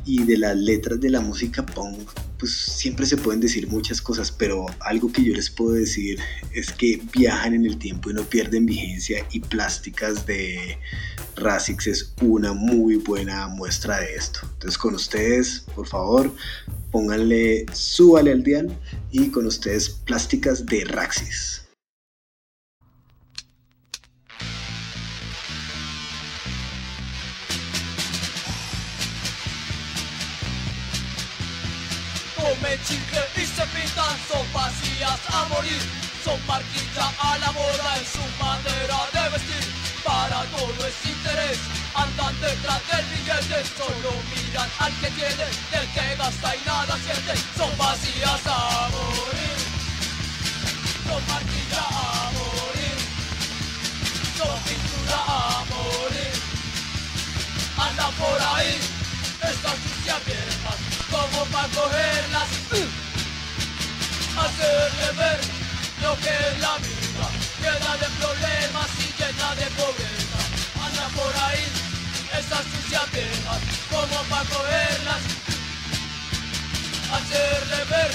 Y 0.04 0.24
de 0.24 0.38
las 0.38 0.56
letras 0.56 1.00
de 1.00 1.10
la 1.10 1.20
música 1.20 1.64
punk, 1.64 2.10
pues 2.38 2.52
siempre 2.52 3.06
se 3.06 3.16
pueden 3.16 3.40
decir 3.40 3.68
muchas 3.68 4.02
cosas, 4.02 4.30
pero 4.30 4.66
algo 4.80 5.10
que 5.12 5.24
yo 5.24 5.34
les 5.34 5.50
puedo 5.50 5.72
decir 5.72 6.18
es 6.52 6.72
que 6.72 7.00
viajan 7.12 7.54
en 7.54 7.64
el 7.64 7.78
tiempo 7.78 8.10
y 8.10 8.14
no 8.14 8.24
pierden 8.24 8.66
vigencia 8.66 9.26
y 9.30 9.40
plásticas 9.40 10.26
de 10.26 10.78
Razix 11.36 11.86
es 11.86 12.14
una 12.20 12.52
muy 12.52 12.96
buena 12.96 13.46
muestra 13.48 14.00
de 14.00 14.14
esto. 14.14 14.40
Entonces 14.42 14.78
con 14.78 14.94
ustedes, 14.94 15.64
por 15.74 15.86
favor, 15.86 16.34
pónganle, 16.90 17.66
súbale 17.72 18.32
al 18.32 18.42
dial 18.42 18.78
y 19.12 19.28
con 19.28 19.46
ustedes 19.46 19.90
plásticas 19.90 20.66
de 20.66 20.84
Raxis. 20.84 21.65
Comen 32.56 32.78
chicle 32.84 33.20
y 33.36 33.46
se 33.46 33.66
pintan, 33.66 34.16
son 34.28 34.46
vacías 34.52 35.20
a 35.28 35.44
morir, 35.48 35.82
son 36.24 36.38
marquillas 36.46 37.12
a 37.20 37.38
la 37.38 37.52
moda 37.52 37.98
en 37.98 38.06
su 38.06 38.24
manera 38.42 38.98
de 39.12 39.28
vestir. 39.30 39.64
Para 40.04 40.44
todo 40.44 40.86
es 40.86 40.94
interés, 41.04 41.58
andan 41.94 42.40
detrás 42.40 42.80
del 42.88 43.04
billete, 43.06 43.64
solo 43.76 44.12
miran 44.30 44.70
al 44.78 44.92
que 45.00 45.10
tiene, 45.10 45.46
del 45.70 45.86
que 45.94 46.16
gasta 46.16 46.56
y 46.56 46.60
nada 46.64 46.96
siente, 47.04 47.34
son 47.56 47.76
vacías 47.76 48.40
a 48.46 48.88
morir, 48.94 49.58
son 51.08 51.22
marquillas 51.26 51.90
a 51.90 52.30
morir, 52.36 52.98
son 54.38 54.58
pintura 54.66 55.20
a 55.26 55.64
morir, 55.70 56.34
andan 57.76 58.12
por 58.14 58.40
ahí, 58.54 58.78
están 59.42 59.76
sucias 59.82 60.24
viejas 60.24 60.55
como 61.36 61.50
para 61.50 61.68
cogerlas, 61.68 62.48
hacerle 64.44 65.08
ver 65.18 65.40
lo 66.02 66.16
que 66.16 66.30
es 66.30 66.60
la 66.60 66.76
vida, 66.78 67.26
llena 67.60 67.92
de 68.00 68.08
problemas 68.20 68.88
y 69.04 69.08
llena 69.18 69.54
de 69.54 69.66
pobreza. 69.76 70.40
Anda 70.84 71.06
por 71.14 71.34
ahí 71.44 71.64
esas 72.38 72.64
sucias 72.72 73.06
como 73.90 74.18
para 74.30 74.48
cogerlas, 74.48 75.22
hacerle 77.16 77.84
ver 77.90 78.10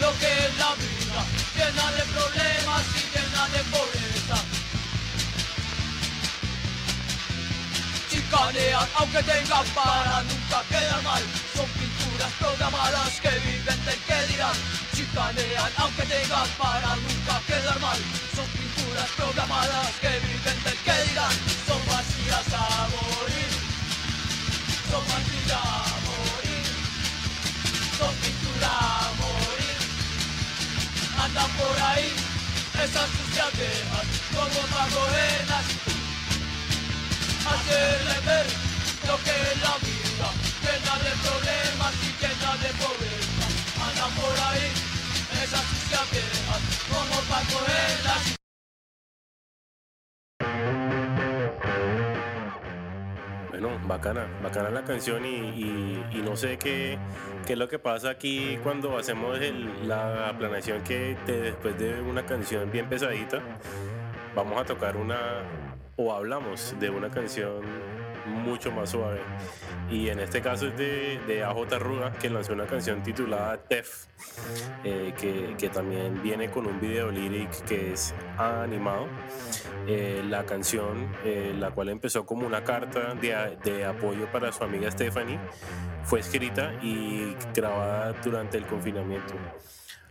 lo 0.00 0.18
que 0.18 0.30
es 0.44 0.58
la 0.58 0.72
vida, 0.84 1.20
llena 1.56 1.92
de 1.92 2.02
problemas 2.12 2.82
y 2.98 3.02
llena 3.16 3.48
de 3.48 3.62
pobreza. 3.72 4.36
Chicanean 8.10 8.88
aunque 8.96 9.22
tengan 9.22 9.66
para 9.74 10.22
nunca 10.22 10.62
quedar 10.68 11.02
mal, 11.02 11.22
son 11.56 11.97
programadas 12.38 13.20
que 13.20 13.30
viven 13.30 13.84
del 13.84 14.00
que 14.08 14.32
dirán. 14.32 14.56
Chicanean 14.94 15.72
aunque 15.76 16.02
tengan 16.02 16.48
para 16.58 16.96
nunca 16.96 17.40
quedar 17.46 17.78
mal. 17.80 17.98
Son 18.34 18.46
pinturas 18.46 19.10
programadas 19.16 19.90
que 20.00 20.08
viven 20.08 20.58
del 20.64 20.78
que 20.86 20.96
dirán. 21.08 21.32
Son 21.66 21.80
vacías 21.86 22.48
a 22.54 22.88
morir. 22.94 23.50
Son 24.90 25.04
vacías 25.06 25.52
a 25.52 25.86
morir. 26.08 26.66
Son 27.98 28.14
pintura 28.22 28.68
a 28.68 29.10
morir. 29.20 29.78
Andan 31.24 31.50
por 31.52 31.76
ahí 31.82 32.12
esas 32.84 33.10
sucias 33.10 33.50
viejas 33.58 34.06
Como 34.32 34.60
cogerlas 34.94 35.64
Hacerle 37.50 38.20
ver 38.24 38.46
lo 39.06 39.16
que 39.24 39.30
es 39.30 39.62
la 39.62 39.76
vida 39.78 39.97
Bueno, 53.50 53.70
bacana, 53.88 54.26
bacana 54.42 54.70
la 54.70 54.84
canción 54.84 55.24
y, 55.24 56.22
no 56.22 56.36
sé 56.36 56.58
qué, 56.58 56.98
qué 57.46 57.54
es 57.54 57.58
lo 57.58 57.68
que 57.68 57.78
pasa 57.78 58.10
aquí 58.10 58.58
cuando 58.62 58.96
hacemos 58.96 59.38
la 59.84 60.34
planeación 60.38 60.82
que 60.82 61.16
después 61.26 61.78
de 61.78 62.00
una 62.00 62.24
canción 62.24 62.70
bien 62.70 62.88
pesadita 62.88 63.42
vamos 64.34 64.60
a 64.60 64.64
tocar 64.64 64.96
una 64.96 65.18
o 65.96 66.12
hablamos 66.12 66.76
de 66.78 66.90
una 66.90 67.10
canción 67.10 67.97
mucho 68.26 68.70
más 68.72 68.90
suave. 68.90 69.20
Y 69.90 70.08
en 70.08 70.20
este 70.20 70.40
caso 70.40 70.68
es 70.68 70.76
de, 70.76 71.18
de 71.26 71.44
AJ 71.44 71.78
Ruga 71.78 72.12
que 72.12 72.28
lanzó 72.28 72.52
una 72.52 72.66
canción 72.66 73.02
titulada 73.02 73.56
Tef, 73.56 74.06
eh, 74.84 75.14
que, 75.18 75.54
que 75.58 75.68
también 75.68 76.22
viene 76.22 76.50
con 76.50 76.66
un 76.66 76.80
video 76.80 77.10
lyric 77.10 77.50
que 77.64 77.92
es 77.92 78.14
animado. 78.36 79.06
Eh, 79.86 80.22
la 80.28 80.44
canción, 80.44 81.14
eh, 81.24 81.54
la 81.58 81.70
cual 81.70 81.88
empezó 81.88 82.26
como 82.26 82.46
una 82.46 82.64
carta 82.64 83.14
de, 83.14 83.56
de 83.64 83.84
apoyo 83.84 84.30
para 84.30 84.52
su 84.52 84.62
amiga 84.64 84.90
Stephanie, 84.90 85.38
fue 86.04 86.20
escrita 86.20 86.74
y 86.82 87.34
grabada 87.54 88.12
durante 88.22 88.58
el 88.58 88.66
confinamiento. 88.66 89.34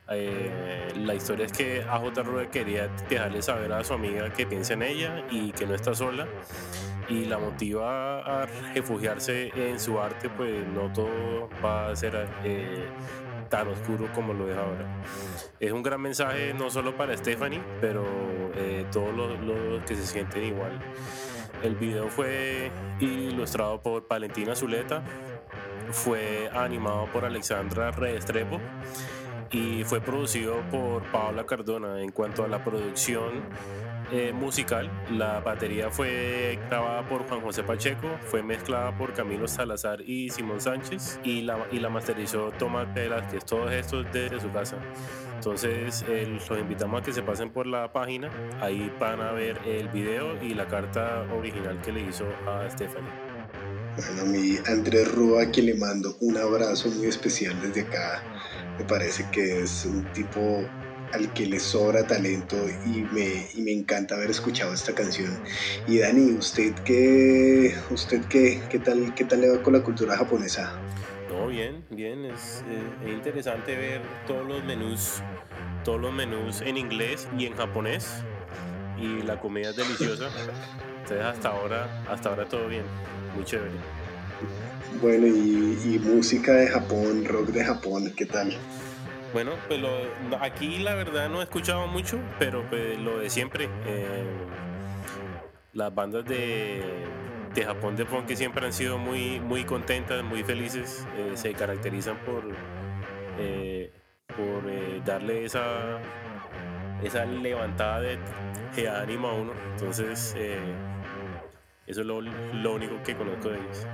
Eh, 0.10 0.94
la 0.96 1.16
historia 1.16 1.46
es 1.46 1.52
que 1.52 1.82
AJ 1.82 2.24
Rueda 2.24 2.50
quería 2.50 2.88
dejarle 3.10 3.42
saber 3.42 3.74
a 3.74 3.84
su 3.84 3.94
amiga 3.94 4.32
que 4.32 4.46
piensa 4.46 4.74
en 4.74 4.84
ella 4.84 5.26
y 5.30 5.52
que 5.52 5.66
no 5.66 5.76
está 5.76 5.94
sola 5.94 6.28
y 7.10 7.26
la 7.26 7.38
motiva 7.38 8.20
a 8.20 8.46
refugiarse 8.74 9.52
en 9.56 9.80
su 9.80 10.00
arte, 10.00 10.30
pues 10.30 10.66
no 10.68 10.92
todo 10.92 11.50
va 11.64 11.90
a 11.90 11.96
ser 11.96 12.28
eh, 12.44 12.86
tan 13.50 13.68
oscuro 13.68 14.10
como 14.14 14.34
lo 14.34 14.50
es 14.50 14.58
ahora. 14.58 15.04
Es 15.60 15.72
un 15.72 15.84
gran 15.84 16.02
mensaje 16.02 16.54
no 16.54 16.70
solo 16.70 16.96
para 16.96 17.16
Stephanie, 17.16 17.62
pero 17.82 18.06
eh, 18.56 18.86
todos 18.92 19.14
los, 19.16 19.40
los 19.40 19.84
que 19.84 19.96
se 19.96 20.06
sienten 20.06 20.44
igual. 20.44 20.80
El 21.64 21.76
video 21.76 22.08
fue 22.10 22.72
ilustrado 23.00 23.82
por 23.82 24.08
Valentina 24.08 24.56
Zuleta, 24.56 25.04
fue 25.92 26.50
animado 26.54 27.08
por 27.12 27.26
Alexandra 27.26 27.92
Restrepo 27.92 28.60
y 29.52 29.84
fue 29.84 30.02
producido 30.02 30.62
por 30.72 31.04
Paola 31.12 31.46
Cardona. 31.46 32.02
En 32.02 32.12
cuanto 32.12 32.44
a 32.44 32.48
la 32.48 32.64
producción 32.64 33.44
eh, 34.12 34.32
musical, 34.34 34.90
la 35.12 35.40
batería 35.40 35.90
fue 35.90 36.60
grabada 36.70 37.08
por 37.08 37.28
Juan 37.28 37.42
José 37.42 37.64
Pacheco, 37.64 38.08
fue 38.26 38.42
mezclada 38.42 38.98
por 38.98 39.14
Camilo 39.14 39.48
Salazar 39.48 40.02
y 40.02 40.30
Simón 40.30 40.62
Sánchez 40.62 41.20
y 41.24 41.42
la, 41.42 41.66
y 41.72 41.80
la 41.80 41.90
masterizó 41.90 42.52
Tomás 42.52 42.94
Velázquez, 42.94 43.44
todos 43.46 43.72
estos 43.72 44.06
desde 44.14 44.40
su 44.40 44.52
casa. 44.52 44.78
Entonces 45.36 46.04
eh, 46.08 46.26
los 46.26 46.60
invitamos 46.60 47.02
a 47.02 47.04
que 47.04 47.14
se 47.14 47.22
pasen 47.22 47.50
por 47.50 47.68
la 47.68 47.92
página, 47.92 48.30
ahí 48.62 48.92
van 49.00 49.22
a 49.22 49.32
ver 49.32 49.60
el 49.66 49.88
video 49.90 50.42
y 50.42 50.54
la 50.54 50.68
carta 50.68 51.26
original 51.38 51.80
que 51.82 51.92
le 51.92 52.02
hizo 52.02 52.26
a 52.48 52.70
Stephanie. 52.70 53.12
Bueno, 53.98 54.26
mí 54.26 54.58
Andrés 54.68 55.12
Rúa, 55.12 55.44
a 55.44 55.52
quien 55.52 55.66
le 55.66 55.76
mando 55.76 56.16
un 56.22 56.38
abrazo 56.38 56.90
muy 56.90 57.08
especial 57.08 57.60
desde 57.62 57.82
acá, 57.82 58.24
me 58.78 58.86
parece 58.86 59.26
que 59.32 59.62
es 59.64 59.86
un 59.86 60.04
tipo 60.14 60.66
al 61.14 61.32
que 61.34 61.46
le 61.46 61.60
sobra 61.60 62.06
talento 62.06 62.58
y 62.86 63.02
me, 63.14 63.48
y 63.54 63.62
me 63.62 63.72
encanta 63.72 64.16
haber 64.16 64.30
escuchado 64.30 64.74
esta 64.74 64.94
canción. 64.94 65.40
Y 65.88 66.00
Dani, 66.00 66.34
¿usted 66.34 66.74
qué, 66.84 67.76
usted 67.90 68.26
qué, 68.26 68.62
qué, 68.70 68.80
tal, 68.80 69.14
qué 69.16 69.24
tal 69.24 69.42
le 69.42 69.50
va 69.50 69.64
con 69.64 69.74
la 69.74 69.82
cultura 69.82 70.18
japonesa? 70.18 70.74
No, 71.30 71.48
bien, 71.48 71.84
bien, 71.90 72.26
es, 72.26 72.64
eh, 72.70 73.06
es 73.06 73.14
interesante 73.14 73.76
ver 73.76 74.02
todos 74.26 74.46
los 74.46 74.64
menús, 74.64 75.22
todos 75.84 76.02
los 76.02 76.14
menús 76.14 76.62
en 76.62 76.78
inglés 76.78 77.28
y 77.38 77.46
en 77.46 77.56
japonés 77.56 78.24
y 79.00 79.22
la 79.24 79.40
comida 79.40 79.70
es 79.70 79.76
deliciosa. 79.76 80.30
Entonces 81.02 81.26
hasta 81.26 81.50
ahora, 81.50 82.04
hasta 82.10 82.30
ahora 82.30 82.46
todo 82.46 82.68
bien, 82.68 82.84
muy 83.36 83.46
chévere. 83.46 83.72
Bueno, 85.02 85.28
y, 85.28 86.00
música 86.00 86.54
de 86.54 86.68
Japón, 86.68 87.26
rock 87.26 87.48
de 87.50 87.64
Japón, 87.64 88.12
¿qué 88.16 88.26
tal? 88.26 88.52
Bueno, 89.34 89.52
pues 89.68 89.80
lo, 89.80 89.90
aquí 90.42 90.80
la 90.80 90.96
verdad 90.96 91.30
no 91.30 91.42
he 91.42 91.44
escuchado 91.44 91.86
mucho, 91.88 92.20
pero 92.40 92.68
pues 92.70 92.98
lo 92.98 93.20
de 93.20 93.30
siempre. 93.30 93.66
eh, 93.86 94.24
las 95.74 95.94
bandas 95.94 96.26
de, 96.26 96.82
de 97.54 97.64
Japón 97.64 97.96
de 97.96 98.06
punk 98.06 98.26
que 98.26 98.36
siempre 98.36 98.66
han 98.66 98.74
sido 98.74 98.98
muy, 98.98 99.40
muy 99.40 99.64
contentas, 99.64 100.24
muy 100.24 100.44
felices, 100.44 101.06
eh, 101.16 101.34
se 101.36 101.54
caracterizan 101.54 102.18
por, 102.26 102.44
eh, 103.38 103.92
por 104.36 105.04
darle 105.06 105.46
esa, 105.46 106.00
esa 107.04 107.26
levantada 107.26 108.02
de, 108.02 108.18
de 108.76 108.90
ánimo 108.90 109.28
a 109.28 109.34
uno. 109.34 109.52
Entonces, 109.74 110.36
eso 111.86 112.02
es 112.02 112.08
lo, 112.08 112.22
lo 112.22 112.74
único 112.74 112.96
que 113.04 113.16
conozco 113.16 113.50
de 113.50 113.60
ellos. 113.60 113.86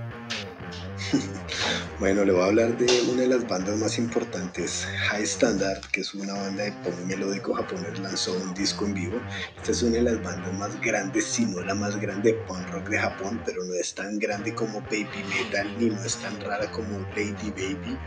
Bueno, 2.00 2.26
le 2.26 2.34
voy 2.34 2.42
a 2.42 2.46
hablar 2.46 2.78
de 2.78 3.02
una 3.04 3.22
de 3.22 3.28
las 3.28 3.48
bandas 3.48 3.78
más 3.78 3.98
importantes, 3.98 4.86
High 5.10 5.24
Standard, 5.24 5.80
que 5.92 6.02
es 6.02 6.14
una 6.14 6.34
banda 6.34 6.64
de 6.64 6.72
pop 6.84 6.94
melódico 7.08 7.54
japonés, 7.54 7.98
lanzó 8.00 8.34
un 8.34 8.54
disco 8.54 8.86
en 8.86 8.94
vivo. 8.94 9.22
Esta 9.56 9.72
es 9.72 9.84
una 9.84 9.98
de 9.98 10.02
las 10.02 10.24
bandas 10.24 10.54
más 10.56 10.82
grandes, 10.82 11.24
si 11.24 11.46
no 11.46 11.62
la 11.62 11.76
más 11.76 11.98
grande 12.02 12.34
de 12.34 12.40
punk 12.40 12.68
rock 12.72 12.90
de 12.90 13.00
Japón, 13.00 13.42
pero 13.46 13.64
no 13.64 13.74
es 13.76 13.94
tan 13.94 14.20
grande 14.20 14.54
como 14.54 14.82
Baby 14.82 15.24
Metal, 15.30 15.72
ni 15.80 15.92
no 15.92 16.04
es 16.04 16.18
tan 16.18 16.42
rara 16.42 16.70
como 16.72 17.00
Lady 17.16 17.52
Baby. 17.52 17.98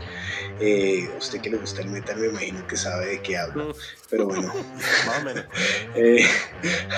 Eh, 0.59 1.09
usted 1.17 1.41
que 1.41 1.49
le 1.49 1.57
gusta 1.57 1.81
el 1.81 1.89
metal, 1.89 2.17
me 2.17 2.27
imagino 2.27 2.67
que 2.67 2.77
sabe 2.77 3.07
de 3.07 3.21
qué 3.21 3.37
hablo. 3.37 3.73
Pero 4.09 4.25
bueno, 4.25 4.53
eh, 5.95 6.25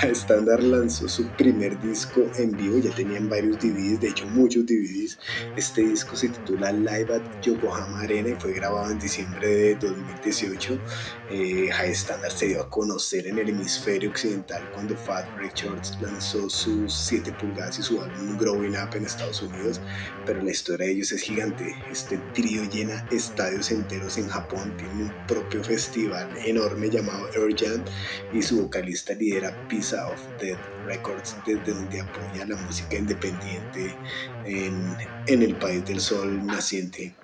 High 0.02 0.12
Standard 0.12 0.64
lanzó 0.64 1.08
su 1.08 1.28
primer 1.30 1.80
disco 1.82 2.22
en 2.38 2.58
vivo, 2.58 2.80
ya 2.80 2.94
tenían 2.94 3.30
varios 3.30 3.58
DVDs, 3.60 4.02
de 4.02 4.10
hecho 4.10 4.26
muchos 4.28 4.66
DVDs. 4.66 5.18
Este 5.60 5.82
disco 5.82 6.16
se 6.16 6.30
titula 6.30 6.72
Live 6.72 7.14
at 7.14 7.26
Yokohama 7.42 8.00
Arena 8.00 8.30
y 8.30 8.36
fue 8.36 8.54
grabado 8.54 8.90
en 8.92 8.98
diciembre 8.98 9.46
de 9.50 9.76
2018. 9.76 10.82
Eh, 11.28 11.70
High 11.70 11.92
Standard 11.92 12.32
se 12.32 12.46
dio 12.48 12.62
a 12.62 12.70
conocer 12.70 13.28
en 13.28 13.40
el 13.40 13.50
hemisferio 13.50 14.10
occidental 14.10 14.70
cuando 14.70 14.96
Fat 14.96 15.30
Records 15.36 16.00
lanzó 16.00 16.50
sus 16.50 16.98
7 17.02 17.34
pulgadas 17.34 17.78
y 17.78 17.84
su 17.84 18.02
álbum 18.02 18.38
Growing 18.38 18.78
Up 18.78 18.96
en 18.96 19.04
Estados 19.04 19.42
Unidos, 19.42 19.82
pero 20.24 20.42
la 20.42 20.52
historia 20.52 20.86
de 20.86 20.94
ellos 20.94 21.12
es 21.12 21.24
gigante. 21.24 21.76
Este 21.90 22.20
trío 22.20 22.64
llena 22.64 23.06
estadios 23.10 23.70
enteros 23.72 24.18
en 24.18 24.30
Japón, 24.30 24.78
tiene 24.78 24.96
un 24.96 25.18
propio 25.26 25.62
festival 25.62 26.38
enorme 26.46 26.90
llamado 26.90 27.28
Air 27.34 27.84
y 28.30 28.44
su 28.44 28.62
vocalista 28.62 29.14
lidera 29.14 29.60
Pizza 29.68 30.08
of 30.08 30.26
Death 30.38 30.62
Records 30.90 31.42
desde 31.44 31.74
donde 31.74 32.02
apoya 32.02 32.46
la 32.46 32.58
música 32.58 32.98
independiente 32.98 34.02
en, 34.44 34.98
en 35.26 35.42
el 35.44 35.58
país 35.58 35.86
del 35.86 36.02
sol 36.02 36.46
naciente. 36.50 37.20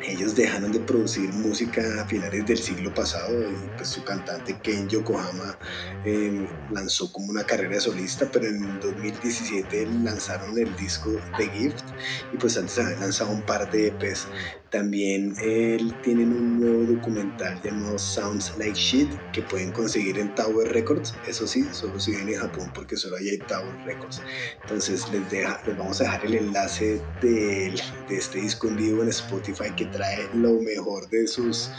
Ellos 0.00 0.34
dejaron 0.36 0.70
de 0.70 0.80
producir 0.80 1.32
música 1.32 1.82
a 2.00 2.06
finales 2.06 2.46
del 2.46 2.58
siglo 2.58 2.94
pasado 2.94 3.50
y 3.50 3.70
pues 3.70 3.90
su 3.90 4.04
cantante 4.04 4.60
Ken 4.60 4.88
Yokohama 4.88 5.58
eh, 6.04 6.46
lanzó 6.68 7.10
como 7.10 7.30
una 7.30 7.44
carrera 7.44 7.80
solista, 7.80 8.30
pero 8.30 8.46
en 8.46 8.78
2017 8.78 9.86
lanzaron 9.88 10.56
el 10.56 10.76
disco 10.76 11.28
The 11.36 11.48
Gift 11.50 11.90
y 12.30 12.36
pues 12.38 12.56
antes 12.56 12.78
habían 12.78 13.00
lanzado 13.00 13.32
un 13.32 13.44
par 13.44 13.68
de 13.70 13.88
EPs. 13.88 14.30
También 14.70 15.34
eh, 15.40 15.78
tienen 16.02 16.32
un 16.32 16.58
nuevo 16.58 16.84
documental 16.84 17.60
llamado 17.62 17.98
Sounds 17.98 18.54
Like 18.56 18.78
Shit 18.78 19.22
que 19.32 19.42
pueden 19.42 19.72
conseguir 19.72 20.18
en 20.18 20.34
Tower 20.34 20.68
Records. 20.68 21.18
Eso 21.22 21.46
sí, 21.46 21.72
solo 21.72 21.98
si 21.98 22.10
vienen 22.12 22.34
en 22.34 22.40
Japón 22.40 22.70
porque 22.74 22.96
solo 22.98 23.16
hay 23.16 23.44
Tower 23.46 23.78
Records. 23.84 24.22
Entonces 24.60 25.08
les, 25.08 25.28
deja, 25.28 25.62
les 25.64 25.74
vamos 25.76 26.00
a 26.00 26.04
dejar 26.04 26.24
el 26.26 26.34
enlace 26.34 27.08
de, 27.20 27.74
de 28.06 28.16
este 28.16 28.38
disco 28.40 28.68
en 28.68 28.76
vivo 28.76 29.02
en 29.02 29.08
Spotify 29.08 29.74
que 29.74 29.87
trae 29.90 30.28
lo 30.34 30.54
mejor 30.54 31.08
de 31.10 31.26
sus, 31.26 31.70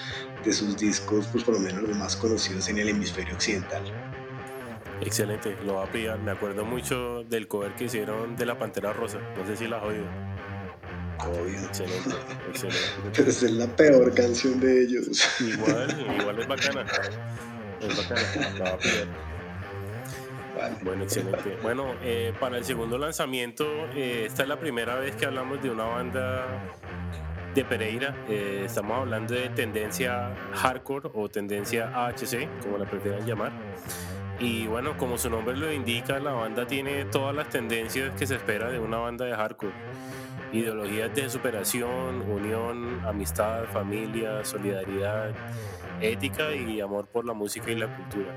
de 0.44 0.54
sus 0.54 0.78
discos, 0.78 1.28
pues 1.32 1.44
por 1.44 1.56
lo 1.56 1.60
menos 1.60 1.84
los 1.84 1.98
más 1.98 2.16
conocidos 2.16 2.68
en 2.70 2.80
el 2.80 2.90
hemisferio 2.90 3.34
occidental. 3.34 3.84
Excelente, 5.02 5.56
lo 5.66 5.76
va 5.76 5.86
a 5.86 5.92
pillar. 5.92 6.20
Me 6.20 6.32
acuerdo 6.32 6.66
mucho 6.66 7.24
del 7.24 7.48
cover 7.48 7.74
que 7.76 7.86
hicieron 7.86 8.36
de 8.36 8.46
la 8.46 8.58
Pantera 8.58 8.92
Rosa. 8.92 9.20
No 9.38 9.46
sé 9.46 9.56
si 9.56 9.68
la 9.68 9.78
has 9.78 9.84
oído. 9.84 10.06
Obvio. 11.20 11.60
Excelente, 11.60 12.16
excelente. 12.50 12.80
Pero 13.16 13.30
es 13.30 13.42
la 13.44 13.68
peor 13.68 14.14
canción 14.14 14.60
de 14.60 14.84
ellos. 14.84 15.42
Igual, 15.42 16.16
igual 16.20 16.40
es 16.40 16.48
bacana. 16.48 16.86
Es 17.82 17.98
bacana, 17.98 18.50
la 18.58 18.64
va 18.64 18.70
a 18.72 18.78
pillar. 18.78 19.08
Vale. 20.58 20.76
Bueno, 20.82 21.04
excelente. 21.04 21.58
Bueno, 21.62 21.96
eh, 22.04 22.34
para 22.40 22.58
el 22.58 22.66
segundo 22.66 22.98
lanzamiento, 22.98 23.66
eh, 23.96 24.26
esta 24.26 24.44
es 24.44 24.50
la 24.50 24.60
primera 24.60 24.96
vez 24.96 25.16
que 25.16 25.26
hablamos 25.26 25.62
de 25.62 25.70
una 25.70 25.86
banda 25.86 26.46
de 27.54 27.66
Pereira. 27.66 28.16
Eh, 28.28 28.64
estamos 28.66 29.00
hablando 29.00 29.34
de 29.34 29.50
tendencia 29.50 30.36
hardcore 30.54 31.10
o 31.14 31.30
tendencia 31.30 31.92
AHC, 32.08 32.48
como 32.62 32.78
la 32.78 32.86
prefieran 32.86 33.26
llamar. 33.26 33.52
Y 34.40 34.68
bueno, 34.68 34.98
como 34.98 35.18
su 35.18 35.30
nombre 35.30 35.58
lo 35.58 35.72
indica, 35.72 36.20
la 36.20 36.32
banda 36.32 36.66
tiene 36.66 37.06
todas 37.06 37.36
las 37.36 37.50
tendencias 37.50 38.14
que 38.18 38.26
se 38.26 38.36
espera 38.36 38.70
de 38.70 38.80
una 38.80 38.98
banda 38.98 39.26
de 39.26 39.36
hardcore. 39.36 39.74
ideologías 40.54 41.14
de 41.14 41.30
superación, 41.30 42.22
unión, 42.22 43.02
amistad, 43.06 43.66
familia, 43.66 44.44
solidaridad, 44.44 45.32
ética 46.02 46.54
y 46.54 46.82
amor 46.82 47.08
por 47.08 47.26
la 47.26 47.34
música 47.34 47.72
y 47.72 47.76
la 47.76 47.88
cultura. 47.96 48.34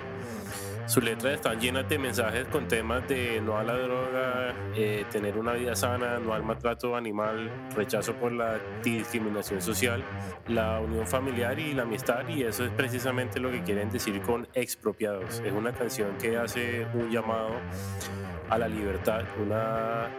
Sus 0.87 1.05
letras 1.05 1.35
están 1.35 1.61
llenas 1.61 1.89
de 1.89 1.97
mensajes 1.97 2.47
con 2.49 2.67
temas 2.67 3.07
de 3.09 3.41
no 3.41 3.57
a 3.57 3.63
la 3.63 3.75
droga, 3.75 4.55
eh, 4.75 5.05
tener 5.11 5.39
una 5.39 5.53
vida 5.53 5.77
sana, 5.77 6.19
no 6.19 6.35
al 6.35 6.43
maltrato 6.43 6.97
animal, 6.97 7.51
rechazo 7.77 8.15
por 8.15 8.33
la 8.33 8.59
discriminación 8.83 9.63
social, 9.63 10.03
la 10.49 10.81
unión 10.81 11.07
familiar 11.07 11.59
y 11.59 11.73
la 11.73 11.85
amistad 11.85 12.27
y 12.29 12.43
eso 12.43 12.65
es 12.65 12.71
precisamente 12.73 13.39
lo 13.39 13.51
que 13.51 13.63
quieren 13.63 13.91
decir 13.91 14.21
con 14.23 14.49
expropiados. 14.55 15.41
Es 15.45 15.53
una 15.53 15.73
canción 15.73 16.19
que 16.19 16.37
hace 16.37 16.85
un 16.95 17.11
llamado 17.11 17.53
a 18.51 18.59
la 18.59 18.69
libertad, 18.69 19.23
una 19.41 20.11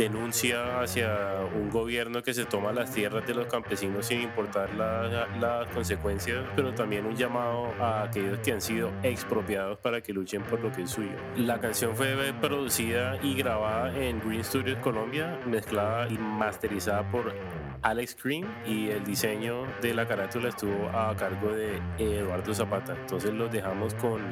denuncia 0.00 0.80
hacia 0.80 1.40
un 1.54 1.68
gobierno 1.68 2.22
que 2.22 2.32
se 2.32 2.46
toma 2.46 2.72
las 2.72 2.90
tierras 2.90 3.26
de 3.26 3.34
los 3.34 3.46
campesinos 3.48 4.06
sin 4.06 4.22
importar 4.22 4.70
las 4.74 5.68
consecuencias, 5.74 6.42
pero 6.56 6.72
también 6.72 7.04
un 7.04 7.14
llamado 7.14 7.66
a 7.78 8.04
aquellos 8.04 8.38
que 8.38 8.52
han 8.52 8.62
sido 8.62 8.90
expropiados 9.02 9.78
para 9.80 10.00
que 10.00 10.14
luchen 10.14 10.42
por 10.44 10.58
lo 10.60 10.72
que 10.72 10.82
es 10.82 10.90
suyo. 10.90 11.10
La 11.36 11.60
canción 11.60 11.94
fue 11.94 12.32
producida 12.40 13.18
y 13.22 13.34
grabada 13.34 13.94
en 14.02 14.20
Green 14.20 14.42
Studios 14.42 14.78
Colombia, 14.78 15.38
mezclada 15.46 16.08
y 16.08 16.16
masterizada 16.16 17.10
por 17.10 17.34
Alex 17.82 18.16
Green 18.22 18.46
y 18.66 18.88
el 18.88 19.04
diseño 19.04 19.66
de 19.82 19.92
la 19.92 20.08
carátula 20.08 20.48
estuvo 20.48 20.88
a 20.94 21.14
cargo 21.14 21.52
de 21.52 21.78
Eduardo 21.98 22.54
Zapata. 22.54 22.96
Entonces 22.98 23.34
los 23.34 23.52
dejamos 23.52 23.92
con 23.96 24.22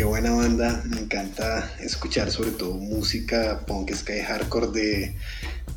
Qué 0.02 0.06
buena 0.06 0.32
banda. 0.32 0.82
Me 0.90 1.00
encanta 1.02 1.76
escuchar 1.80 2.32
sobre 2.32 2.50
todo 2.50 2.74
música 2.74 3.64
punk, 3.68 3.94
sky 3.94 4.22
hardcore 4.22 4.70
de, 4.70 5.16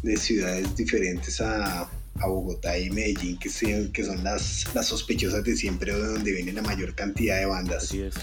de 0.02 0.16
ciudades 0.16 0.74
diferentes 0.74 1.42
a, 1.42 1.82
a, 1.82 2.26
Bogotá 2.26 2.78
y 2.78 2.88
Medellín, 2.88 3.38
que, 3.38 3.50
que 3.92 4.02
son 4.02 4.24
las, 4.24 4.74
las 4.74 4.86
sospechosas 4.86 5.44
de 5.44 5.54
siempre, 5.54 5.92
de 5.92 6.06
donde 6.06 6.32
viene 6.32 6.54
la 6.54 6.62
mayor 6.62 6.94
cantidad 6.94 7.38
de 7.38 7.44
bandas. 7.44 7.84
Así 7.84 8.00
es. 8.00 8.14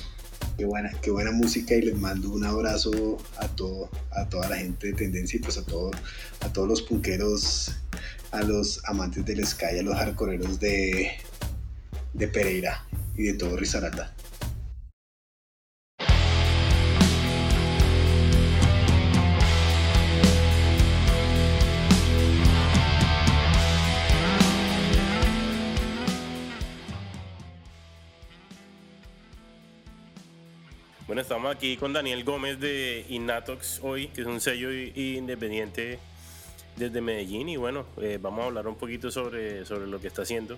Qué 0.58 0.66
buena, 0.66 0.92
qué 1.04 1.12
buena 1.12 1.30
música 1.34 1.76
y 1.76 1.84
les 1.84 1.96
mando 1.96 2.32
un 2.32 2.46
abrazo 2.46 3.20
a 3.38 3.48
todo, 3.50 3.92
a 4.10 4.28
toda 4.28 4.50
la 4.50 4.58
gente 4.58 4.88
de 4.88 4.94
tendencia 4.94 5.38
y 5.38 5.44
pues 5.44 5.60
a 5.60 5.66
todo, 5.68 5.92
a 6.40 6.52
todos 6.52 6.68
los 6.68 6.82
punqueros, 6.82 7.76
a 8.32 8.42
los 8.42 8.84
amantes 8.86 9.24
del 9.24 9.46
sky, 9.46 9.78
a 9.78 9.84
los 9.84 9.94
hardcoreeros 9.94 10.60
de, 10.60 11.12
de 12.14 12.28
Pereira 12.28 12.88
y 13.16 13.26
de 13.26 13.34
todo 13.36 13.56
Risaralda. 13.56 14.16
Bueno, 31.12 31.24
estamos 31.24 31.54
aquí 31.54 31.76
con 31.76 31.92
Daniel 31.92 32.24
Gómez 32.24 32.58
de 32.62 33.06
Innatox 33.10 33.82
hoy, 33.84 34.08
que 34.08 34.22
es 34.22 34.28
un 34.28 34.40
sello 34.40 34.72
independiente 34.72 36.00
desde 36.78 37.02
Medellín 37.02 37.50
y 37.50 37.58
bueno, 37.58 37.86
eh, 38.02 38.18
vamos 38.22 38.44
a 38.44 38.48
hablar 38.48 38.66
un 38.66 38.78
poquito 38.78 39.12
sobre, 39.12 39.66
sobre 39.66 39.88
lo 39.88 40.00
que 40.00 40.08
está 40.08 40.22
haciendo. 40.22 40.56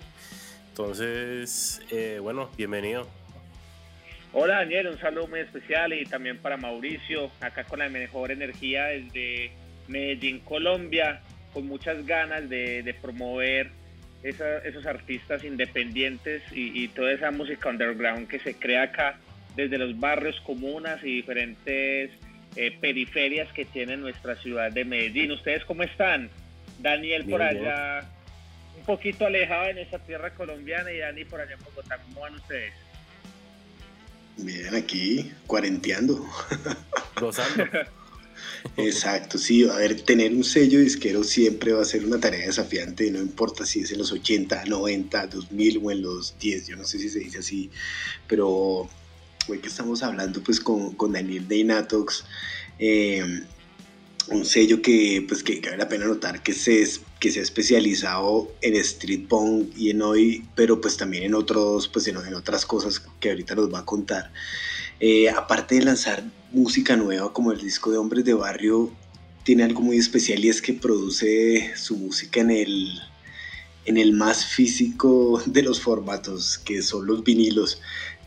Entonces, 0.68 1.82
eh, 1.90 2.20
bueno, 2.22 2.50
bienvenido. 2.56 3.08
Hola 4.32 4.58
Daniel, 4.58 4.86
un 4.86 4.98
saludo 5.00 5.26
muy 5.26 5.40
especial 5.40 5.92
y 5.92 6.04
también 6.04 6.38
para 6.38 6.56
Mauricio, 6.56 7.32
acá 7.40 7.64
con 7.64 7.80
la 7.80 7.88
mejor 7.88 8.30
energía 8.30 8.84
desde 8.84 9.50
Medellín, 9.88 10.38
Colombia, 10.38 11.20
con 11.52 11.66
muchas 11.66 12.06
ganas 12.06 12.48
de, 12.48 12.94
promover 13.02 13.72
esos 14.22 14.86
artistas 14.86 15.42
independientes 15.42 16.44
y, 16.52 16.84
y 16.84 16.86
toda 16.86 17.10
esa 17.10 17.32
música 17.32 17.70
underground 17.70 18.28
que 18.28 18.38
se 18.38 18.54
crea 18.54 18.84
acá 18.84 19.18
desde 19.56 19.78
los 19.78 19.98
barrios, 19.98 20.40
comunas 20.40 21.02
y 21.02 21.16
diferentes 21.16 22.10
eh, 22.56 22.78
periferias 22.80 23.52
que 23.52 23.64
tiene 23.64 23.96
nuestra 23.96 24.36
ciudad 24.36 24.70
de 24.72 24.84
Medellín. 24.84 25.32
¿Ustedes 25.32 25.64
cómo 25.64 25.82
están? 25.82 26.30
Daniel 26.80 27.24
por 27.24 27.42
allá, 27.42 28.08
un 28.76 28.84
poquito 28.84 29.26
alejado 29.26 29.70
en 29.70 29.78
esa 29.78 29.98
tierra 29.98 30.34
colombiana 30.34 30.92
y 30.92 30.98
Dani 30.98 31.24
por 31.24 31.40
allá 31.40 31.54
en 31.54 31.64
Bogotá. 31.64 31.98
¿Cómo 31.98 32.20
van 32.20 32.34
ustedes? 32.34 32.74
Bien, 34.36 34.74
aquí 34.74 35.32
cuarenteando. 35.46 36.24
Gozando. 37.20 37.64
Exacto, 38.76 39.38
sí, 39.38 39.68
a 39.68 39.76
ver, 39.76 40.00
tener 40.02 40.34
un 40.34 40.42
sello 40.42 40.80
disquero 40.80 41.22
siempre 41.22 41.72
va 41.72 41.82
a 41.82 41.84
ser 41.84 42.04
una 42.04 42.18
tarea 42.18 42.46
desafiante, 42.46 43.10
no 43.10 43.20
importa 43.20 43.64
si 43.64 43.80
es 43.80 43.92
en 43.92 43.98
los 43.98 44.10
80, 44.10 44.64
90, 44.64 45.26
2000 45.28 45.80
o 45.82 45.90
en 45.90 46.02
los 46.02 46.38
10, 46.38 46.66
yo 46.66 46.76
no 46.76 46.84
sé 46.84 46.98
si 46.98 47.08
se 47.08 47.20
dice 47.20 47.38
así, 47.38 47.70
pero 48.26 48.88
hoy 49.48 49.58
que 49.58 49.68
estamos 49.68 50.02
hablando 50.02 50.42
pues 50.42 50.60
con, 50.60 50.94
con 50.94 51.12
Daniel 51.12 51.46
de 51.48 51.58
Inatox, 51.58 52.24
eh, 52.78 53.42
un 54.28 54.44
sello 54.44 54.80
que 54.80 55.24
pues 55.28 55.42
que, 55.42 55.60
vale 55.60 55.76
la 55.76 55.88
pena 55.88 56.06
notar 56.06 56.42
que 56.42 56.52
se, 56.52 56.84
que 57.20 57.30
se 57.30 57.40
ha 57.40 57.42
especializado 57.42 58.52
en 58.62 58.74
street 58.76 59.26
punk 59.28 59.76
y 59.76 59.90
en 59.90 60.02
hoy, 60.02 60.46
pero 60.54 60.80
pues 60.80 60.96
también 60.96 61.24
en 61.24 61.34
otros, 61.34 61.88
pues 61.88 62.06
en, 62.08 62.16
otras 62.16 62.64
cosas 62.64 63.02
que 63.20 63.30
ahorita 63.30 63.54
nos 63.54 63.72
va 63.72 63.80
a 63.80 63.84
contar. 63.84 64.32
Eh, 65.00 65.28
aparte 65.28 65.74
de 65.74 65.84
lanzar 65.84 66.24
música 66.52 66.96
nueva 66.96 67.32
como 67.32 67.52
el 67.52 67.60
disco 67.60 67.90
de 67.90 67.98
Hombres 67.98 68.24
de 68.24 68.34
Barrio, 68.34 68.92
tiene 69.42 69.64
algo 69.64 69.82
muy 69.82 69.98
especial 69.98 70.42
y 70.42 70.48
es 70.48 70.62
que 70.62 70.72
produce 70.72 71.76
su 71.76 71.96
música 71.98 72.40
en 72.40 72.50
el, 72.50 72.98
en 73.84 73.98
el 73.98 74.14
más 74.14 74.46
físico 74.46 75.42
de 75.44 75.62
los 75.62 75.80
formatos, 75.80 76.58
que 76.58 76.80
son 76.80 77.06
los 77.06 77.22
vinilos. 77.22 77.80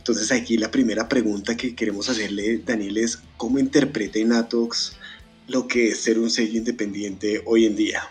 Entonces 0.08 0.32
aquí 0.32 0.55
la 0.55 0.72
primera 0.72 1.10
pregunta 1.10 1.58
que 1.58 1.76
queremos 1.76 2.08
hacerle, 2.08 2.60
Daniel, 2.60 2.95
es 2.95 3.18
¿cómo 3.36 3.60
interpreta 3.60 4.18
Natox 4.24 4.97
lo 5.49 5.68
que 5.68 5.89
es 5.89 6.01
ser 6.01 6.18
un 6.18 6.30
sello 6.30 6.58
independiente 6.58 7.41
hoy 7.43 7.66
en 7.66 7.76
día? 7.76 8.03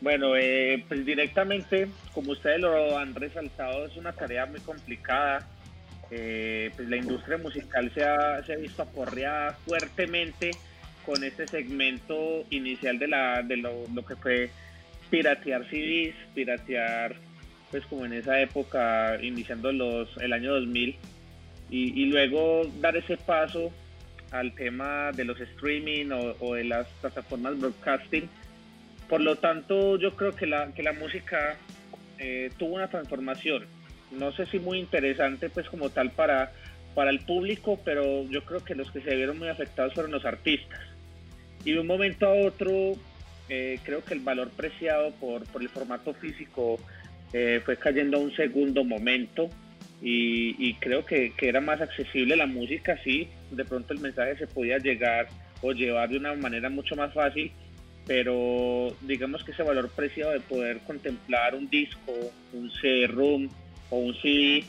Bueno, 0.00 0.36
eh, 0.36 0.84
pues 0.86 1.04
directamente, 1.04 1.88
como 2.14 2.30
ustedes 2.30 2.60
lo 2.60 2.96
han 2.96 3.16
resaltado, 3.16 3.86
es 3.86 3.96
una 3.96 4.12
tarea 4.12 4.46
muy 4.46 4.60
complicada. 4.60 5.44
Eh, 6.12 6.70
pues 6.76 6.88
la 6.88 6.98
industria 6.98 7.38
musical 7.38 7.90
se 7.92 8.04
ha, 8.04 8.40
se 8.46 8.52
ha 8.52 8.56
visto 8.58 8.82
aporreada 8.82 9.58
fuertemente 9.66 10.52
con 11.04 11.24
este 11.24 11.48
segmento 11.48 12.44
inicial 12.50 13.00
de, 13.00 13.08
la, 13.08 13.42
de 13.42 13.56
lo, 13.56 13.88
lo 13.92 14.06
que 14.06 14.14
fue 14.14 14.50
piratear 15.10 15.68
CDs, 15.68 16.14
piratear 16.32 17.16
pues 17.70 17.84
como 17.86 18.04
en 18.06 18.14
esa 18.14 18.40
época, 18.40 19.18
iniciando 19.22 19.72
los, 19.72 20.16
el 20.18 20.32
año 20.32 20.54
2000, 20.54 20.96
y, 21.70 22.06
luego 22.06 22.62
dar 22.80 22.96
ese 22.96 23.18
paso 23.18 23.70
al 24.30 24.54
tema 24.54 25.12
de 25.12 25.24
los 25.24 25.38
streaming 25.38 26.10
o, 26.40 26.54
de 26.54 26.64
las 26.64 26.86
plataformas 27.00 27.58
broadcasting. 27.58 28.28
Por 29.08 29.20
lo 29.20 29.36
tanto, 29.36 29.98
yo 29.98 30.16
creo 30.16 30.34
que 30.34 30.46
la, 30.46 30.72
que 30.72 30.82
la 30.82 30.92
música 30.92 31.56
eh, 32.18 32.50
tuvo 32.56 32.76
una 32.76 32.88
transformación. 32.88 33.66
No 34.10 34.32
sé 34.32 34.46
si 34.46 34.58
muy 34.58 34.78
interesante, 34.78 35.50
pues 35.50 35.68
como 35.68 35.90
tal 35.90 36.10
para, 36.10 36.52
para 36.94 37.10
el 37.10 37.20
público, 37.20 37.78
pero 37.84 38.24
yo 38.24 38.42
creo 38.44 38.64
que 38.64 38.74
los 38.74 38.90
que 38.90 39.02
se 39.02 39.14
vieron 39.14 39.38
muy 39.38 39.48
afectados 39.48 39.92
fueron 39.92 40.12
los 40.12 40.24
artistas. 40.24 40.80
Y 41.64 41.72
de 41.72 41.80
un 41.80 41.86
momento 41.86 42.26
a 42.26 42.32
otro, 42.32 42.94
eh, 43.48 43.78
creo 43.82 44.02
que 44.04 44.14
el 44.14 44.20
valor 44.20 44.48
preciado 44.50 45.10
por, 45.12 45.44
por 45.46 45.60
el 45.62 45.68
formato 45.68 46.14
físico 46.14 46.78
eh, 47.32 47.60
fue 47.64 47.76
cayendo 47.76 48.18
a 48.18 48.20
un 48.20 48.34
segundo 48.34 48.84
momento 48.84 49.48
y, 50.00 50.74
creo 50.74 51.04
que, 51.04 51.32
era 51.40 51.60
más 51.60 51.80
accesible 51.80 52.36
la 52.36 52.46
música, 52.46 52.96
sí, 53.02 53.28
de 53.50 53.64
pronto 53.64 53.92
el 53.92 54.00
mensaje 54.00 54.36
se 54.36 54.46
podía 54.46 54.78
llegar 54.78 55.28
o 55.60 55.72
llevar 55.72 56.08
de 56.08 56.18
una 56.18 56.34
manera 56.34 56.70
mucho 56.70 56.94
más 56.94 57.12
fácil, 57.12 57.50
pero 58.06 58.96
digamos 59.02 59.42
que 59.42 59.50
ese 59.50 59.64
valor 59.64 59.90
preciado 59.90 60.32
de 60.32 60.40
poder 60.40 60.78
contemplar 60.86 61.56
un 61.56 61.68
disco, 61.68 62.12
un 62.52 62.70
CD-ROOM 62.70 63.48
o 63.90 63.96
un 63.98 64.14
CD 64.14 64.64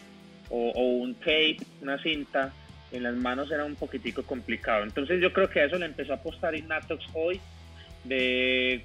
o, 0.49 0.71
o, 0.71 0.81
un 0.97 1.13
tape, 1.13 1.57
una 1.81 2.01
cinta, 2.01 2.51
en 2.91 3.03
las 3.03 3.15
manos 3.15 3.51
era 3.51 3.65
un 3.65 3.75
poquitico 3.75 4.23
complicado. 4.23 4.83
Entonces 4.83 5.21
yo 5.21 5.31
creo 5.31 5.47
que 5.47 5.59
a 5.59 5.65
eso 5.65 5.77
le 5.77 5.85
empezó 5.85 6.13
a 6.13 6.15
apostar 6.15 6.55
Innatox 6.55 7.05
hoy, 7.13 7.39
de 8.03 8.83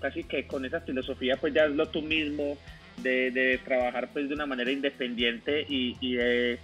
casi 0.00 0.24
que 0.24 0.46
con 0.46 0.64
esa 0.64 0.80
filosofía 0.80 1.36
pues 1.36 1.54
ya 1.54 1.64
es 1.64 1.72
lo 1.72 1.86
tú 1.88 2.02
mismo, 2.02 2.58
de, 3.02 3.60
trabajar 3.64 4.08
pues 4.12 4.28
de 4.28 4.34
una 4.34 4.46
manera 4.46 4.70
independiente 4.70 5.66
y, 5.68 6.16
de 6.16 6.58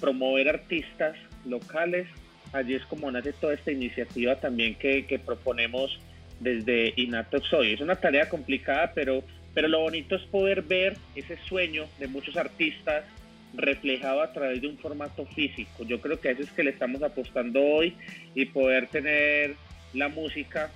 promover 0.00 0.48
artistas 0.48 1.16
locales. 1.44 2.06
Allí 2.52 2.74
es 2.74 2.84
como 2.86 3.10
nace 3.10 3.32
toda 3.32 3.54
esta 3.54 3.72
iniciativa 3.72 4.36
también 4.36 4.74
que, 4.76 5.20
proponemos 5.24 5.98
desde 6.40 6.92
Inatox 6.96 7.52
hoy. 7.52 7.72
Es 7.72 7.80
una 7.80 7.96
tarea 7.96 8.28
complicada, 8.28 8.92
pero, 8.94 9.22
pero 9.54 9.68
lo 9.68 9.80
bonito 9.80 10.16
es 10.16 10.22
poder 10.22 10.62
ver 10.62 10.96
ese 11.14 11.38
sueño 11.48 11.86
de 11.98 12.08
muchos 12.08 12.36
artistas 12.36 13.04
reflejado 13.54 14.22
a 14.22 14.32
través 14.32 14.60
de 14.60 14.68
un 14.68 14.78
formato 14.78 15.24
físico. 15.26 15.84
Yo 15.84 16.00
creo 16.00 16.20
que 16.20 16.28
a 16.28 16.32
eso 16.32 16.42
es 16.42 16.50
que 16.50 16.62
le 16.62 16.70
estamos 16.70 17.02
apostando 17.02 17.62
hoy 17.62 17.96
y 18.34 18.44
poder 18.46 18.86
tener 18.88 19.54
la 19.94 20.08
música 20.08 20.70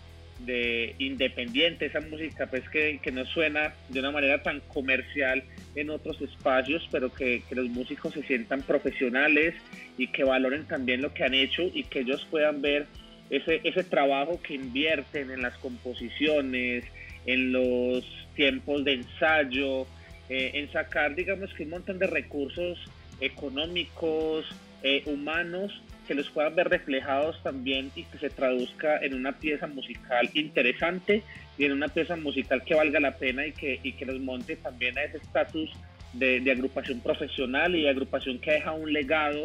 de 0.46 0.94
independiente, 0.98 1.86
esa 1.86 2.00
música 2.00 2.46
pues 2.46 2.68
que, 2.68 2.98
que, 3.02 3.12
no 3.12 3.24
suena 3.26 3.74
de 3.88 4.00
una 4.00 4.10
manera 4.10 4.42
tan 4.42 4.60
comercial 4.60 5.42
en 5.74 5.90
otros 5.90 6.20
espacios, 6.20 6.86
pero 6.90 7.12
que, 7.12 7.42
los 7.50 7.68
músicos 7.68 8.14
se 8.14 8.22
sientan 8.22 8.62
profesionales 8.62 9.54
y 9.98 10.08
que 10.08 10.24
valoren 10.24 10.66
también 10.66 11.02
lo 11.02 11.12
que 11.12 11.24
han 11.24 11.34
hecho 11.34 11.62
y 11.74 11.84
que 11.84 12.00
ellos 12.00 12.26
puedan 12.30 12.62
ver 12.62 12.86
ese, 13.28 13.60
ese 13.64 13.84
trabajo 13.84 14.40
que 14.42 14.54
invierten 14.54 15.30
en 15.30 15.42
las 15.42 15.56
composiciones, 15.58 16.84
en 17.26 17.52
los 17.52 18.04
tiempos 18.34 18.84
de 18.84 18.94
ensayo, 18.94 19.86
eh, 20.28 20.52
en 20.54 20.72
sacar 20.72 21.14
digamos 21.14 21.52
que 21.54 21.64
un 21.64 21.70
montón 21.70 21.98
de 21.98 22.06
recursos 22.06 22.78
económicos, 23.20 24.46
eh, 24.82 25.02
humanos 25.06 25.82
que 26.10 26.16
los 26.16 26.28
puedan 26.30 26.56
ver 26.56 26.68
reflejados 26.68 27.40
también 27.44 27.92
y 27.94 28.02
que 28.02 28.18
se 28.18 28.30
traduzca 28.30 28.98
en 28.98 29.14
una 29.14 29.30
pieza 29.30 29.68
musical 29.68 30.28
interesante 30.34 31.22
y 31.56 31.66
en 31.66 31.70
una 31.70 31.86
pieza 31.86 32.16
musical 32.16 32.64
que 32.64 32.74
valga 32.74 32.98
la 32.98 33.16
pena 33.16 33.46
y 33.46 33.52
que, 33.52 33.78
y 33.80 33.92
que 33.92 34.06
los 34.06 34.18
monte 34.18 34.56
también 34.56 34.98
a 34.98 35.04
ese 35.04 35.18
estatus 35.18 35.70
de, 36.12 36.42
agrupación 36.50 36.98
profesional 36.98 37.76
y 37.76 37.86
agrupación 37.86 38.40
que 38.40 38.50
deja 38.50 38.72
un 38.72 38.92
legado 38.92 39.44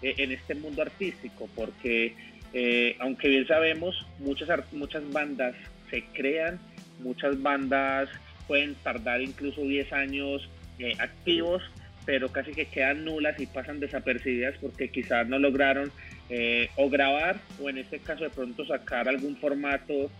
eh, 0.00 0.14
en 0.16 0.32
este 0.32 0.54
mundo 0.54 0.80
artístico, 0.80 1.50
porque 1.54 2.14
eh, 2.54 2.96
aunque 2.98 3.28
bien 3.28 3.46
sabemos, 3.46 4.06
muchas, 4.18 4.48
muchas 4.72 5.06
bandas 5.12 5.54
se 5.90 6.02
crean, 6.14 6.58
muchas 7.00 7.42
bandas 7.42 8.08
pueden 8.46 8.74
tardar 8.76 9.20
incluso 9.20 9.60
10 9.60 9.92
años 9.92 10.48
eh, 10.78 10.94
activos, 10.98 11.62
pero 12.06 12.30
casi 12.30 12.52
que 12.52 12.66
quedan 12.66 13.04
nulas 13.04 13.38
y 13.40 13.46
pasan 13.46 13.80
desapercibidas 13.80 14.54
porque 14.60 14.88
quizás 14.88 15.28
no 15.28 15.38
lograron 15.38 15.90
eh, 16.30 16.70
o 16.76 16.88
grabar 16.88 17.36
o 17.60 17.68
en 17.68 17.78
este 17.78 17.98
caso 17.98 18.24
de 18.24 18.30
pronto 18.30 18.64
sacar 18.64 19.08
algún 19.08 19.36
formato 19.36 20.10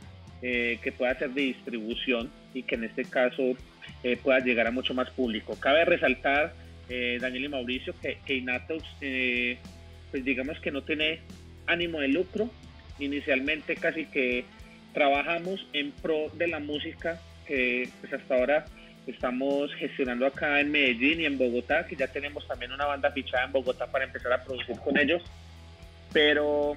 eh, 0.42 0.78
que 0.82 0.92
pueda 0.92 1.16
ser 1.16 1.30
de 1.30 1.42
distribución 1.42 2.30
y 2.52 2.64
que 2.64 2.74
en 2.74 2.84
este 2.84 3.04
caso 3.04 3.54
eh, 4.02 4.18
pueda 4.22 4.40
llegar 4.40 4.66
a 4.66 4.72
mucho 4.72 4.92
más 4.92 5.08
público. 5.10 5.56
Cabe 5.58 5.84
resaltar, 5.84 6.52
Daniel 6.88 7.46
y 7.46 7.48
Mauricio, 7.48 7.94
que, 8.00 8.18
que 8.24 8.36
Inatox, 8.36 8.84
pues 9.00 10.24
digamos 10.24 10.60
que 10.60 10.70
no 10.70 10.82
tiene 10.82 11.20
ánimo 11.66 12.00
de 12.00 12.08
lucro. 12.08 12.48
Inicialmente 13.00 13.74
casi 13.74 14.06
que 14.06 14.44
trabajamos 14.92 15.66
en 15.72 15.90
pro 15.90 16.30
de 16.34 16.46
la 16.46 16.60
música 16.60 17.20
que 17.46 17.88
pues 18.00 18.12
hasta 18.12 18.34
ahora 18.34 18.64
estamos 19.06 19.72
gestionando 19.74 20.26
acá 20.26 20.60
en 20.60 20.70
Medellín 20.70 21.20
y 21.20 21.26
en 21.26 21.38
Bogotá, 21.38 21.86
que 21.86 21.96
ya 21.96 22.08
tenemos 22.08 22.46
también 22.46 22.72
una 22.72 22.86
banda 22.86 23.10
fichada 23.10 23.44
en 23.44 23.52
Bogotá 23.52 23.86
para 23.86 24.04
empezar 24.04 24.32
a 24.32 24.42
producir 24.42 24.76
con 24.78 24.98
ellos, 24.98 25.22
pero 26.12 26.76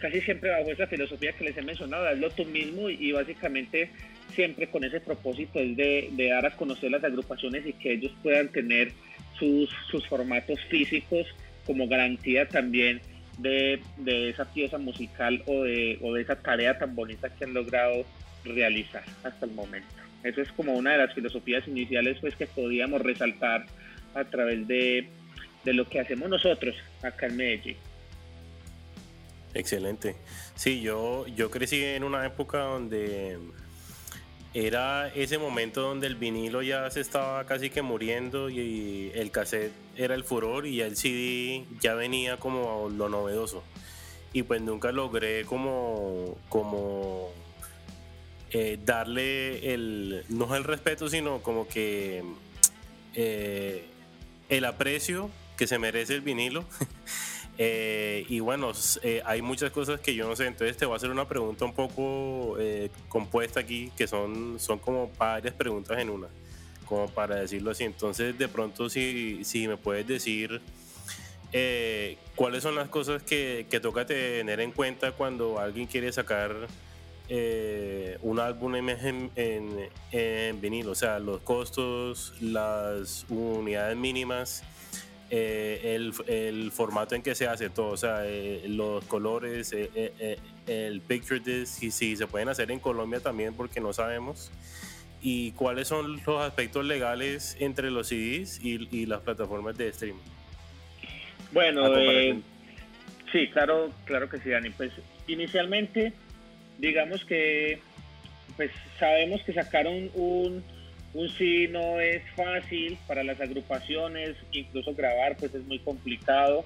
casi 0.00 0.20
siempre 0.20 0.50
bajo 0.50 0.70
esa 0.70 0.86
filosofía 0.86 1.32
que 1.32 1.44
les 1.44 1.56
he 1.56 1.62
mencionado, 1.62 2.06
hazlo 2.06 2.30
tú 2.30 2.44
mismo 2.44 2.88
y, 2.88 3.12
básicamente 3.12 3.90
siempre 4.34 4.68
con 4.68 4.84
ese 4.84 5.00
propósito 5.00 5.60
es 5.60 5.76
de, 5.76 6.10
dar 6.30 6.46
a 6.46 6.56
conocer 6.56 6.90
las 6.90 7.04
agrupaciones 7.04 7.64
y 7.66 7.72
que 7.74 7.92
ellos 7.92 8.12
puedan 8.22 8.48
tener 8.48 8.92
sus, 9.38 9.70
sus 9.90 10.06
formatos 10.08 10.58
físicos 10.68 11.26
como 11.66 11.86
garantía 11.88 12.48
también 12.48 13.00
de, 13.38 13.80
de, 13.98 14.30
esa 14.30 14.44
pieza 14.52 14.78
musical 14.78 15.42
o 15.46 15.62
de, 15.62 15.98
o 16.02 16.14
de 16.14 16.22
esa 16.22 16.36
tarea 16.36 16.78
tan 16.78 16.94
bonita 16.94 17.28
que 17.28 17.44
han 17.44 17.54
logrado 17.54 18.04
realizar 18.44 19.04
hasta 19.22 19.46
el 19.46 19.52
momento. 19.52 20.03
Eso 20.24 20.40
es 20.40 20.50
como 20.52 20.72
una 20.72 20.92
de 20.92 20.98
las 20.98 21.14
filosofías 21.14 21.68
iniciales 21.68 22.16
pues, 22.20 22.34
que 22.34 22.46
podíamos 22.46 23.02
resaltar 23.02 23.66
a 24.14 24.24
través 24.24 24.66
de, 24.66 25.08
lo 25.64 25.86
que 25.88 26.00
hacemos 26.00 26.28
nosotros 26.30 26.74
acá 27.02 27.26
en 27.26 27.36
Medellín. 27.36 27.76
Excelente. 29.52 30.16
Sí, 30.54 30.80
yo, 30.80 31.26
yo 31.28 31.50
crecí 31.50 31.84
en 31.84 32.04
una 32.04 32.26
época 32.26 32.58
donde 32.58 33.38
era 34.54 35.08
ese 35.14 35.36
momento 35.36 35.82
donde 35.82 36.06
el 36.06 36.14
vinilo 36.14 36.62
ya 36.62 36.88
se 36.90 37.00
estaba 37.00 37.44
casi 37.44 37.70
que 37.70 37.82
muriendo 37.82 38.48
y 38.48 39.12
el 39.14 39.30
cassette 39.30 39.72
era 39.96 40.14
el 40.14 40.24
furor 40.24 40.66
y 40.66 40.80
el 40.80 40.96
CD 40.96 41.64
ya 41.80 41.94
venía 41.94 42.38
como 42.38 42.88
lo 42.88 43.08
novedoso. 43.08 43.62
Y 44.32 44.42
pues 44.42 44.62
nunca 44.62 44.90
logré 44.90 45.44
como, 45.44 46.36
como 46.48 47.30
eh, 48.56 48.78
darle 48.84 49.74
el, 49.74 50.24
no 50.28 50.54
el 50.54 50.62
respeto, 50.62 51.08
sino 51.08 51.42
como 51.42 51.66
que 51.66 52.22
eh, 53.14 53.84
el 54.48 54.64
aprecio 54.64 55.28
que 55.56 55.66
se 55.66 55.76
merece 55.80 56.14
el 56.14 56.20
vinilo. 56.20 56.64
Eh, 57.56 58.26
y 58.28 58.40
bueno, 58.40 58.72
hay 59.24 59.40
muchas 59.40 59.70
cosas 59.70 60.00
que 60.00 60.12
yo 60.12 60.28
no 60.28 60.34
sé, 60.34 60.46
entonces 60.46 60.76
te 60.76 60.86
voy 60.86 60.94
a 60.94 60.96
hacer 60.96 61.10
una 61.10 61.28
pregunta 61.28 61.64
un 61.64 61.72
poco 61.72 62.58
compuesta 63.08 63.60
aquí, 63.60 63.92
que 63.96 64.08
son, 64.08 64.58
son 64.58 64.80
como 64.80 65.08
varias 65.16 65.54
preguntas 65.54 65.96
en 66.00 66.10
una, 66.10 66.26
como 66.84 67.08
para 67.08 67.36
decirlo 67.36 67.70
así. 67.70 67.84
Entonces, 67.84 68.36
de 68.36 68.48
pronto, 68.48 68.90
si, 68.90 69.44
si 69.44 69.68
me 69.68 69.76
puedes 69.76 70.04
decir 70.04 70.62
cuáles 72.34 72.64
son 72.64 72.74
las 72.74 72.88
cosas 72.88 73.22
que, 73.22 73.68
que 73.70 73.78
toca 73.78 74.04
tener 74.04 74.58
en 74.58 74.72
cuenta 74.72 75.12
cuando 75.12 75.60
alguien 75.60 75.86
quiere 75.86 76.12
sacar 76.12 76.66
eh, 77.28 78.18
un 78.20 78.38
álbum 78.38 78.74
en, 78.74 79.30
en, 79.34 80.60
vinilo, 80.60 80.90
o 80.90 80.94
sea, 80.94 81.18
los 81.18 81.40
costos, 81.40 82.34
las 82.40 83.24
unidades 83.30 83.96
mínimas, 83.96 84.62
eh, 85.30 85.96
el, 86.28 86.70
formato 86.70 87.14
en 87.14 87.22
que 87.22 87.34
se 87.34 87.46
hace 87.46 87.70
todo, 87.70 87.88
o 87.92 87.96
sea, 87.96 88.26
eh, 88.26 88.64
los 88.68 89.04
colores, 89.06 89.74
el 90.66 91.00
picture 91.00 91.40
disc, 91.40 91.82
y 91.82 91.90
si 91.90 92.14
se 92.14 92.26
pueden 92.26 92.50
hacer 92.50 92.70
en 92.70 92.78
Colombia 92.78 93.20
también 93.20 93.54
porque 93.54 93.80
no 93.80 93.94
sabemos, 93.94 94.52
y 95.22 95.52
cuáles 95.52 95.88
son 95.88 96.20
los 96.26 96.42
aspectos 96.42 96.84
legales 96.84 97.56
entre 97.58 97.90
los 97.90 98.08
CDs 98.08 98.60
y, 98.62 99.06
las 99.06 99.22
plataformas 99.22 99.78
de 99.78 99.88
streaming. 99.88 100.20
Bueno, 101.52 101.94
sí, 103.32 103.48
claro, 103.48 103.90
claro 104.04 104.28
que 104.28 104.38
sí, 104.40 104.50
Dani. 104.50 104.68
Pues 104.70 104.92
inicialmente 105.26 106.12
digamos 106.78 107.24
que 107.24 107.80
pues 108.56 108.70
sabemos 108.98 109.42
que 109.42 109.52
sacar 109.52 109.86
un, 109.86 110.10
un, 110.14 111.28
sí 111.30 111.66
no 111.68 112.00
es 112.00 112.22
fácil 112.36 112.98
para 113.06 113.24
las 113.24 113.40
agrupaciones, 113.40 114.36
incluso 114.52 114.94
grabar 114.94 115.36
pues 115.36 115.54
es 115.54 115.64
muy 115.64 115.78
complicado. 115.80 116.64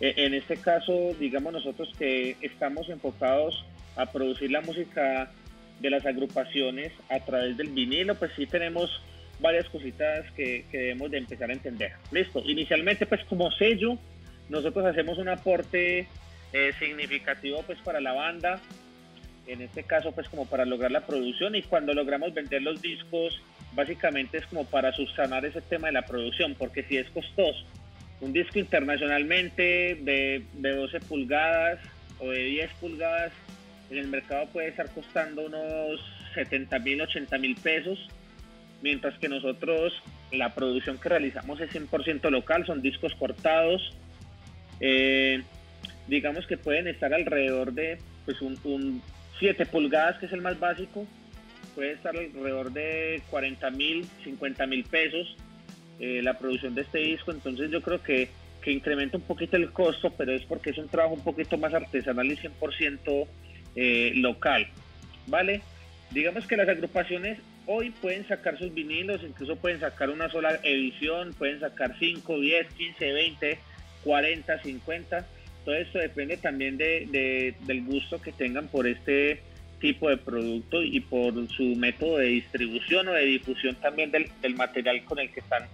E, 0.00 0.14
en 0.24 0.34
este 0.34 0.56
caso, 0.56 1.14
digamos 1.18 1.52
nosotros 1.52 1.90
que 1.98 2.36
estamos 2.42 2.88
enfocados 2.88 3.64
a 3.96 4.06
producir 4.06 4.50
la 4.50 4.60
música 4.60 5.30
de 5.80 5.90
las 5.90 6.04
agrupaciones 6.06 6.92
a 7.08 7.20
través 7.20 7.56
del 7.56 7.68
vinilo, 7.68 8.14
pues 8.14 8.32
sí 8.36 8.46
tenemos 8.46 9.00
varias 9.40 9.68
cositas 9.68 10.30
que, 10.32 10.64
debemos 10.72 11.10
de 11.10 11.18
empezar 11.18 11.50
a 11.50 11.52
entender. 11.52 11.92
Listo, 12.10 12.42
inicialmente 12.44 13.06
pues 13.06 13.24
como 13.24 13.50
sello, 13.52 13.98
nosotros 14.48 14.84
hacemos 14.86 15.18
un 15.18 15.28
aporte 15.28 16.06
eh, 16.52 16.72
significativo 16.78 17.62
pues 17.66 17.78
para 17.80 18.00
la 18.00 18.12
banda, 18.12 18.60
en 19.46 19.62
este 19.62 19.82
caso 19.82 20.12
pues 20.12 20.28
como 20.28 20.46
para 20.46 20.64
lograr 20.64 20.90
la 20.90 21.06
producción. 21.06 21.54
Y 21.54 21.62
cuando 21.62 21.94
logramos 21.94 22.34
vender 22.34 22.62
los 22.62 22.80
discos 22.80 23.40
básicamente 23.72 24.38
es 24.38 24.46
como 24.46 24.64
para 24.64 24.92
subsanar 24.92 25.44
ese 25.44 25.60
tema 25.60 25.88
de 25.88 25.94
la 25.94 26.02
producción 26.02 26.54
porque 26.54 26.84
si 26.84 26.96
es 26.96 27.08
costoso. 27.10 27.64
Un 28.20 28.32
disco 28.32 28.58
internacionalmente 28.58 29.98
de, 30.00 30.44
de 30.54 30.70
12 30.74 31.00
pulgadas 31.00 31.80
o 32.20 32.30
de 32.30 32.44
10 32.44 32.70
pulgadas 32.80 33.32
en 33.90 33.98
el 33.98 34.08
mercado 34.08 34.46
puede 34.52 34.68
estar 34.68 34.88
costando 34.90 35.46
unos 35.46 36.00
70 36.34 36.78
mil 36.78 37.00
80 37.02 37.38
mil 37.38 37.56
pesos 37.56 37.98
mientras 38.82 39.18
que 39.18 39.28
nosotros 39.28 39.94
la 40.30 40.54
producción 40.54 40.98
que 40.98 41.08
realizamos 41.08 41.60
es 41.60 41.74
100% 41.74 42.30
local 42.30 42.66
son 42.66 42.82
discos 42.82 43.14
cortados. 43.14 43.94
Eh, 44.80 45.42
digamos 46.06 46.46
que 46.46 46.58
pueden 46.58 46.86
estar 46.88 47.14
alrededor 47.14 47.72
de 47.72 47.98
pues 48.26 48.40
un, 48.42 49.02
7 49.38 49.66
pulgadas, 49.66 50.18
que 50.18 50.26
es 50.26 50.32
el 50.32 50.40
más 50.40 50.58
básico, 50.58 51.06
puede 51.74 51.92
estar 51.92 52.16
alrededor 52.16 52.72
de 52.72 53.22
40 53.30 53.70
mil, 53.70 54.06
50 54.22 54.66
mil 54.66 54.84
pesos 54.84 55.36
eh, 56.00 56.20
la 56.22 56.38
producción 56.38 56.74
de 56.74 56.82
este 56.82 56.98
disco. 56.98 57.30
Entonces 57.30 57.70
yo 57.70 57.82
creo 57.82 58.02
que, 58.02 58.28
que, 58.62 58.72
incrementa 58.72 59.16
un 59.16 59.22
poquito 59.24 59.56
el 59.56 59.70
costo, 59.70 60.12
pero 60.16 60.32
es 60.32 60.42
porque 60.42 60.70
es 60.70 60.78
un 60.78 60.88
trabajo 60.88 61.14
un 61.14 61.24
poquito 61.24 61.56
más 61.58 61.74
artesanal 61.74 62.30
y 62.30 62.36
100% 62.36 63.26
eh, 63.76 64.12
local. 64.16 64.66
¿Vale? 65.26 65.62
Digamos 66.10 66.46
que 66.46 66.56
las 66.56 66.68
agrupaciones 66.68 67.38
hoy 67.66 67.90
pueden 67.90 68.26
sacar 68.28 68.58
sus 68.58 68.72
vinilos, 68.74 69.22
incluso 69.22 69.56
pueden 69.56 69.80
sacar 69.80 70.10
una 70.10 70.28
sola 70.30 70.58
edición, 70.62 71.32
pueden 71.34 71.60
sacar 71.60 71.96
5, 71.98 72.40
10, 72.40 72.74
15, 72.74 73.12
20, 73.12 73.58
40, 74.04 74.62
50 74.62 75.26
todo 75.64 75.74
esto 75.74 75.98
depende 75.98 76.36
también 76.36 76.76
de, 76.76 77.54
del 77.60 77.84
gusto 77.84 78.20
que 78.20 78.32
tengan 78.32 78.68
por 78.68 78.86
este 78.86 79.40
tipo 79.80 80.08
de 80.08 80.16
producto 80.16 80.82
y 80.82 81.00
por 81.00 81.34
su 81.48 81.74
método 81.76 82.18
de 82.18 82.26
distribución 82.26 83.08
o 83.08 83.12
de 83.12 83.24
difusión 83.24 83.74
también 83.76 84.10
del, 84.10 84.54
material 84.54 85.04
con 85.04 85.18
el 85.18 85.30
que 85.30 85.40
están 85.40 85.64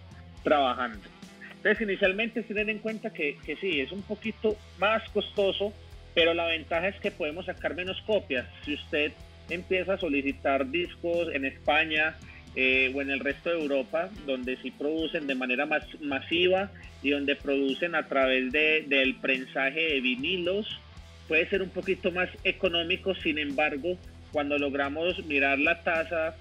trabajando. 0.42 0.98
Entonces, 1.56 1.82
inicialmente 1.82 2.42
tienen 2.42 2.70
en 2.70 2.78
cuenta 2.78 3.12
que, 3.12 3.36
que 3.44 3.56
sí, 3.56 3.80
es 3.80 3.92
un 3.92 4.02
poquito 4.02 4.56
más 4.78 5.08
costoso, 5.10 5.72
pero 6.14 6.34
la 6.34 6.46
ventaja 6.46 6.88
es 6.88 6.98
que 7.00 7.10
podemos 7.10 7.46
sacar 7.46 7.74
menos 7.74 8.00
copias. 8.02 8.46
Si 8.64 8.74
usted 8.74 9.12
empieza 9.50 9.94
a 9.94 9.98
solicitar 9.98 10.70
discos 10.70 11.28
en 11.34 11.44
España, 11.44 12.16
eh, 12.56 12.92
o 12.96 13.00
en 13.00 13.10
el 13.10 13.20
resto 13.20 13.48
de 13.48 13.60
Europa, 13.60 14.10
donde 14.26 14.56
sí 14.56 14.72
producen 14.72 15.28
de 15.28 15.36
manera 15.36 15.66
más 15.66 15.84
masiva 16.00 16.68
y 17.02 17.10
donde 17.10 17.36
producen 17.36 17.94
a 17.94 18.06
través 18.06 18.52
de, 18.52 18.84
del 18.86 19.14
prensaje 19.16 19.80
de 19.80 20.00
vinilos. 20.00 20.66
Puede 21.28 21.48
ser 21.48 21.62
un 21.62 21.70
poquito 21.70 22.10
más 22.10 22.28
económico, 22.44 23.14
sin 23.14 23.38
embargo, 23.38 23.96
cuando 24.32 24.58
logramos 24.58 25.24
mirar 25.26 25.58
la 25.58 25.82
tasa 25.82 26.36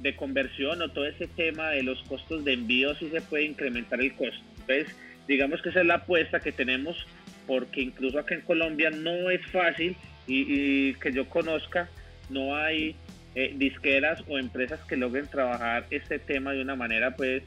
de 0.00 0.16
conversión 0.16 0.82
o 0.82 0.88
todo 0.90 1.06
ese 1.06 1.28
tema 1.28 1.70
de 1.70 1.82
los 1.82 2.02
costos 2.02 2.44
de 2.44 2.54
envío, 2.54 2.94
sí 2.96 3.08
se 3.10 3.20
puede 3.20 3.44
incrementar 3.44 4.00
el 4.00 4.12
costo. 4.14 4.42
Entonces, 4.60 4.94
digamos 5.28 5.62
que 5.62 5.68
esa 5.68 5.80
es 5.80 5.86
la 5.86 5.94
apuesta 5.94 6.40
que 6.40 6.52
tenemos, 6.52 7.06
porque 7.46 7.82
incluso 7.82 8.18
acá 8.18 8.34
en 8.34 8.40
Colombia 8.42 8.90
no 8.90 9.30
es 9.30 9.44
fácil 9.46 9.96
y 10.26 10.94
que 10.94 11.12
yo 11.12 11.28
conozca, 11.28 11.88
no 12.30 12.56
hay 12.56 12.96
eh, 13.34 13.54
disqueras 13.56 14.22
o 14.28 14.38
empresas 14.38 14.80
que 14.80 14.96
logren 14.96 15.26
trabajar 15.26 15.86
este 15.90 16.18
tema 16.18 16.52
de 16.52 16.60
una 16.60 16.76
manera 16.76 17.16
pues 17.16 17.42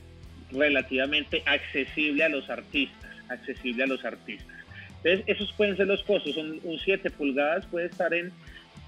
relativamente 0.57 1.43
accesible 1.45 2.23
a 2.23 2.29
los 2.29 2.49
artistas, 2.49 3.11
accesible 3.29 3.83
a 3.83 3.87
los 3.87 4.03
artistas. 4.05 4.55
Entonces 5.03 5.23
esos 5.27 5.53
pueden 5.53 5.77
ser 5.77 5.87
los 5.87 6.03
costos, 6.03 6.35
un, 6.37 6.79
7 6.83 7.11
pulgadas 7.11 7.65
puede 7.67 7.87
estar 7.87 8.13
en, 8.13 8.31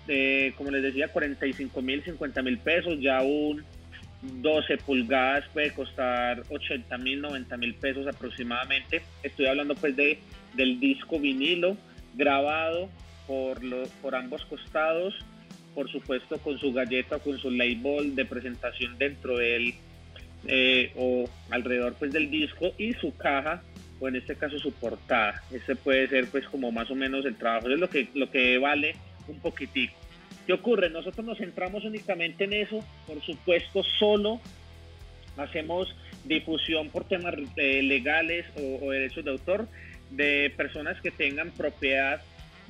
eh, 0.07 0.53
como 0.57 0.72
les 0.72 0.82
decía, 0.82 1.09
45 1.09 1.82
mil, 1.82 2.03
50 2.03 2.41
mil 2.41 2.57
pesos, 2.57 2.99
ya 2.99 3.22
un 3.22 3.63
12 4.22 4.78
pulgadas 4.78 5.45
puede 5.53 5.72
costar 5.74 6.41
80 6.49 6.97
mil, 6.97 7.22
90 7.22 7.57
mil 7.57 7.76
pesos 7.76 8.07
aproximadamente. 8.07 9.03
Estoy 9.22 9.45
hablando 9.45 9.76
pues 9.76 9.95
de, 9.95 10.20
del 10.55 10.80
disco 10.80 11.20
vinilo 11.20 11.78
grabado 12.15 12.89
por, 13.28 13.59
por 14.01 14.15
ambos 14.15 14.43
costados, 14.45 15.13
por 15.76 15.91
supuesto 15.91 16.39
con 16.39 16.57
su 16.57 16.74
galleta, 16.74 17.20
con 17.20 17.38
su 17.38 17.51
label 17.51 18.15
de 18.15 18.26
presentación 18.26 18.97
dentro 18.97 19.38
de 19.38 19.55
él 19.55 19.76
eh, 20.48 20.91
o 20.95 21.26
alrededor 21.50 21.95
pues 22.00 22.12
del 22.12 22.30
disco 22.30 22.72
y 22.78 22.93
su 22.93 23.16
caja 23.16 23.62
o 24.00 24.08
en 24.08 24.16
este 24.16 24.36
caso 24.36 24.60
su 24.60 24.72
portada. 24.72 25.41
Ese 25.52 25.76
puede 25.76 26.08
ser 26.08 26.28
pues 26.28 26.45
como 26.48 26.72
más 26.72 26.89
o 26.91 26.95
menos 26.95 27.26
el 27.26 27.36
trabajo, 27.36 27.70
es 27.70 27.80
lo 27.80 27.89
que, 27.89 28.10
lo 28.14 28.30
que 28.30 28.58
vale 28.58 28.95
un 29.28 29.39
poquitico. 29.39 29.95
¿Qué 30.45 30.54
ocurre? 30.54 30.89
Nosotros 30.89 31.26
nos 31.26 31.38
centramos 31.38 31.84
únicamente 31.84 32.45
en 32.45 32.54
eso, 32.54 32.80
por 33.06 33.22
supuesto 33.22 33.84
solo 33.84 34.39
hacemos 35.36 35.93
difusión 36.24 36.89
por 36.89 37.06
temas 37.06 37.36
eh, 37.58 37.82
legales 37.84 38.45
o, 38.56 38.91
derechos 38.91 39.26
de 39.26 39.32
autor 39.32 39.68
de 40.10 40.52
personas 40.56 41.00
que 41.02 41.12
tengan 41.12 41.52
propiedad 41.52 42.22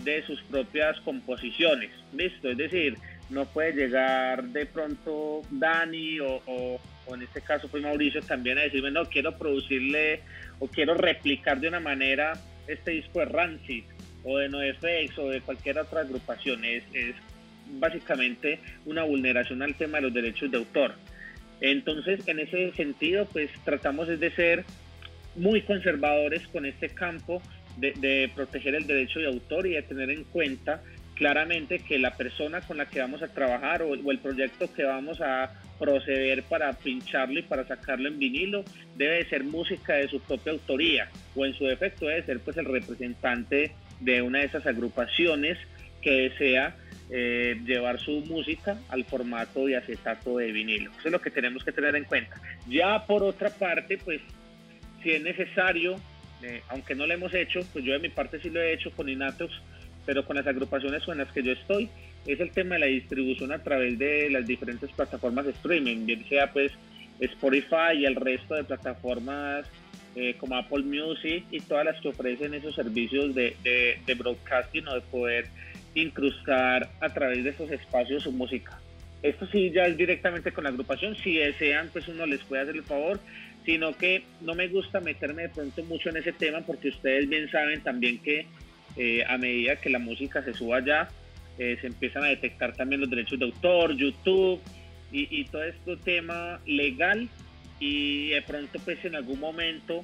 de 0.04 0.24
sus 0.24 0.42
propias 0.44 1.00
composiciones, 1.02 1.92
¿listo? 2.14 2.50
Es 2.50 2.58
decir, 2.58 2.98
no 3.30 3.46
puede 3.46 3.74
llegar 3.74 4.44
de 4.44 4.66
pronto 4.66 5.42
Dani 5.50 6.20
o, 6.20 6.80
en 7.16 7.24
este 7.24 7.42
caso 7.42 7.68
pues 7.68 7.84
Mauricio 7.84 8.22
también 8.22 8.58
a 8.58 8.62
decirme, 8.62 8.92
no, 8.92 9.06
quiero 9.06 9.38
producirle 9.38 10.22
o 10.60 10.68
quiero 10.68 10.94
replicar 10.94 11.60
de 11.60 11.68
una 11.68 11.80
manera 11.80 12.34
este 12.68 12.92
disco 12.92 13.20
de 13.20 13.26
Rancid 13.26 13.84
o 14.24 14.38
de 14.38 14.50
NoFX 14.50 15.18
o 15.20 15.30
de 15.30 15.42
cualquier 15.42 15.80
otra 15.80 16.02
agrupación. 16.02 16.66
Es, 16.66 16.84
es 16.94 17.16
básicamente 17.80 18.60
una 18.86 19.04
vulneración 19.04 19.62
al 19.62 19.76
tema 19.76 19.98
de 19.98 20.04
los 20.04 20.14
derechos 20.14 20.52
de 20.52 20.58
autor. 20.58 20.96
Entonces, 21.62 22.28
en 22.28 22.40
ese 22.40 22.72
sentido, 22.74 23.26
pues 23.26 23.50
tratamos 23.64 24.08
de 24.08 24.32
ser 24.32 24.64
muy 25.36 25.62
conservadores 25.62 26.48
con 26.48 26.66
este 26.66 26.90
campo 26.90 27.42
de, 27.78 28.32
proteger 28.36 28.76
el 28.76 28.88
derecho 28.88 29.20
de 29.20 29.28
autor 29.28 29.68
y 29.68 29.74
de 29.74 29.84
tener 29.84 30.10
en 30.10 30.24
cuenta 30.26 30.82
claramente 31.18 31.80
que 31.80 31.98
la 31.98 32.16
persona 32.16 32.62
con 32.62 32.78
la 32.78 32.86
que 32.86 33.00
vamos 33.00 33.22
a 33.22 33.28
trabajar 33.28 33.82
o, 33.82 33.94
el 33.94 34.20
proyecto 34.20 34.72
que 34.74 34.84
vamos 34.84 35.20
a 35.22 35.52
proceder 35.80 36.44
para 36.44 36.72
pincharlo 36.74 37.40
y 37.40 37.44
para 37.44 37.66
sacarlo 37.66 38.08
en 38.08 38.20
vinilo 38.20 38.64
debe 38.96 39.26
ser 39.26 39.44
música 39.44 39.94
de 39.94 40.08
su 40.08 40.20
propia 40.22 40.54
autoría 40.54 41.10
o 41.36 41.46
en 41.46 41.54
su 41.54 41.66
defecto 41.66 42.06
debe 42.08 42.24
ser 42.24 42.40
pues 42.40 42.58
el 42.58 42.66
representante 42.66 43.72
de 44.00 44.22
una 44.22 44.40
de 44.40 44.46
esas 44.46 44.66
agrupaciones 44.66 45.58
que 46.02 46.30
desea 46.30 46.76
eh, 47.10 47.60
llevar 47.66 48.00
su 48.00 48.22
música 48.22 48.78
al 48.90 49.06
formato 49.06 49.66
de 49.66 49.78
acetato 49.78 50.38
de 50.38 50.52
vinilo. 50.52 50.92
Eso 50.92 51.08
es 51.08 51.12
lo 51.12 51.22
que 51.22 51.32
tenemos 51.32 51.64
que 51.64 51.72
tener 51.72 51.96
en 51.96 52.04
cuenta. 52.04 52.36
Ya 52.68 53.06
por 53.06 53.24
otra 53.24 53.50
parte, 53.50 53.98
pues 53.98 54.22
si 55.02 55.12
es 55.12 55.22
necesario, 55.22 55.96
eh, 56.44 56.62
aunque 56.70 56.96
no 56.96 57.08
lo 57.08 57.14
hemos 57.14 57.34
hecho, 57.34 57.62
pues 57.72 57.86
yo 57.86 57.94
de 57.94 58.00
mi 58.00 58.10
parte 58.10 58.40
sí 58.42 58.50
lo 58.50 58.62
he 58.62 58.74
hecho 58.74 58.92
con 58.92 59.10
Inatox, 59.10 59.54
pero 60.08 60.26
con 60.26 60.38
las 60.38 60.48
agrupaciones 60.48 61.04
con 61.04 61.18
las 61.18 61.32
que 61.34 61.44
yo 61.44 61.52
estoy, 61.52 61.90
es 62.26 62.40
el 62.40 62.50
tema 62.52 62.76
de 62.76 62.80
la 62.80 62.86
distribución 62.88 63.52
a 63.52 63.60
través 63.60 64.00
de 64.00 64.30
las 64.30 64.48
diferentes 64.48 64.90
plataformas 64.94 65.46
de 65.46 65.52
streaming, 65.52 66.06
bien 66.06 66.28
sea 66.30 66.52
pues 66.52 66.72
Spotify 67.20 67.98
y 67.98 68.06
el 68.06 68.16
resto 68.16 68.56
de 68.56 68.64
plataformas 68.64 69.68
eh, 70.16 70.36
como 70.40 70.56
Apple 70.56 70.84
Music 70.84 71.44
y 71.52 71.60
todas 71.60 71.86
las 71.86 72.00
que 72.02 72.08
ofrecen 72.08 72.54
esos 72.54 72.74
servicios 72.74 73.36
de, 73.36 73.56
de, 73.64 74.00
de 74.06 74.14
broadcasting 74.16 74.88
o 74.88 74.96
de 74.96 75.02
poder 75.02 75.48
incrustar 75.94 76.90
a 77.02 77.10
través 77.10 77.44
de 77.44 77.50
esos 77.50 77.70
espacios 77.70 78.24
su 78.24 78.32
música. 78.32 78.80
Esto 79.22 79.46
sí 79.48 79.72
ya 79.72 79.88
es 79.88 79.98
directamente 79.98 80.54
con 80.54 80.64
la 80.64 80.70
agrupación, 80.70 81.18
si 81.18 81.36
desean 81.36 81.90
pues 81.92 82.08
uno 82.08 82.26
les 82.26 82.42
puede 82.44 82.62
hacer 82.62 82.76
el 82.76 82.84
favor, 82.84 83.20
sino 83.66 83.92
que 83.98 84.24
no 84.40 84.56
me 84.56 84.70
gusta 84.70 85.02
meterme 85.02 85.44
de 85.44 85.50
pronto 85.50 85.84
mucho 85.84 86.10
en 86.10 86.18
ese 86.18 86.32
tema 86.32 86.62
porque 86.62 86.88
ustedes 86.88 87.28
bien 87.28 87.52
saben 87.52 87.82
también 87.82 88.20
que 88.20 88.46
eh, 88.98 89.24
a 89.28 89.38
medida 89.38 89.76
que 89.76 89.90
la 89.90 90.00
música 90.00 90.44
se 90.44 90.54
suba 90.54 90.84
ya, 90.84 91.10
eh, 91.58 91.78
se 91.82 91.88
empiezan 91.88 92.24
a 92.24 92.28
detectar 92.28 92.74
también 92.74 93.02
los 93.02 93.10
derechos 93.10 93.38
de 93.38 93.46
autor, 93.46 93.96
YouTube 93.96 94.60
y, 95.12 95.46
todo 95.46 95.64
este 95.64 95.96
tema 95.98 96.60
legal 96.66 97.30
y 97.80 98.30
de 98.30 98.42
pronto 98.42 98.78
pues 98.84 99.04
en 99.06 99.16
algún 99.16 99.40
momento 99.40 100.04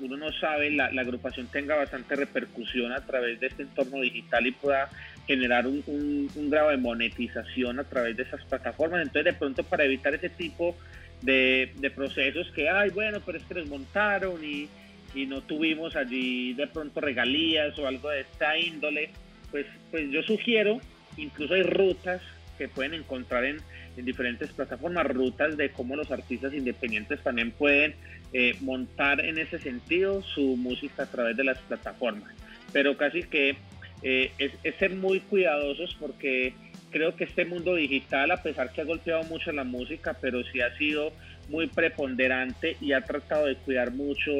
uno 0.00 0.16
no 0.16 0.30
sabe, 0.32 0.70
la, 0.70 0.86
agrupación 0.86 1.46
tenga 1.46 1.74
bastante 1.74 2.16
repercusión 2.16 2.92
a 2.92 3.06
través 3.06 3.40
de 3.40 3.46
este 3.46 3.62
entorno 3.62 4.00
digital 4.00 4.46
y 4.46 4.52
pueda 4.52 4.90
generar 5.26 5.66
un, 5.66 6.30
grado 6.50 6.70
de 6.70 6.76
monetización 6.76 7.78
a 7.78 7.84
través 7.84 8.16
de 8.16 8.24
esas 8.24 8.44
plataformas. 8.44 9.00
Entonces, 9.00 9.32
de 9.32 9.38
pronto, 9.38 9.64
para 9.64 9.84
evitar 9.84 10.14
ese 10.14 10.28
tipo 10.28 10.76
de, 11.22 11.72
de 11.76 11.90
procesos 11.90 12.50
que, 12.52 12.68
ay, 12.68 12.90
bueno, 12.90 13.20
pero 13.24 13.38
es 13.38 13.44
que 13.44 13.54
les 13.54 13.68
montaron 13.68 14.44
y, 14.44 14.68
y, 15.16 15.26
no 15.26 15.40
tuvimos 15.40 15.96
allí 15.96 16.52
de 16.54 16.66
pronto 16.66 17.00
regalías 17.00 17.78
o 17.78 17.86
algo 17.86 18.10
de 18.10 18.20
esta 18.20 18.58
índole, 18.58 19.10
pues, 19.50 19.66
pues 19.90 20.10
yo 20.10 20.22
sugiero, 20.22 20.80
incluso 21.16 21.54
hay 21.54 21.62
rutas 21.62 22.20
que 22.58 22.68
pueden 22.68 22.94
encontrar 22.94 23.44
en, 23.44 23.58
en 23.96 24.04
diferentes 24.04 24.50
plataformas, 24.52 25.06
rutas 25.06 25.56
de 25.56 25.70
cómo 25.70 25.96
los 25.96 26.10
artistas 26.10 26.54
independientes 26.54 27.22
también 27.22 27.50
pueden 27.50 27.94
eh, 28.32 28.56
montar 28.60 29.24
en 29.24 29.38
ese 29.38 29.58
sentido 29.58 30.22
su 30.22 30.56
música 30.56 31.04
a 31.04 31.06
través 31.06 31.36
de 31.36 31.44
las 31.44 31.58
plataformas. 31.58 32.34
Pero 32.72 32.96
casi 32.96 33.22
que 33.22 33.56
eh, 34.02 34.32
es, 34.38 34.52
ser 34.78 34.94
muy 34.94 35.20
cuidadosos 35.20 35.96
porque 35.98 36.54
creo 36.90 37.16
que 37.16 37.24
este 37.24 37.44
mundo 37.44 37.74
digital, 37.74 38.30
a 38.30 38.42
pesar 38.42 38.72
que 38.72 38.80
ha 38.80 38.84
golpeado 38.84 39.22
mucho 39.24 39.52
la 39.52 39.64
música, 39.64 40.16
pero 40.20 40.42
sí 40.44 40.60
ha 40.60 40.76
sido 40.76 41.12
muy 41.48 41.66
preponderante 41.68 42.76
y 42.80 42.92
ha 42.92 43.02
tratado 43.02 43.46
de 43.46 43.56
cuidar 43.56 43.92
mucho 43.92 44.32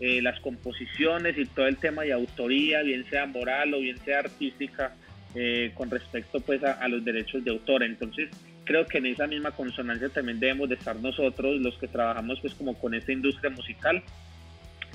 eh, 0.00 0.22
las 0.22 0.38
composiciones 0.40 1.36
y 1.36 1.44
todo 1.46 1.66
el 1.66 1.76
tema 1.76 2.02
de 2.02 2.12
autoría, 2.12 2.82
bien 2.82 3.04
sea 3.04 3.26
moral 3.26 3.74
o 3.74 3.80
bien 3.80 3.98
sea 4.04 4.20
artística, 4.20 4.94
eh, 5.34 5.72
con 5.74 5.90
respecto 5.90 6.40
pues 6.40 6.62
a, 6.64 6.86
los 6.88 7.04
derechos 7.04 7.44
de 7.44 7.50
autor. 7.50 7.82
Entonces 7.82 8.30
creo 8.64 8.86
que 8.86 8.98
en 8.98 9.06
esa 9.06 9.26
misma 9.26 9.50
consonancia 9.50 10.08
también 10.08 10.40
debemos 10.40 10.68
de 10.68 10.76
estar 10.76 10.96
nosotros, 10.96 11.60
los 11.60 11.76
que 11.78 11.88
trabajamos 11.88 12.40
pues 12.40 12.54
como 12.54 12.78
con 12.78 12.94
esta 12.94 13.12
industria 13.12 13.50
musical, 13.50 14.02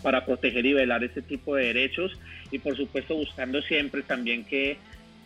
para 0.01 0.25
proteger 0.25 0.65
y 0.65 0.73
velar 0.73 1.03
este 1.03 1.21
tipo 1.21 1.55
de 1.55 1.67
derechos 1.67 2.19
y 2.51 2.59
por 2.59 2.75
supuesto 2.75 3.15
buscando 3.15 3.61
siempre 3.61 4.03
también 4.03 4.43
que, 4.43 4.77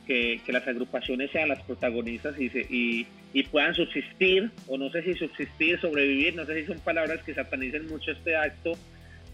que, 0.07 0.41
las 0.47 0.67
agrupaciones 0.67 1.31
sean 1.31 1.49
las 1.49 1.61
protagonistas 1.63 2.39
y, 2.39 2.49
se, 2.49 2.65
y, 2.69 3.07
puedan 3.51 3.75
subsistir, 3.75 4.49
o 4.67 4.77
no 4.77 4.89
sé 4.89 5.03
si 5.03 5.13
subsistir, 5.13 5.79
sobrevivir, 5.79 6.35
no 6.35 6.45
sé 6.45 6.61
si 6.61 6.67
son 6.67 6.79
palabras 6.79 7.21
que 7.23 7.33
satanicen 7.33 7.87
mucho 7.87 8.11
este 8.11 8.35
acto, 8.35 8.73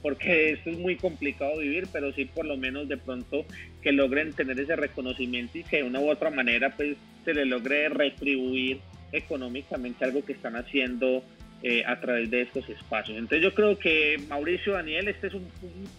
porque 0.04 0.52
esto 0.52 0.70
es 0.70 0.78
muy 0.78 0.98
complicado 0.98 1.58
vivir, 1.58 1.88
pero 1.92 2.12
sí 2.12 2.26
por 2.26 2.46
lo 2.46 2.58
menos 2.58 2.90
de 2.90 2.98
pronto 2.98 3.46
que 3.82 3.94
logren 3.94 4.34
tener 4.34 4.60
ese 4.60 4.76
reconocimiento 4.76 5.58
y 5.58 5.64
que 5.64 5.78
de 5.78 5.84
una 5.84 6.02
u 6.02 6.12
otra 6.12 6.30
manera 6.30 6.72
pues 6.76 6.98
se 7.24 7.34
les 7.34 7.48
logre 7.48 7.88
retribuir 7.88 8.82
económicamente 9.14 10.04
algo 10.04 10.24
que 10.26 10.34
están 10.34 10.58
haciendo 10.58 11.24
eh, 11.64 11.84
a 11.86 12.02
través 12.02 12.30
de 12.30 12.42
estos 12.42 12.70
espacios. 12.70 13.18
Entonces 13.18 13.42
yo 13.42 13.54
creo 13.54 13.80
que 13.80 14.20
Mauricio 14.28 14.74
Daniel, 14.74 15.08
este 15.08 15.28
es 15.28 15.34
un, 15.34 15.48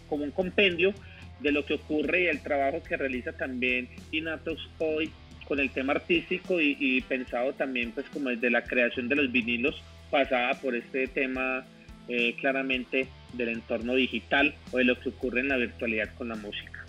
como 0.07 0.23
un 0.23 0.31
compendio 0.31 0.93
de 1.39 1.51
lo 1.51 1.65
que 1.65 1.73
ocurre 1.73 2.23
y 2.23 2.27
el 2.27 2.41
trabajo 2.41 2.83
que 2.83 2.95
realiza 2.97 3.33
también 3.33 3.89
Inatos 4.11 4.69
hoy 4.77 5.11
con 5.47 5.59
el 5.59 5.71
tema 5.71 5.93
artístico 5.93 6.61
y, 6.61 6.77
y, 6.79 7.01
pensado 7.01 7.53
también 7.53 7.91
pues 7.91 8.07
como 8.09 8.29
desde 8.29 8.51
la 8.51 8.63
creación 8.63 9.09
de 9.09 9.15
los 9.15 9.31
vinilos 9.31 9.81
pasada 10.11 10.53
por 10.59 10.75
este 10.75 11.07
tema 11.07 11.65
eh, 12.07 12.35
claramente 12.39 13.07
del 13.33 13.49
entorno 13.49 13.95
digital 13.95 14.55
o 14.71 14.77
de 14.77 14.83
lo 14.83 14.99
que 14.99 15.09
ocurre 15.09 15.41
en 15.41 15.49
la 15.49 15.57
virtualidad 15.57 16.13
con 16.15 16.29
la 16.29 16.35
música. 16.35 16.85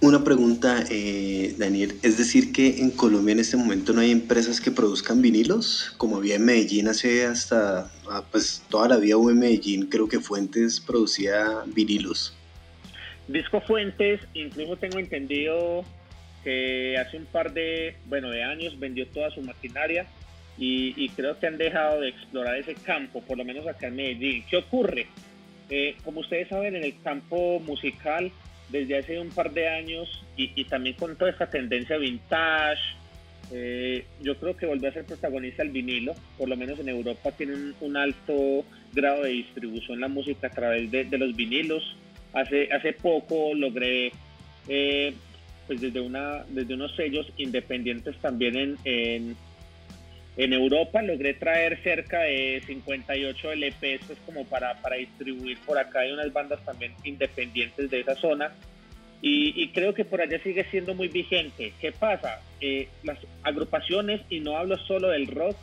Una 0.00 0.22
pregunta, 0.22 0.84
eh, 0.90 1.54
Daniel, 1.56 1.94
es 2.02 2.18
decir 2.18 2.52
que 2.52 2.80
en 2.80 2.90
Colombia 2.90 3.32
en 3.32 3.40
este 3.40 3.56
momento 3.56 3.94
no 3.94 4.02
hay 4.02 4.10
empresas 4.10 4.60
que 4.60 4.70
produzcan 4.70 5.22
vinilos, 5.22 5.94
como 5.96 6.18
había 6.18 6.36
en 6.36 6.44
Medellín 6.44 6.88
hace 6.88 7.24
hasta, 7.24 7.90
ah, 8.10 8.22
pues 8.30 8.62
toda 8.68 8.88
la 8.88 8.98
vida 8.98 9.16
hubo 9.16 9.30
en 9.30 9.38
Medellín, 9.38 9.86
creo 9.86 10.06
que 10.06 10.20
Fuentes 10.20 10.80
producía 10.80 11.62
vinilos. 11.66 12.36
Disco 13.26 13.62
Fuentes, 13.62 14.20
incluso 14.34 14.76
tengo 14.76 14.98
entendido 14.98 15.84
que 16.44 16.98
hace 16.98 17.16
un 17.16 17.24
par 17.24 17.54
de, 17.54 17.96
bueno, 18.06 18.30
de 18.30 18.44
años 18.44 18.78
vendió 18.78 19.06
toda 19.08 19.30
su 19.30 19.40
maquinaria 19.40 20.06
y, 20.58 20.94
y 20.96 21.08
creo 21.10 21.38
que 21.38 21.46
han 21.46 21.58
dejado 21.58 22.00
de 22.00 22.08
explorar 22.08 22.56
ese 22.56 22.74
campo, 22.74 23.20
por 23.22 23.36
lo 23.38 23.44
menos 23.44 23.66
acá 23.66 23.88
en 23.88 23.96
Medellín. 23.96 24.44
¿Qué 24.48 24.56
ocurre? 24.56 25.06
Eh, 25.68 25.96
como 26.04 26.20
ustedes 26.20 26.48
saben, 26.48 26.76
en 26.76 26.84
el 26.84 26.94
campo 27.02 27.60
musical 27.60 28.30
desde 28.68 28.98
hace 28.98 29.20
un 29.20 29.30
par 29.30 29.52
de 29.52 29.68
años 29.68 30.24
y, 30.36 30.50
y 30.54 30.64
también 30.64 30.96
con 30.96 31.16
toda 31.16 31.30
esta 31.30 31.48
tendencia 31.48 31.98
vintage, 31.98 32.80
eh, 33.52 34.04
yo 34.20 34.36
creo 34.38 34.56
que 34.56 34.66
volvió 34.66 34.88
a 34.88 34.92
ser 34.92 35.04
protagonista 35.04 35.62
el 35.62 35.70
vinilo, 35.70 36.14
por 36.36 36.48
lo 36.48 36.56
menos 36.56 36.78
en 36.80 36.88
Europa 36.88 37.30
tienen 37.32 37.74
un 37.80 37.96
alto 37.96 38.64
grado 38.92 39.22
de 39.22 39.30
distribución 39.30 40.00
la 40.00 40.08
música 40.08 40.48
a 40.48 40.50
través 40.50 40.90
de, 40.90 41.04
de 41.04 41.18
los 41.18 41.34
vinilos. 41.36 41.96
Hace, 42.32 42.68
hace 42.72 42.92
poco 42.92 43.54
logré, 43.54 44.10
eh, 44.68 45.14
pues 45.66 45.80
desde, 45.80 46.00
una, 46.00 46.44
desde 46.48 46.74
unos 46.74 46.94
sellos 46.96 47.32
independientes 47.36 48.16
también 48.16 48.56
en, 48.56 48.76
en, 48.84 49.36
en 50.36 50.52
Europa 50.52 51.00
logré 51.00 51.34
traer 51.34 51.82
cerca 51.82 52.20
de 52.20 52.62
58 52.66 53.52
LPs 53.52 54.18
como 54.26 54.44
para, 54.44 54.80
para 54.82 54.96
distribuir 54.96 55.58
por 55.64 55.78
acá. 55.78 56.00
Hay 56.00 56.12
unas 56.12 56.32
bandas 56.32 56.62
también 56.64 56.92
independientes 57.04 57.90
de 57.90 58.00
esa 58.00 58.14
zona. 58.16 58.52
Y, 59.22 59.70
creo 59.70 59.92
que 59.92 60.04
por 60.04 60.20
allá 60.20 60.38
sigue 60.42 60.64
siendo 60.70 60.94
muy 60.94 61.08
vigente. 61.08 61.72
¿Qué 61.80 61.90
pasa? 61.90 62.42
Eh, 62.60 62.88
las 63.02 63.18
agrupaciones, 63.42 64.20
y 64.28 64.38
no 64.38 64.56
hablo 64.56 64.76
solo 64.76 65.08
del 65.08 65.26
rock, 65.26 65.56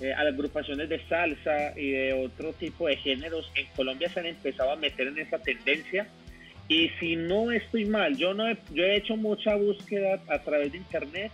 eh, 0.00 0.12
agrupaciones 0.12 0.88
de 0.88 1.00
salsa 1.06 1.78
y 1.78 1.92
de 1.92 2.12
otro 2.12 2.52
tipo 2.52 2.88
de 2.88 2.96
géneros 2.96 3.50
en 3.54 3.66
Colombia 3.76 4.10
se 4.10 4.20
han 4.20 4.26
empezado 4.26 4.72
a 4.72 4.76
meter 4.76 5.06
en 5.06 5.18
esa 5.18 5.38
tendencia. 5.38 6.08
Y 6.68 6.90
si 7.00 7.16
no 7.16 7.52
estoy 7.52 7.86
mal, 7.86 8.16
yo, 8.16 8.34
no 8.34 8.52
yo 8.72 8.84
he 8.84 8.96
hecho 8.96 9.16
mucha 9.16 9.54
búsqueda 9.54 10.20
a 10.28 10.40
través 10.40 10.72
de 10.72 10.78
internet 10.78 11.30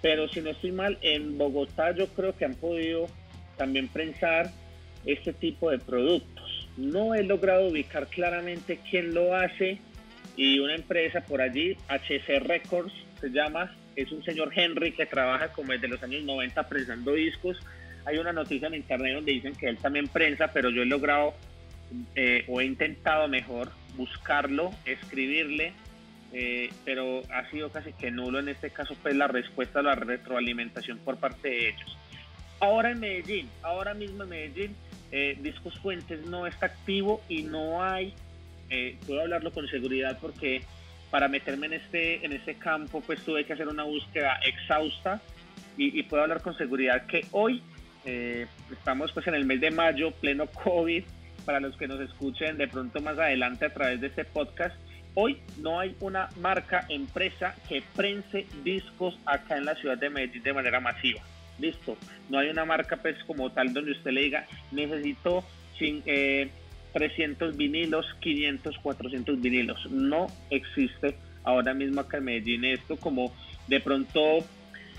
pero 0.00 0.28
si 0.28 0.40
no 0.40 0.50
estoy 0.50 0.72
mal, 0.72 0.98
en 1.02 1.38
Bogotá 1.38 1.92
yo 1.92 2.06
creo 2.08 2.36
que 2.36 2.44
han 2.44 2.54
podido 2.54 3.08
también 3.56 3.88
prensar 3.88 4.50
este 5.04 5.32
tipo 5.32 5.70
de 5.70 5.78
productos. 5.78 6.68
No 6.76 7.14
he 7.14 7.24
logrado 7.24 7.68
ubicar 7.68 8.06
claramente 8.06 8.78
quién 8.88 9.14
lo 9.14 9.34
hace 9.34 9.78
y 10.36 10.60
una 10.60 10.74
empresa 10.74 11.20
por 11.22 11.40
allí, 11.40 11.76
HC 11.88 12.40
Records 12.44 12.92
se 13.20 13.30
llama, 13.30 13.76
es 13.96 14.12
un 14.12 14.22
señor 14.22 14.52
Henry 14.54 14.92
que 14.92 15.06
trabaja 15.06 15.52
como 15.52 15.72
desde 15.72 15.88
los 15.88 16.00
años 16.02 16.22
90 16.22 16.68
prensando 16.68 17.14
discos. 17.14 17.58
Hay 18.04 18.18
una 18.18 18.32
noticia 18.32 18.68
en 18.68 18.74
internet 18.74 19.14
donde 19.16 19.32
dicen 19.32 19.54
que 19.56 19.68
él 19.68 19.78
también 19.78 20.06
prensa, 20.06 20.52
pero 20.52 20.70
yo 20.70 20.82
he 20.82 20.86
logrado 20.86 21.34
eh, 22.14 22.44
o 22.46 22.60
he 22.60 22.64
intentado 22.64 23.26
mejor 23.26 23.70
buscarlo, 23.96 24.70
escribirle 24.84 25.72
eh, 26.32 26.70
pero 26.84 27.22
ha 27.30 27.48
sido 27.50 27.70
casi 27.70 27.92
que 27.94 28.10
nulo 28.10 28.38
en 28.38 28.48
este 28.48 28.70
caso 28.70 28.94
pues 29.02 29.16
la 29.16 29.28
respuesta 29.28 29.80
a 29.80 29.82
la 29.82 29.94
retroalimentación 29.94 30.98
por 30.98 31.16
parte 31.18 31.48
de 31.48 31.68
ellos. 31.70 31.96
Ahora 32.60 32.90
en 32.90 33.00
Medellín, 33.00 33.48
ahora 33.62 33.94
mismo 33.94 34.24
en 34.24 34.28
Medellín, 34.28 34.76
eh, 35.10 35.38
Discos 35.40 35.78
Fuentes 35.78 36.26
no 36.26 36.46
está 36.46 36.66
activo 36.66 37.22
y 37.28 37.44
no 37.44 37.82
hay, 37.82 38.14
eh, 38.68 38.98
puedo 39.06 39.22
hablarlo 39.22 39.52
con 39.52 39.66
seguridad 39.68 40.18
porque 40.20 40.62
para 41.10 41.28
meterme 41.28 41.66
en 41.68 41.74
este, 41.74 42.24
en 42.24 42.32
este 42.32 42.56
campo 42.56 43.00
pues 43.00 43.22
tuve 43.22 43.44
que 43.44 43.54
hacer 43.54 43.68
una 43.68 43.84
búsqueda 43.84 44.38
exhausta 44.44 45.22
y, 45.78 45.98
y 45.98 46.02
puedo 46.02 46.22
hablar 46.22 46.42
con 46.42 46.56
seguridad 46.58 47.06
que 47.06 47.26
hoy 47.30 47.62
estamos 48.72 49.12
pues 49.12 49.26
en 49.26 49.34
el 49.34 49.44
mes 49.44 49.60
de 49.60 49.70
mayo, 49.70 50.12
pleno 50.12 50.46
COVID, 50.46 51.04
para 51.48 51.60
los 51.60 51.76
que 51.78 51.88
nos 51.88 51.98
escuchen 52.00 52.58
de 52.58 52.68
pronto 52.68 53.00
más 53.00 53.18
adelante 53.18 53.64
a 53.64 53.72
través 53.72 54.00
de 54.02 54.08
este 54.08 54.24
podcast, 54.24 54.76
Hoy 55.20 55.36
no 55.56 55.80
hay 55.80 55.96
una 55.98 56.28
marca, 56.40 56.86
empresa 56.88 57.52
que 57.68 57.82
prense 57.96 58.46
discos 58.62 59.18
acá 59.26 59.56
en 59.56 59.64
la 59.64 59.74
ciudad 59.74 59.98
de 59.98 60.10
Medellín 60.10 60.44
de 60.44 60.52
manera 60.52 60.78
masiva. 60.78 61.20
Listo. 61.58 61.96
No 62.28 62.38
hay 62.38 62.50
una 62.50 62.64
marca 62.64 62.98
pues 62.98 63.16
como 63.24 63.50
tal 63.50 63.74
donde 63.74 63.90
usted 63.90 64.12
le 64.12 64.20
diga, 64.20 64.46
necesito 64.70 65.42
300 65.76 66.06
eh, 66.06 67.56
vinilos, 67.56 68.06
500, 68.20 68.78
400 68.78 69.40
vinilos. 69.40 69.90
No 69.90 70.28
existe 70.50 71.16
ahora 71.42 71.74
mismo 71.74 72.00
acá 72.00 72.18
en 72.18 72.24
Medellín 72.24 72.64
esto 72.66 72.96
como 72.96 73.34
de 73.66 73.80
pronto 73.80 74.44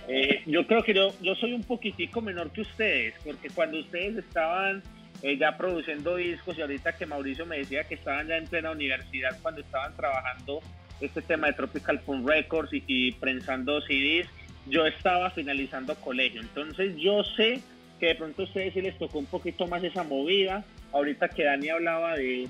eh, 0.09 0.41
yo 0.45 0.67
creo 0.67 0.84
que 0.84 0.93
yo, 0.93 1.13
yo 1.22 1.34
soy 1.36 1.53
un 1.53 1.63
poquitico 1.63 2.20
menor 2.20 2.51
que 2.51 2.59
ustedes, 2.59 3.13
porque 3.24 3.49
cuando 3.51 3.80
ustedes 3.80 4.17
estaban 4.17 4.84
eh, 5.22 5.38
ya 5.38 5.57
produciendo 5.57 6.15
discos 6.15 6.57
y 6.57 6.61
ahorita 6.61 6.93
que 6.93 7.05
Mauricio 7.05 7.45
me 7.45 7.57
decía 7.57 7.84
que 7.84 7.95
estaban 7.95 8.28
ya 8.28 8.38
en 8.38 8.47
plena 8.47 8.72
universidad 8.72 9.38
cuando 9.41 9.61
estaban 9.61 9.93
trabajando 9.95 10.61
este 11.01 11.22
tema 11.22 11.47
de 11.47 11.53
Tropical 11.53 11.99
Punk 11.99 12.28
Records 12.28 12.72
y, 12.72 13.11
prensando 13.13 13.82
CDs, 13.82 14.28
yo 14.67 14.86
estaba 14.86 15.30
finalizando 15.32 15.95
colegio. 15.95 16.41
Entonces 16.41 16.95
yo 16.97 17.24
sé 17.24 17.61
que 17.99 18.07
de 18.07 18.15
pronto 18.15 18.43
a 18.43 18.45
ustedes 18.45 18.74
sí 18.74 18.82
les 18.82 18.97
tocó 18.97 19.20
un 19.20 19.26
poquito 19.26 19.67
más 19.67 19.84
esa 19.84 20.03
movida. 20.03 20.63
Ahorita 20.93 21.30
que 21.30 21.43
Dani 21.43 21.70
hablaba 21.70 22.15
de, 22.15 22.47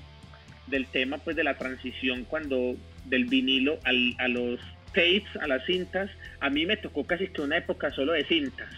del 0.68 0.86
tema 0.86 1.18
pues 1.18 1.36
de 1.36 1.44
la 1.44 1.54
transición 1.54 2.24
cuando 2.24 2.76
del 3.06 3.24
vinilo 3.24 3.78
al, 3.84 4.14
a 4.18 4.28
los 4.28 4.60
tapes, 4.94 5.24
a 5.40 5.46
las 5.46 5.64
cintas, 5.64 6.10
a 6.40 6.50
mí 6.50 6.66
me 6.66 6.76
tocó 6.76 7.04
casi 7.04 7.28
que 7.28 7.42
una 7.42 7.58
época 7.58 7.90
solo 7.90 8.12
de 8.12 8.24
cintas. 8.24 8.68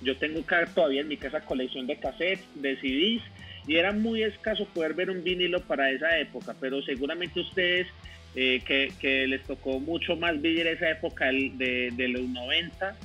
Yo 0.00 0.16
tengo 0.16 0.40
todavía 0.74 1.02
en 1.02 1.08
mi 1.08 1.16
casa 1.16 1.40
colección 1.42 1.86
de 1.86 1.96
cassettes, 1.96 2.44
de 2.54 2.76
CDs 2.76 3.22
y 3.66 3.76
era 3.76 3.92
muy 3.92 4.22
escaso 4.22 4.66
poder 4.66 4.94
ver 4.94 5.10
un 5.10 5.22
vinilo 5.22 5.60
para 5.60 5.90
esa 5.90 6.18
época, 6.18 6.54
pero 6.60 6.82
seguramente 6.82 7.40
ustedes 7.40 7.86
eh, 8.34 8.62
que, 8.66 9.26
les 9.26 9.42
tocó 9.44 9.78
mucho 9.78 10.16
más 10.16 10.40
vivir 10.40 10.66
esa 10.66 10.90
época 10.90 11.26
de, 11.26 12.08
los 12.08 12.22
90 12.22 12.96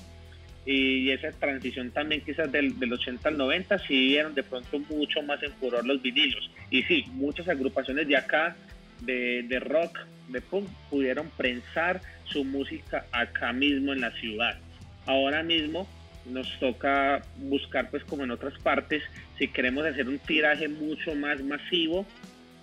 y 0.66 1.12
esa 1.12 1.32
transición 1.32 1.92
también 1.92 2.22
quizás 2.22 2.52
del, 2.52 2.78
del 2.78 2.92
80 2.92 3.30
al 3.30 3.38
90 3.38 3.80
sí 3.80 4.08
vieron 4.08 4.36
de 4.36 4.44
pronto 4.44 4.80
mucho 4.80 5.22
más 5.22 5.42
en 5.44 5.54
furor 5.54 5.86
los 5.86 6.02
vinilos 6.02 6.50
y 6.70 6.84
sí, 6.84 7.06
muchas 7.14 7.48
agrupaciones 7.48 8.08
de 8.08 8.18
acá 8.18 8.58
de, 9.02 9.44
de 9.44 9.60
rock, 9.60 9.98
de 10.28 10.42
punk 10.42 10.68
pudieron 10.90 11.30
prensar 11.38 12.02
su 12.26 12.44
música 12.44 13.06
acá 13.12 13.54
mismo 13.54 13.94
en 13.94 14.02
la 14.02 14.12
ciudad. 14.12 14.58
Ahora 15.06 15.44
mismo 15.44 15.88
nos 16.30 16.48
toca 16.60 17.24
buscar 17.38 17.90
pues 17.90 18.04
como 18.04 18.24
en 18.24 18.32
otras 18.32 18.58
partes 18.60 19.04
si 19.38 19.48
queremos 19.48 19.86
hacer 19.86 20.08
un 20.08 20.20
tiraje 20.20 20.68
mucho 20.68 21.16
más 21.16 21.42
masivo 21.42 22.06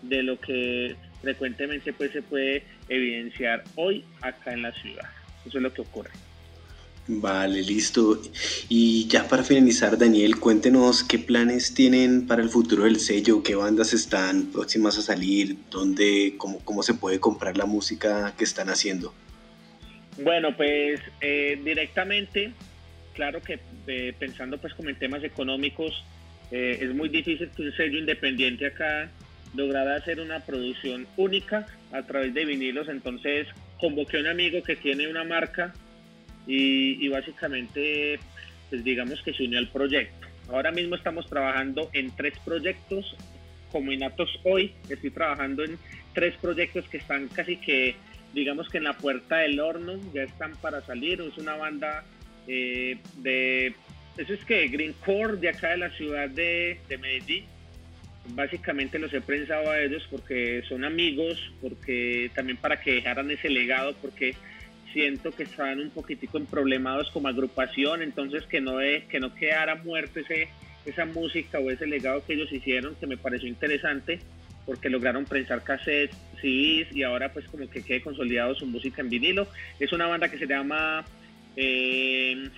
de 0.02 0.22
lo 0.22 0.38
que 0.38 0.96
frecuentemente 1.22 1.92
pues 1.92 2.12
se 2.12 2.22
puede 2.22 2.64
evidenciar 2.88 3.64
hoy 3.76 4.04
acá 4.20 4.52
en 4.52 4.62
la 4.62 4.72
ciudad. 4.72 5.08
Eso 5.46 5.58
es 5.58 5.62
lo 5.62 5.72
que 5.72 5.82
ocurre. 5.82 6.10
Vale, 7.06 7.62
listo. 7.62 8.18
Y 8.68 9.06
ya 9.08 9.28
para 9.28 9.44
finalizar, 9.44 9.98
Daniel, 9.98 10.40
cuéntenos 10.40 11.04
qué 11.04 11.18
planes 11.18 11.74
tienen 11.74 12.26
para 12.26 12.42
el 12.42 12.48
futuro 12.48 12.84
del 12.84 12.98
sello, 12.98 13.42
qué 13.42 13.54
bandas 13.54 13.92
están 13.92 14.46
próximas 14.46 14.96
a 14.96 15.02
salir, 15.02 15.56
dónde, 15.70 16.34
cómo, 16.38 16.60
cómo 16.64 16.82
se 16.82 16.94
puede 16.94 17.20
comprar 17.20 17.58
la 17.58 17.66
música 17.66 18.34
que 18.38 18.44
están 18.44 18.70
haciendo. 18.70 19.12
Bueno, 20.22 20.56
pues 20.56 21.00
eh, 21.20 21.60
directamente 21.62 22.52
claro 23.14 23.40
que 23.40 23.58
eh, 23.86 24.12
pensando 24.18 24.58
pues 24.58 24.74
como 24.74 24.90
en 24.90 24.96
temas 24.96 25.24
económicos, 25.24 26.04
eh, 26.50 26.78
es 26.80 26.94
muy 26.94 27.08
difícil 27.08 27.48
que 27.50 27.62
un 27.62 27.72
sello 27.72 27.98
independiente 27.98 28.66
acá 28.66 29.10
lograra 29.54 29.96
hacer 29.96 30.20
una 30.20 30.40
producción 30.40 31.06
única 31.16 31.66
a 31.92 32.02
través 32.02 32.34
de 32.34 32.44
vinilos, 32.44 32.88
entonces 32.88 33.46
convoqué 33.78 34.18
a 34.18 34.20
un 34.20 34.26
amigo 34.26 34.62
que 34.62 34.76
tiene 34.76 35.08
una 35.08 35.24
marca 35.24 35.72
y, 36.46 37.08
básicamente 37.08 38.18
pues 38.68 38.84
digamos 38.84 39.22
que 39.22 39.32
se 39.32 39.44
unió 39.44 39.58
al 39.58 39.68
proyecto. 39.68 40.26
Ahora 40.48 40.72
mismo 40.72 40.96
estamos 40.96 41.26
trabajando 41.28 41.88
en 41.92 42.14
tres 42.14 42.34
proyectos, 42.44 43.16
como 43.72 43.92
Inatos 43.92 44.28
hoy, 44.44 44.72
estoy 44.88 45.10
trabajando 45.10 45.64
en 45.64 45.78
tres 46.12 46.34
proyectos 46.36 46.86
que 46.88 46.98
están 46.98 47.28
casi 47.28 47.56
que 47.56 47.96
digamos 48.34 48.68
que 48.68 48.78
en 48.78 48.84
la 48.84 48.94
puerta 48.94 49.38
del 49.38 49.60
horno, 49.60 49.94
ya 50.12 50.22
están 50.24 50.52
para 50.56 50.80
salir, 50.82 51.20
es 51.20 51.38
una 51.38 51.56
banda 51.56 52.04
eh, 52.46 52.98
de, 53.16 53.74
eso 54.16 54.32
es 54.32 54.44
que 54.44 54.68
Green 54.68 54.94
Core 55.04 55.36
de 55.36 55.48
acá 55.48 55.70
de 55.70 55.78
la 55.78 55.90
ciudad 55.90 56.28
de, 56.28 56.78
Medellín. 57.00 57.44
Básicamente 58.28 58.98
los 58.98 59.12
he 59.12 59.20
prensado 59.20 59.70
a 59.70 59.80
ellos 59.80 60.06
porque 60.10 60.62
son 60.68 60.84
amigos, 60.84 61.52
porque 61.60 62.30
también 62.34 62.56
para 62.56 62.80
que 62.80 62.94
dejaran 62.94 63.30
ese 63.30 63.50
legado, 63.50 63.94
porque 64.00 64.34
siento 64.94 65.32
que 65.32 65.42
estaban 65.42 65.80
un 65.80 65.90
poquitico 65.90 66.40
problemados 66.44 67.10
como 67.10 67.28
agrupación, 67.28 68.00
entonces 68.00 68.44
que 68.44 68.60
no, 68.60 68.78
que 68.78 69.20
no 69.20 69.34
quedara 69.34 69.74
muerto 69.74 70.20
ese, 70.20 70.48
esa 70.86 71.04
música 71.04 71.58
o 71.58 71.70
ese 71.70 71.86
legado 71.86 72.24
que 72.24 72.34
ellos 72.34 72.50
hicieron, 72.50 72.94
que 72.94 73.06
me 73.06 73.18
pareció 73.18 73.48
interesante, 73.48 74.20
porque 74.64 74.88
lograron 74.88 75.26
prensar 75.26 75.62
cassettes, 75.62 76.16
CDs 76.40 76.94
y 76.94 77.02
ahora 77.02 77.32
pues 77.32 77.46
como 77.48 77.68
que 77.68 77.82
quede 77.82 78.00
consolidado 78.00 78.54
su 78.54 78.64
música 78.66 79.02
en 79.02 79.10
vinilo. 79.10 79.46
Es 79.78 79.92
una 79.92 80.06
banda 80.06 80.30
que 80.30 80.38
se 80.38 80.46
llama 80.46 81.04
eh, 81.56 82.48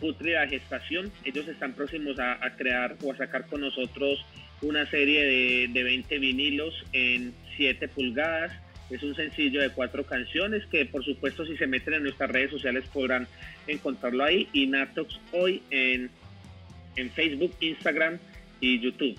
Putrida 0.00 0.46
Gestación. 0.46 1.10
Ellos 1.24 1.48
están 1.48 1.74
próximos 1.74 2.18
a, 2.18 2.38
crear 2.56 2.96
o 3.02 3.12
a 3.12 3.16
sacar 3.16 3.46
con 3.46 3.60
nosotros 3.62 4.24
una 4.62 4.88
serie 4.90 5.24
de, 5.24 5.68
de 5.72 5.82
20 5.82 6.18
vinilos 6.18 6.74
en 6.92 7.34
7 7.56 7.88
pulgadas. 7.88 8.52
Es 8.90 9.02
un 9.02 9.16
sencillo 9.16 9.60
de 9.60 9.70
cuatro 9.70 10.04
canciones 10.04 10.64
que 10.66 10.86
por 10.86 11.04
supuesto 11.04 11.44
si 11.44 11.56
se 11.56 11.66
meten 11.66 11.94
en 11.94 12.02
nuestras 12.04 12.30
redes 12.30 12.52
sociales 12.52 12.84
podrán 12.92 13.26
encontrarlo 13.66 14.22
ahí 14.22 14.48
y 14.52 14.66
Natox 14.66 15.18
hoy 15.32 15.62
en, 15.70 16.08
en 16.94 17.10
Facebook, 17.10 17.52
Instagram 17.60 18.18
y 18.60 18.78
YouTube. 18.80 19.18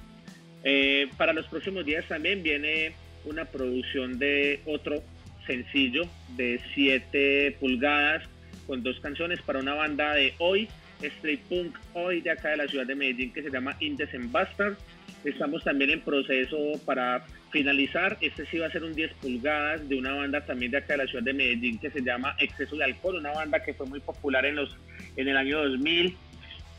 Eh, 0.64 1.10
para 1.18 1.34
los 1.34 1.48
próximos 1.48 1.86
días 1.86 2.06
también 2.08 2.44
viene 2.44 2.94
una 3.26 3.46
producción 3.46 4.18
de 4.20 4.62
otro 4.66 5.04
sencillo 5.46 6.04
de 6.36 6.62
7 6.74 7.58
pulgadas 7.60 8.24
con 8.68 8.84
dos 8.84 9.00
canciones 9.00 9.42
para 9.42 9.60
una 9.60 9.74
banda 9.74 10.14
de 10.14 10.36
hoy, 10.38 10.68
street 11.02 11.40
punk 11.50 11.76
hoy 11.94 12.22
de 12.22 12.32
acá 12.32 12.50
de 12.50 12.58
la 12.58 12.68
ciudad 12.68 12.86
de 12.86 12.96
Medellín 12.96 13.34
que 13.34 13.42
se 13.42 13.50
llama 13.50 13.76
Indecent 13.80 14.32
Bastard. 14.32 14.76
Estamos 15.24 15.64
también 15.64 15.90
en 15.90 16.02
proceso 16.02 16.58
para 16.86 17.26
finalizar. 17.52 18.18
Este 18.22 18.46
sí 18.46 18.60
va 18.60 18.68
a 18.68 18.72
ser 18.72 18.84
un 18.84 18.94
10 18.94 19.14
pulgadas 19.16 19.88
de 19.90 19.96
una 19.96 20.14
banda 20.14 20.42
también 20.42 20.72
de 20.72 20.78
acá 20.78 20.94
de 20.94 20.98
la 20.98 21.08
ciudad 21.08 21.24
de 21.24 21.34
Medellín 21.34 21.80
que 21.80 21.90
se 21.90 22.02
llama 22.02 22.36
Exceso 22.40 22.76
de 22.76 22.84
Alcohol, 22.84 23.16
una 23.16 23.32
banda 23.32 23.64
que 23.64 23.74
fue 23.74 23.88
muy 23.88 24.00
popular 24.00 24.46
en, 24.46 24.58
los, 24.58 24.76
en 25.16 25.28
el 25.28 25.38
año 25.38 25.64
2000 25.64 26.16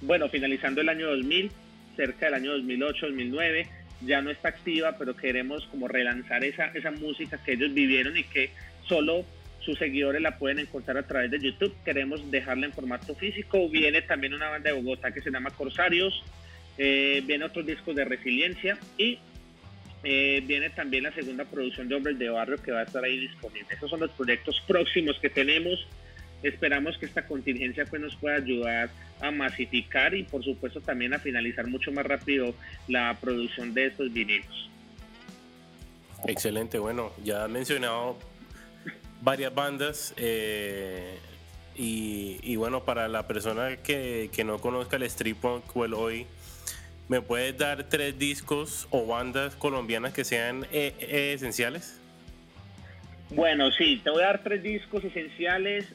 bueno, 0.01 0.29
finalizando 0.29 0.81
el 0.81 0.89
año 0.89 1.09
2000, 1.09 1.51
cerca 1.97 2.27
del 2.27 2.35
año 2.35 2.53
2008, 2.53 3.07
2009, 3.07 3.67
ya 4.03 4.23
no 4.23 4.31
está 4.31 4.49
activa, 4.49 4.97
pero 4.97 5.17
queremos 5.17 5.67
como 5.67 5.89
relanzar 5.89 6.45
esa, 6.45 6.67
esa 6.67 6.91
música 6.93 7.43
que 7.43 7.55
ellos 7.55 7.75
vivieron 7.75 8.17
y 8.17 8.25
que 8.25 8.51
solo 8.87 9.25
sus 9.69 9.79
seguidores 9.79 10.23
la 10.23 10.39
pueden 10.39 10.61
encontrar 10.61 10.97
a 10.97 11.07
través 11.07 11.31
de 11.31 11.39
YouTube. 11.39 11.75
Queremos 11.85 12.31
dejarla 12.31 12.65
en 12.65 12.73
formato 12.73 13.15
físico. 13.15 13.69
Viene 13.69 14.01
también 14.01 14.33
una 14.33 14.49
banda 14.49 14.71
de 14.71 14.81
Bogotá 14.81 15.13
que 15.13 15.21
se 15.21 15.31
llama 15.31 15.51
Corsarios. 15.51 16.25
Eh, 16.79 17.23
viene 17.27 17.45
otros 17.45 17.67
discos 17.67 17.95
de 17.95 18.07
Resiliencia 18.07 18.79
y 18.97 19.19
eh, 20.05 20.43
viene 20.47 20.71
también 20.71 21.03
la 21.03 21.13
segunda 21.13 21.45
producción 21.45 21.87
de 21.87 21.97
Hombres 21.97 22.19
de 22.19 22.31
Barrio 22.31 22.57
que 22.63 22.73
va 22.73 22.81
a 22.81 22.85
estar 22.85 23.05
ahí 23.05 23.19
disponible. 23.19 23.67
Esos 23.71 23.91
son 23.91 24.01
los 24.01 24.11
proyectos 24.13 24.59
próximos 24.67 25.19
que 25.21 25.29
tenemos. 25.29 25.87
Esperamos 26.43 26.97
que 26.97 27.05
esta 27.05 27.27
contingencia 27.27 27.85
pues, 27.85 28.01
nos 28.01 28.17
pueda 28.17 28.37
ayudar 28.37 28.89
a 29.21 29.31
masificar 29.31 30.15
y 30.15 30.23
por 30.23 30.43
supuesto 30.43 30.81
también 30.81 31.13
a 31.13 31.19
finalizar 31.19 31.67
mucho 31.67 31.93
más 31.93 32.07
rápido 32.07 32.55
la 32.87 33.19
producción 33.21 33.75
de 33.75 33.89
estos 33.89 34.11
vinilos. 34.11 34.71
Excelente, 36.27 36.79
bueno, 36.79 37.13
ya 37.23 37.45
ha 37.45 37.49
mencionado 37.49 38.17
varias 39.21 39.55
bandas 39.55 40.15
eh, 40.17 41.19
y, 41.81 42.57
bueno, 42.57 42.85
para 42.85 43.07
la 43.07 43.29
persona 43.29 43.77
que, 43.77 44.31
que, 44.33 44.43
no 44.43 44.59
conozca 44.59 44.97
el 44.97 45.05
street 45.05 45.37
punk 45.37 45.77
o 45.77 45.85
el 45.85 45.95
hoy, 45.95 46.27
¿me 47.09 47.21
puedes 47.21 47.57
dar 47.57 47.85
tres 47.85 48.19
discos 48.19 48.89
o 48.91 49.07
bandas 49.07 49.55
colombianas 49.55 50.13
que 50.13 50.25
sean 50.25 50.65
eh, 50.73 50.93
eh, 50.99 51.33
esenciales? 51.35 52.01
Bueno, 53.31 53.71
sí, 53.71 54.01
te 54.03 54.11
voy 54.11 54.23
a 54.23 54.27
dar 54.27 54.43
tres 54.43 54.63
discos 54.63 55.05
esenciales. 55.05 55.87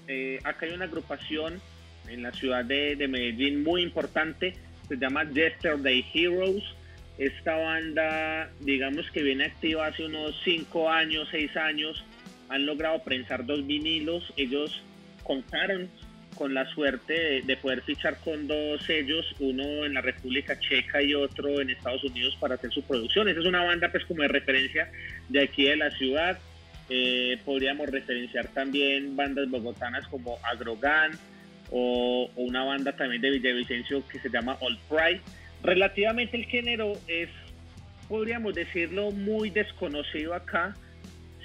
acá 0.46 0.68
hay 0.68 0.72
una 0.72 0.86
agrupación 0.86 1.60
en 2.08 2.24
la 2.24 2.32
ciudad 2.32 2.64
de, 2.64 2.96
de 2.96 3.08
Medellín 3.10 3.64
muy 3.64 3.82
importante, 3.82 4.54
se 4.88 4.96
llama 4.96 5.26
Yesterday 5.26 6.06
Heroes. 6.14 6.64
Esta 7.18 7.58
banda, 7.58 8.50
digamos 8.62 9.12
que 9.12 9.22
viene 9.22 9.46
activa 9.46 9.88
hace 9.88 10.06
unos 10.06 10.40
cinco 10.44 10.90
años, 10.90 11.28
seis 11.30 11.56
años 11.58 12.04
han 12.50 12.66
logrado 12.66 13.04
prensar 13.04 13.46
dos 13.46 13.66
vinilos. 13.66 14.34
Ellos 14.38 14.82
contaron 15.24 15.90
con 16.34 16.54
la 16.54 16.66
suerte 16.74 17.42
de, 17.44 17.58
poder 17.58 17.82
fichar 17.82 18.18
con 18.20 18.48
dos 18.48 18.84
sellos, 18.84 19.26
uno 19.40 19.86
en 19.86 19.94
la 19.94 20.02
República 20.02 20.60
Checa 20.60 21.02
y 21.02 21.14
otro 21.14 21.62
en 21.62 21.70
Estados 21.70 22.04
Unidos 22.04 22.36
para 22.40 22.56
hacer 22.56 22.72
su 22.72 22.82
producción. 22.84 23.28
Esa 23.30 23.40
es 23.40 23.46
una 23.46 23.64
banda 23.64 23.90
pues 23.92 24.06
como 24.06 24.24
de 24.24 24.28
referencia 24.28 24.92
de 25.30 25.44
aquí 25.44 25.66
de 25.66 25.76
la 25.76 25.92
ciudad. 25.92 26.40
Eh, 26.90 27.38
podríamos 27.46 27.90
referenciar 27.90 28.48
también 28.50 29.16
bandas 29.16 29.50
bogotanas 29.50 30.06
como 30.08 30.38
Agrogan 30.44 31.12
o, 31.72 32.30
o, 32.36 32.42
una 32.42 32.64
banda 32.64 32.92
también 32.94 33.22
de 33.22 33.32
Villavicencio 33.32 34.06
que 34.08 34.20
se 34.20 34.30
llama 34.30 34.58
Old 34.60 34.80
Pride. 34.90 35.22
Relativamente 35.64 36.36
el 36.36 36.46
género 36.46 36.94
es, 37.08 37.30
podríamos 38.10 38.54
decirlo, 38.54 39.12
muy 39.12 39.50
desconocido 39.50 40.34
acá 40.34 40.76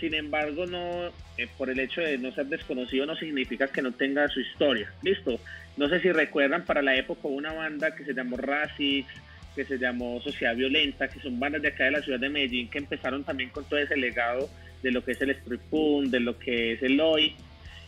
sin 0.01 0.15
embargo, 0.15 0.67
no, 0.67 1.09
eh, 1.37 1.49
por 1.57 1.71
el 1.71 1.81
hecho 1.81 2.01
de 2.01 2.19
no 2.19 2.33
ser 2.33 2.47
desconocido 2.47 3.07
no 3.07 3.17
significa 3.17 3.69
que 3.69 3.83
no 3.83 3.93
tenga 3.93 4.29
su 4.29 4.41
historia. 4.41 4.93
Listo. 5.03 5.41
No 5.77 5.89
sé 5.89 6.01
si 6.01 6.11
recuerdan 6.11 6.65
para 6.65 6.83
la 6.83 6.97
época 6.97 7.29
una 7.29 7.53
banda 7.53 7.95
que 7.95 8.05
se 8.05 8.15
llamó 8.15 8.37
Razix, 8.37 9.07
que 9.55 9.65
se 9.65 9.79
llamó 9.79 10.21
Sociedad 10.21 10.57
Violenta, 10.57 11.09
que 11.09 11.21
son 11.21 11.39
bandas 11.39 11.63
de 11.63 11.69
acá 11.69 11.85
de 11.85 11.93
la 11.93 12.03
ciudad 12.03 12.21
de 12.21 12.29
Medellín 12.29 12.69
que 12.69 12.79
empezaron 12.79 13.25
también 13.25 13.51
con 13.51 13.65
todo 13.65 13.79
ese 13.79 13.97
legado 13.97 14.49
de 14.83 14.93
lo 14.93 15.05
que 15.05 15.13
es 15.13 15.21
el 15.21 15.31
street 15.31 15.61
punk, 15.71 16.11
de 16.11 16.21
lo 16.21 16.39
que 16.39 16.73
es 16.73 16.83
el 16.83 17.01
hoy. 17.01 17.35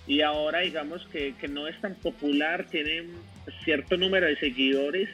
Y 0.07 0.23
ahora 0.23 0.61
digamos 0.61 1.07
que, 1.09 1.35
que 1.41 1.47
no 1.47 1.69
es 1.69 1.81
tan 1.81 1.95
popular, 1.95 2.67
tiene 2.71 3.05
cierto 3.65 3.97
número 3.97 4.27
de 4.27 4.37
seguidores, 4.37 5.09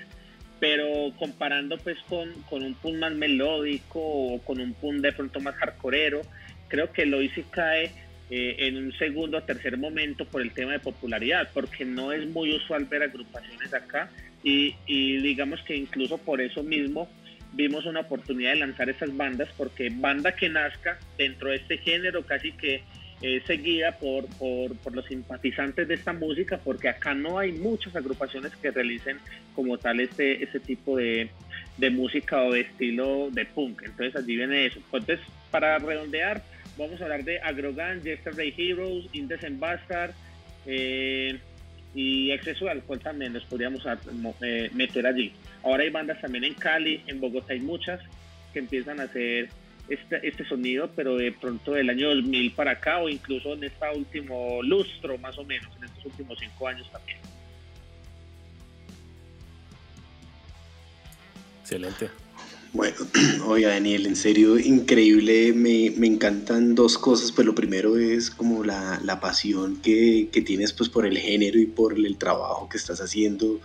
pero 0.58 1.12
comparando 1.18 1.76
pues 1.78 1.98
con, 2.08 2.32
con 2.48 2.62
un 2.62 2.74
punk 2.74 2.96
más 2.96 3.12
melódico 3.14 4.00
o 4.00 4.40
con 4.40 4.60
un 4.60 4.72
punk 4.74 5.00
de 5.00 5.12
pronto 5.12 5.40
más 5.40 5.54
hardcoreero, 5.56 6.22
creo 6.68 6.92
que 6.92 7.06
Loisi 7.06 7.42
cae 7.42 7.92
eh, 8.28 8.56
en 8.58 8.76
un 8.76 8.92
segundo 8.98 9.38
o 9.38 9.42
tercer 9.42 9.78
momento 9.78 10.24
por 10.24 10.42
el 10.42 10.52
tema 10.52 10.72
de 10.72 10.80
popularidad, 10.80 11.48
porque 11.54 11.84
no 11.84 12.12
es 12.12 12.26
muy 12.26 12.54
usual 12.54 12.84
ver 12.86 13.04
agrupaciones 13.04 13.72
acá 13.72 14.10
y, 14.42 14.74
digamos 14.86 15.60
que 15.62 15.76
incluso 15.76 16.18
por 16.18 16.40
eso 16.40 16.62
mismo 16.62 17.08
vimos 17.52 17.84
una 17.86 18.00
oportunidad 18.00 18.50
de 18.50 18.56
lanzar 18.56 18.88
esas 18.88 19.16
bandas, 19.16 19.48
porque 19.56 19.90
banda 19.92 20.36
que 20.36 20.48
nazca 20.48 20.98
dentro 21.16 21.50
de 21.50 21.56
este 21.56 21.78
género 21.78 22.24
casi 22.24 22.52
que 22.52 22.82
es 23.22 23.44
seguida 23.44 23.92
por, 23.92 24.26
por, 24.36 24.94
los 24.94 25.06
simpatizantes 25.06 25.88
de 25.88 25.94
esta 25.94 26.12
música, 26.12 26.58
porque 26.58 26.88
acá 26.88 27.14
no 27.14 27.38
hay 27.38 27.52
muchas 27.52 27.96
agrupaciones 27.96 28.54
que 28.56 28.70
realicen 28.70 29.18
como 29.54 29.78
tal 29.78 30.00
este, 30.00 30.44
este 30.44 30.60
tipo 30.60 30.96
de, 30.96 31.30
de 31.78 31.90
música 31.90 32.42
o 32.42 32.52
de 32.52 32.60
estilo 32.60 33.30
de 33.30 33.46
punk. 33.46 33.82
Entonces 33.84 34.16
allí 34.16 34.36
viene 34.36 34.66
eso. 34.66 34.78
Entonces, 34.78 35.20
para 35.50 35.78
redondear, 35.78 36.42
Vamos 36.76 37.00
a 37.00 37.04
hablar 37.04 37.24
de 37.24 37.40
Agrogan, 37.40 38.02
Yesterday 38.02 38.52
Heroes, 38.56 39.06
Indecent 39.12 39.58
Bastard 39.58 40.12
eh, 40.66 41.38
y 41.94 42.30
Exceso 42.30 42.66
de 42.66 42.72
Alcohol 42.72 43.00
también 43.00 43.32
los 43.32 43.44
podríamos 43.44 43.82
eh, 44.42 44.70
meter 44.74 45.06
allí. 45.06 45.32
Ahora 45.62 45.84
hay 45.84 45.90
bandas 45.90 46.20
también 46.20 46.44
en 46.44 46.54
Cali, 46.54 47.02
en 47.06 47.20
Bogotá 47.20 47.54
hay 47.54 47.60
muchas 47.60 48.00
que 48.52 48.58
empiezan 48.58 49.00
a 49.00 49.04
hacer 49.04 49.48
este, 49.88 50.28
este 50.28 50.44
sonido, 50.46 50.90
pero 50.94 51.16
de 51.16 51.32
pronto 51.32 51.72
del 51.72 51.88
año 51.88 52.14
2000 52.14 52.52
para 52.52 52.72
acá 52.72 52.98
o 52.98 53.08
incluso 53.08 53.54
en 53.54 53.64
este 53.64 53.86
último 53.94 54.62
lustro 54.62 55.16
más 55.18 55.38
o 55.38 55.44
menos, 55.44 55.74
en 55.78 55.84
estos 55.84 56.04
últimos 56.04 56.38
cinco 56.38 56.68
años 56.68 56.90
también. 56.92 57.18
Excelente. 61.62 62.25
Bueno, 62.76 62.94
oiga 63.46 63.70
Daniel, 63.70 64.04
en 64.04 64.16
serio, 64.16 64.58
increíble, 64.58 65.54
me, 65.54 65.86
encantan 66.06 66.74
dos 66.74 66.98
cosas, 66.98 67.32
pues 67.32 67.46
lo 67.46 67.54
primero 67.54 67.96
es 67.96 68.28
como 68.30 68.64
la, 68.64 69.18
pasión 69.18 69.78
que, 69.80 70.28
tienes 70.44 70.74
pues 70.74 70.90
por 70.90 71.06
el 71.06 71.16
género 71.16 71.58
y 71.58 71.64
por 71.64 71.94
el 71.94 72.18
trabajo 72.18 72.68
que 72.68 72.76
estás 72.76 73.00
haciendo, 73.00 73.62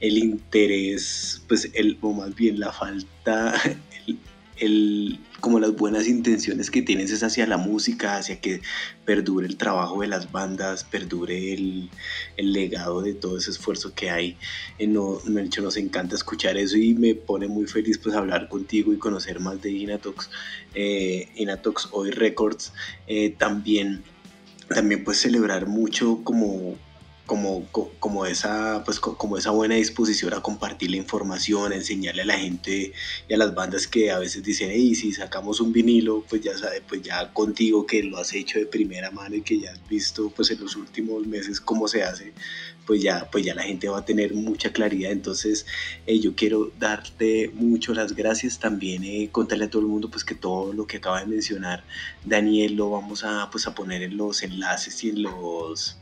el 0.00 0.16
interés, 0.16 1.42
pues 1.46 1.70
el, 1.74 1.98
o 2.00 2.14
más 2.14 2.34
bien 2.34 2.58
la 2.58 2.72
falta, 2.72 3.60
el, 4.56 5.20
como 5.44 5.60
las 5.60 5.76
buenas 5.76 6.08
intenciones 6.08 6.70
que 6.70 6.80
tienes 6.80 7.10
es 7.10 7.22
hacia 7.22 7.46
la 7.46 7.58
música, 7.58 8.16
hacia 8.16 8.40
que 8.40 8.62
perdure 9.04 9.46
el 9.46 9.58
trabajo 9.58 10.00
de 10.00 10.06
las 10.06 10.32
bandas, 10.32 10.84
perdure 10.84 11.52
el, 11.52 11.90
legado 12.38 13.02
de 13.02 13.12
todo 13.12 13.36
ese 13.36 13.50
esfuerzo 13.50 13.92
que 13.94 14.08
hay. 14.08 14.38
Eh, 14.78 14.86
no, 14.86 15.20
hecho, 15.38 15.60
nos 15.60 15.76
encanta 15.76 16.14
escuchar 16.14 16.56
eso 16.56 16.78
y 16.78 16.94
me 16.94 17.14
pone 17.14 17.46
muy 17.46 17.66
feliz 17.66 17.98
pues 17.98 18.14
hablar 18.14 18.48
contigo 18.48 18.94
y 18.94 18.96
conocer 18.96 19.38
más 19.38 19.60
de 19.60 19.70
Inatox, 19.70 20.30
eh, 20.74 21.28
Inatox 21.34 21.88
Hoy 21.90 22.10
Records. 22.10 22.72
Eh, 23.06 23.34
también, 23.36 24.02
también 24.70 25.04
pues 25.04 25.18
celebrar 25.18 25.66
mucho 25.66 26.24
como 26.24 26.78
como, 27.26 27.66
como, 27.98 28.26
esa, 28.26 28.82
pues, 28.84 29.00
como 29.00 29.38
esa 29.38 29.50
buena 29.50 29.76
disposición 29.76 30.34
a 30.34 30.42
compartir 30.42 30.90
la 30.90 30.98
información, 30.98 31.72
a 31.72 31.76
enseñarle 31.76 32.22
a 32.22 32.26
la 32.26 32.38
gente 32.38 32.92
y 33.28 33.34
a 33.34 33.36
las 33.38 33.54
bandas 33.54 33.86
que 33.86 34.10
a 34.10 34.18
veces 34.18 34.42
dicen, 34.42 34.70
hey, 34.70 34.94
si 34.94 35.12
sacamos 35.12 35.60
un 35.60 35.72
vinilo, 35.72 36.24
pues 36.28 36.42
ya 36.42 36.56
sabe, 36.56 36.82
pues 36.86 37.02
ya 37.02 37.32
contigo 37.32 37.86
que 37.86 38.02
lo 38.02 38.18
has 38.18 38.34
hecho 38.34 38.58
de 38.58 38.66
primera 38.66 39.10
mano 39.10 39.36
y 39.36 39.42
que 39.42 39.58
ya 39.58 39.72
has 39.72 39.88
visto 39.88 40.30
pues 40.30 40.50
en 40.50 40.60
los 40.60 40.76
últimos 40.76 41.26
meses 41.26 41.60
cómo 41.60 41.88
se 41.88 42.02
hace, 42.02 42.34
pues 42.86 43.02
ya, 43.02 43.28
pues 43.30 43.44
ya 43.44 43.54
la 43.54 43.62
gente 43.62 43.88
va 43.88 44.00
a 44.00 44.04
tener 44.04 44.34
mucha 44.34 44.72
claridad. 44.72 45.10
Entonces 45.12 45.64
eh, 46.06 46.18
yo 46.20 46.34
quiero 46.34 46.72
darte 46.78 47.50
mucho 47.54 47.94
las 47.94 48.14
gracias 48.14 48.58
también, 48.58 49.02
eh, 49.04 49.30
contarle 49.32 49.64
a 49.66 49.70
todo 49.70 49.80
el 49.82 49.88
mundo 49.88 50.10
pues 50.10 50.24
que 50.24 50.34
todo 50.34 50.72
lo 50.74 50.86
que 50.86 50.98
acaba 50.98 51.20
de 51.20 51.26
mencionar 51.26 51.84
Daniel 52.24 52.74
lo 52.74 52.90
vamos 52.90 53.24
a, 53.24 53.48
pues, 53.50 53.66
a 53.66 53.74
poner 53.74 54.02
en 54.02 54.16
los 54.16 54.42
enlaces 54.42 55.02
y 55.04 55.10
en 55.10 55.22
los 55.22 55.96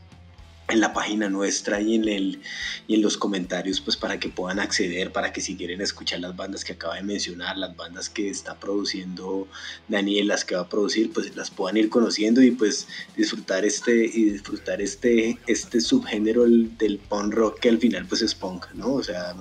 en 0.69 0.79
la 0.79 0.93
página 0.93 1.29
nuestra 1.29 1.81
y 1.81 1.95
en, 1.95 2.07
el, 2.07 2.41
y 2.87 2.95
en 2.95 3.01
los 3.01 3.17
comentarios 3.17 3.81
pues 3.81 3.97
para 3.97 4.19
que 4.19 4.29
puedan 4.29 4.59
acceder, 4.59 5.11
para 5.11 5.33
que 5.33 5.41
si 5.41 5.55
quieren 5.55 5.81
escuchar 5.81 6.21
las 6.21 6.35
bandas 6.35 6.63
que 6.63 6.73
acaba 6.73 6.95
de 6.95 7.03
mencionar, 7.03 7.57
las 7.57 7.75
bandas 7.75 8.09
que 8.09 8.29
está 8.29 8.59
produciendo 8.59 9.47
Daniel, 9.87 10.27
las 10.27 10.45
que 10.45 10.55
va 10.55 10.61
a 10.61 10.69
producir, 10.69 11.11
pues 11.11 11.35
las 11.35 11.51
puedan 11.51 11.77
ir 11.77 11.89
conociendo 11.89 12.41
y 12.41 12.51
pues 12.51 12.87
disfrutar 13.17 13.65
este, 13.65 14.05
y 14.05 14.29
disfrutar 14.29 14.81
este, 14.81 15.37
este 15.47 15.81
subgénero 15.81 16.45
del 16.45 16.99
punk 17.09 17.33
rock 17.33 17.59
que 17.59 17.69
al 17.69 17.77
final 17.77 18.05
pues 18.07 18.21
es 18.21 18.33
punk, 18.33 18.67
¿no? 18.73 18.93
O 18.93 19.03
sea, 19.03 19.31
a, 19.31 19.35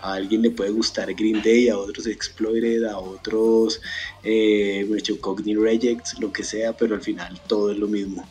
a, 0.00 0.12
alguien 0.12 0.42
le 0.42 0.50
puede 0.50 0.70
gustar 0.70 1.12
Green 1.14 1.42
Day, 1.42 1.68
a 1.68 1.78
otros 1.78 2.06
Exploited, 2.06 2.84
a 2.84 2.98
otros 2.98 3.80
eh, 4.24 4.86
Cognitive 5.20 5.62
Rejects, 5.62 6.18
lo 6.18 6.32
que 6.32 6.44
sea, 6.44 6.76
pero 6.76 6.94
al 6.94 7.02
final 7.02 7.40
todo 7.46 7.70
es 7.70 7.78
lo 7.78 7.88
mismo. 7.88 8.26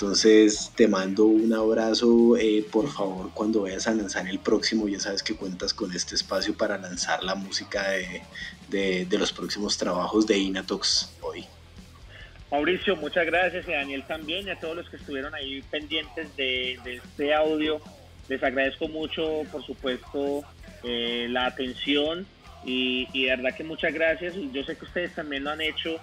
Entonces 0.00 0.72
te 0.74 0.88
mando 0.88 1.26
un 1.26 1.52
abrazo, 1.52 2.34
eh, 2.38 2.64
por 2.72 2.90
favor 2.90 3.32
cuando 3.34 3.60
vayas 3.60 3.86
a 3.86 3.92
lanzar 3.92 4.26
el 4.26 4.38
próximo 4.38 4.88
ya 4.88 4.98
sabes 4.98 5.22
que 5.22 5.36
cuentas 5.36 5.74
con 5.74 5.92
este 5.92 6.14
espacio 6.14 6.56
para 6.56 6.78
lanzar 6.78 7.22
la 7.22 7.34
música 7.34 7.86
de, 8.70 9.06
los 9.10 9.30
próximos 9.30 9.76
trabajos 9.76 10.26
de 10.26 10.38
Inatox 10.38 11.14
hoy. 11.20 11.44
Mauricio, 12.50 12.96
muchas 12.96 13.26
gracias 13.26 13.68
y 13.68 13.72
Daniel 13.72 14.02
también 14.08 14.46
y 14.46 14.50
a 14.50 14.58
todos 14.58 14.74
los 14.74 14.88
que 14.88 14.96
estuvieron 14.96 15.34
ahí 15.34 15.60
pendientes 15.70 16.34
de, 16.34 16.78
este 16.86 17.34
audio. 17.34 17.78
les 18.30 18.42
agradezco 18.42 18.88
mucho, 18.88 19.42
por 19.52 19.62
supuesto, 19.66 20.44
eh, 20.82 21.26
la 21.28 21.44
atención 21.44 22.26
y, 22.64 23.06
de 23.12 23.36
verdad 23.36 23.54
que 23.54 23.64
muchas 23.64 23.92
gracias. 23.92 24.32
Yo 24.50 24.64
sé 24.64 24.78
que 24.78 24.86
ustedes 24.86 25.14
también 25.14 25.44
lo 25.44 25.50
han 25.50 25.60
hecho, 25.60 25.98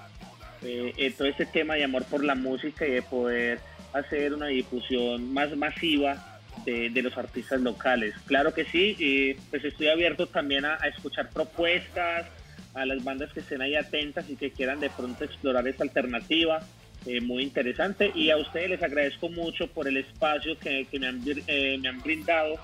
eh, 0.62 1.12
todo 1.18 1.28
este 1.28 1.48
tema 1.48 1.74
de 1.74 1.84
amor 1.84 2.06
por 2.06 2.24
la 2.24 2.36
música 2.36 2.86
y 2.86 2.92
de 2.92 3.02
poder 3.02 3.60
hacer 4.00 4.34
una 4.34 4.48
difusión 4.48 5.34
más 5.34 5.56
masiva 5.56 6.40
de, 6.66 6.90
de 6.90 7.02
los 7.02 7.18
artistas 7.18 7.62
locales. 7.62 8.16
Claro 8.26 8.54
que 8.54 8.66
sí, 8.66 8.96
y 9.00 9.34
pues 9.50 9.64
estoy 9.64 9.90
abierto 9.90 10.28
también 10.28 10.66
a, 10.66 10.76
a 10.76 10.88
escuchar 10.88 11.30
propuestas, 11.30 12.28
a 12.74 12.86
las 12.86 13.04
bandas 13.04 13.32
que 13.34 13.40
estén 13.40 13.62
ahí 13.62 13.76
atentas 13.76 14.30
y 14.30 14.36
que 14.36 14.52
quieran 14.52 14.80
de 14.80 14.90
pronto 14.90 15.24
explorar 15.24 15.68
esta 15.68 15.84
alternativa. 15.84 16.60
Eh, 17.06 17.22
muy 17.22 17.44
interesante 17.44 18.12
y 18.14 18.32
a 18.32 18.38
ustedes 18.38 18.70
les 18.72 18.84
agradezco 18.84 19.30
mucho 19.30 19.68
por 19.68 19.88
el 19.88 19.96
espacio 19.96 20.60
que, 20.60 20.86
que 20.92 21.00
me, 21.00 21.08
han, 21.08 21.22
eh, 21.26 21.78
me, 21.80 21.88
han, 21.88 22.02
brindado 22.02 22.56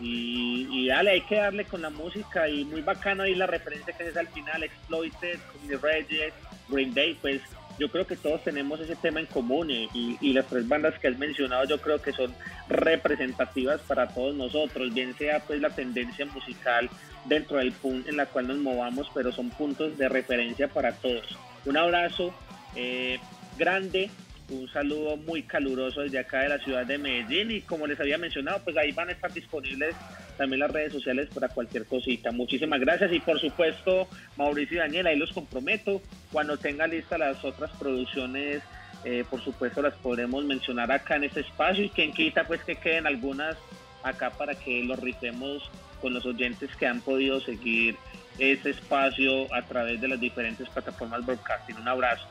y, 0.00 0.66
y, 0.72 0.88
dale, 0.88 1.10
hay 1.10 1.20
que 1.20 1.36
darle 1.36 1.64
con 1.64 1.82
la 1.82 1.90
música 1.90 2.48
y 2.48 2.64
muy 2.64 2.80
bacano 2.80 3.22
ahí 3.22 3.36
la 3.36 3.46
referencia 3.46 3.96
que 3.96 4.08
es 4.08 4.16
al 4.16 4.26
final, 4.28 4.64
Exploited, 4.64 5.38
The 5.68 5.76
Reyes, 5.76 6.32
Green 6.68 6.92
Day, 6.92 7.16
pues 7.20 7.40
yo 7.78 7.88
creo 7.90 8.06
que 8.06 8.16
todos 8.16 8.42
tenemos 8.42 8.80
ese 8.80 8.96
tema 8.96 9.20
en 9.20 9.26
común 9.26 9.70
y, 9.70 9.88
y, 10.20 10.32
las 10.32 10.46
tres 10.46 10.66
bandas 10.66 10.98
que 10.98 11.08
has 11.08 11.18
mencionado 11.18 11.64
yo 11.64 11.80
creo 11.80 12.00
que 12.02 12.12
son 12.12 12.34
representativas 12.68 13.80
para 13.82 14.08
todos 14.08 14.34
nosotros, 14.34 14.92
bien 14.92 15.16
sea 15.16 15.40
pues 15.40 15.60
la 15.60 15.70
tendencia 15.70 16.26
musical 16.26 16.90
dentro 17.24 17.58
del 17.58 17.72
punto 17.72 18.08
en 18.08 18.16
la 18.16 18.26
cual 18.26 18.48
nos 18.48 18.58
movamos, 18.58 19.08
pero 19.14 19.32
son 19.32 19.50
puntos 19.50 19.96
de 19.98 20.08
referencia 20.08 20.68
para 20.68 20.92
todos. 20.92 21.36
Un 21.64 21.76
abrazo. 21.76 22.34
Eh, 22.74 23.18
grande. 23.58 24.10
Un 24.50 24.66
saludo 24.72 25.18
muy 25.18 25.42
caluroso 25.42 26.00
desde 26.00 26.18
acá 26.18 26.40
de 26.40 26.48
la 26.48 26.58
ciudad 26.58 26.86
de 26.86 26.96
Medellín 26.96 27.50
y 27.50 27.60
como 27.60 27.86
les 27.86 28.00
había 28.00 28.16
mencionado, 28.16 28.62
pues 28.64 28.76
ahí 28.78 28.92
van 28.92 29.10
a 29.10 29.12
estar 29.12 29.30
disponibles 29.30 29.94
también 30.38 30.60
las 30.60 30.70
redes 30.70 30.92
sociales 30.92 31.28
para 31.34 31.48
cualquier 31.48 31.84
cosita. 31.84 32.32
Muchísimas 32.32 32.80
gracias 32.80 33.12
y 33.12 33.20
por 33.20 33.38
supuesto 33.38 34.08
Mauricio 34.36 34.76
y 34.76 34.78
Daniel, 34.78 35.08
ahí 35.08 35.16
los 35.16 35.32
comprometo. 35.32 36.00
Cuando 36.32 36.56
tenga 36.56 36.86
listas 36.86 37.18
las 37.18 37.44
otras 37.44 37.70
producciones, 37.78 38.62
eh, 39.04 39.24
por 39.28 39.42
supuesto 39.42 39.82
las 39.82 39.94
podremos 39.94 40.44
mencionar 40.44 40.90
acá 40.90 41.16
en 41.16 41.24
este 41.24 41.40
espacio 41.40 41.84
y 41.84 41.90
quien 41.90 42.12
quita 42.12 42.46
pues 42.46 42.62
que 42.62 42.76
queden 42.76 43.06
algunas 43.06 43.56
acá 44.02 44.30
para 44.30 44.54
que 44.54 44.82
los 44.84 44.98
rifemos 44.98 45.70
con 46.00 46.14
los 46.14 46.24
oyentes 46.24 46.70
que 46.78 46.86
han 46.86 47.00
podido 47.00 47.40
seguir 47.40 47.96
este 48.38 48.70
espacio 48.70 49.52
a 49.52 49.62
través 49.66 50.00
de 50.00 50.08
las 50.08 50.20
diferentes 50.20 50.68
plataformas 50.68 51.26
broadcasting. 51.26 51.76
Un 51.76 51.88
abrazo. 51.88 52.24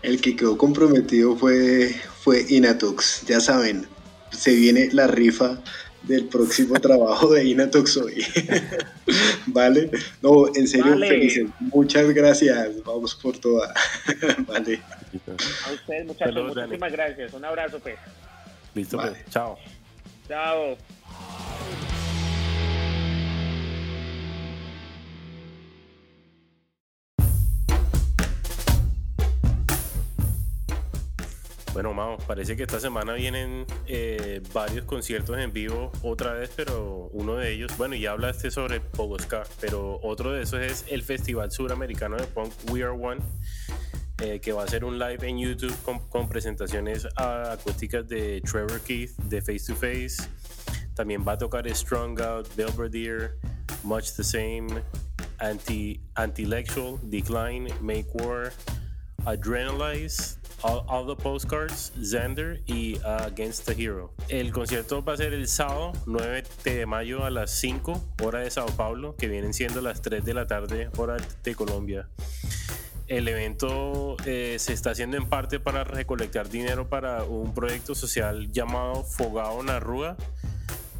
El 0.00 0.20
que 0.20 0.34
quedó 0.34 0.56
comprometido 0.56 1.36
fue, 1.36 1.94
fue 2.22 2.46
Inatox. 2.48 3.26
Ya 3.26 3.38
saben, 3.38 3.86
se 4.30 4.54
viene 4.54 4.88
la 4.92 5.06
rifa 5.06 5.58
del 6.04 6.26
próximo 6.26 6.78
trabajo 6.80 7.32
de 7.32 7.44
Inatox 7.44 7.96
hoy. 7.96 8.24
vale, 9.46 9.90
no, 10.20 10.48
en 10.54 10.66
serio, 10.66 10.98
felices. 10.98 11.48
Muchas 11.60 12.08
gracias. 12.10 12.82
Vamos 12.84 13.14
por 13.14 13.38
toda. 13.38 13.72
vale. 14.46 14.80
A 15.66 15.72
ustedes, 15.72 16.06
muchachos, 16.06 16.56
muchísimas 16.56 16.92
gracias. 16.92 17.32
Un 17.32 17.44
abrazo, 17.44 17.78
pues. 17.80 17.96
Listo, 18.74 18.98
pues. 18.98 19.18
Chao. 19.30 19.58
Chao. 20.28 20.76
Bueno, 31.72 31.94
Mao, 31.94 32.18
parece 32.18 32.54
que 32.54 32.64
esta 32.64 32.78
semana 32.78 33.14
vienen 33.14 33.64
eh, 33.86 34.42
varios 34.52 34.84
conciertos 34.84 35.38
en 35.38 35.54
vivo 35.54 35.90
otra 36.02 36.34
vez, 36.34 36.50
pero 36.54 37.08
uno 37.12 37.36
de 37.36 37.52
ellos, 37.52 37.74
bueno, 37.78 37.94
ya 37.96 38.10
hablaste 38.10 38.50
sobre 38.50 38.80
Pogosca, 38.80 39.44
pero 39.58 39.98
otro 40.02 40.32
de 40.32 40.42
esos 40.42 40.60
es 40.60 40.84
el 40.88 41.02
Festival 41.02 41.50
Suramericano 41.50 42.16
de 42.18 42.24
Punk 42.26 42.52
We 42.70 42.82
Are 42.82 42.92
One, 42.92 43.22
eh, 44.18 44.38
que 44.40 44.52
va 44.52 44.64
a 44.64 44.66
ser 44.66 44.84
un 44.84 44.98
live 44.98 45.26
en 45.26 45.38
YouTube 45.38 45.74
con, 45.82 45.98
con 46.10 46.28
presentaciones 46.28 47.08
acústicas 47.16 48.06
de 48.06 48.42
Trevor 48.42 48.80
Keith, 48.80 49.16
de 49.16 49.40
Face 49.40 49.64
to 49.66 49.74
Face. 49.74 50.28
También 50.94 51.24
va 51.26 51.32
a 51.32 51.38
tocar 51.38 51.66
Strong 51.74 52.20
Out, 52.20 52.54
Belvedere, 52.54 53.30
Much 53.82 54.12
the 54.14 54.22
Same, 54.22 54.68
Anti, 55.38 56.02
Antilectual, 56.16 56.98
Decline, 57.02 57.72
Make 57.80 58.08
War, 58.12 58.52
Adrenalize, 59.24 60.36
All, 60.62 61.06
the 61.06 61.20
Postcards, 61.20 61.92
Xander 62.00 62.60
y 62.66 62.96
uh, 62.98 63.24
Against 63.24 63.66
the 63.66 63.72
Hero. 63.72 64.12
El 64.28 64.52
concierto 64.52 65.04
va 65.04 65.14
a 65.14 65.16
ser 65.16 65.32
el 65.32 65.48
sábado 65.48 65.92
9 66.06 66.44
de 66.64 66.86
mayo 66.86 67.24
a 67.24 67.30
las 67.30 67.50
5 67.50 68.00
hora 68.22 68.40
de 68.40 68.50
Sao 68.50 68.66
Paulo, 68.76 69.16
que 69.16 69.28
vienen 69.28 69.54
siendo 69.54 69.80
las 69.80 70.02
3 70.02 70.24
de 70.24 70.34
la 70.34 70.46
tarde 70.46 70.90
hora 70.96 71.16
de 71.42 71.54
Colombia. 71.54 72.08
El 73.08 73.28
evento 73.28 74.16
eh, 74.24 74.56
se 74.58 74.72
está 74.72 74.90
haciendo 74.90 75.16
en 75.16 75.28
parte 75.28 75.60
para 75.60 75.84
recolectar 75.84 76.48
dinero 76.48 76.88
para 76.88 77.24
un 77.24 77.52
proyecto 77.52 77.94
social 77.94 78.50
llamado 78.52 79.04
Fogao 79.04 79.62
Narrúa, 79.62 80.16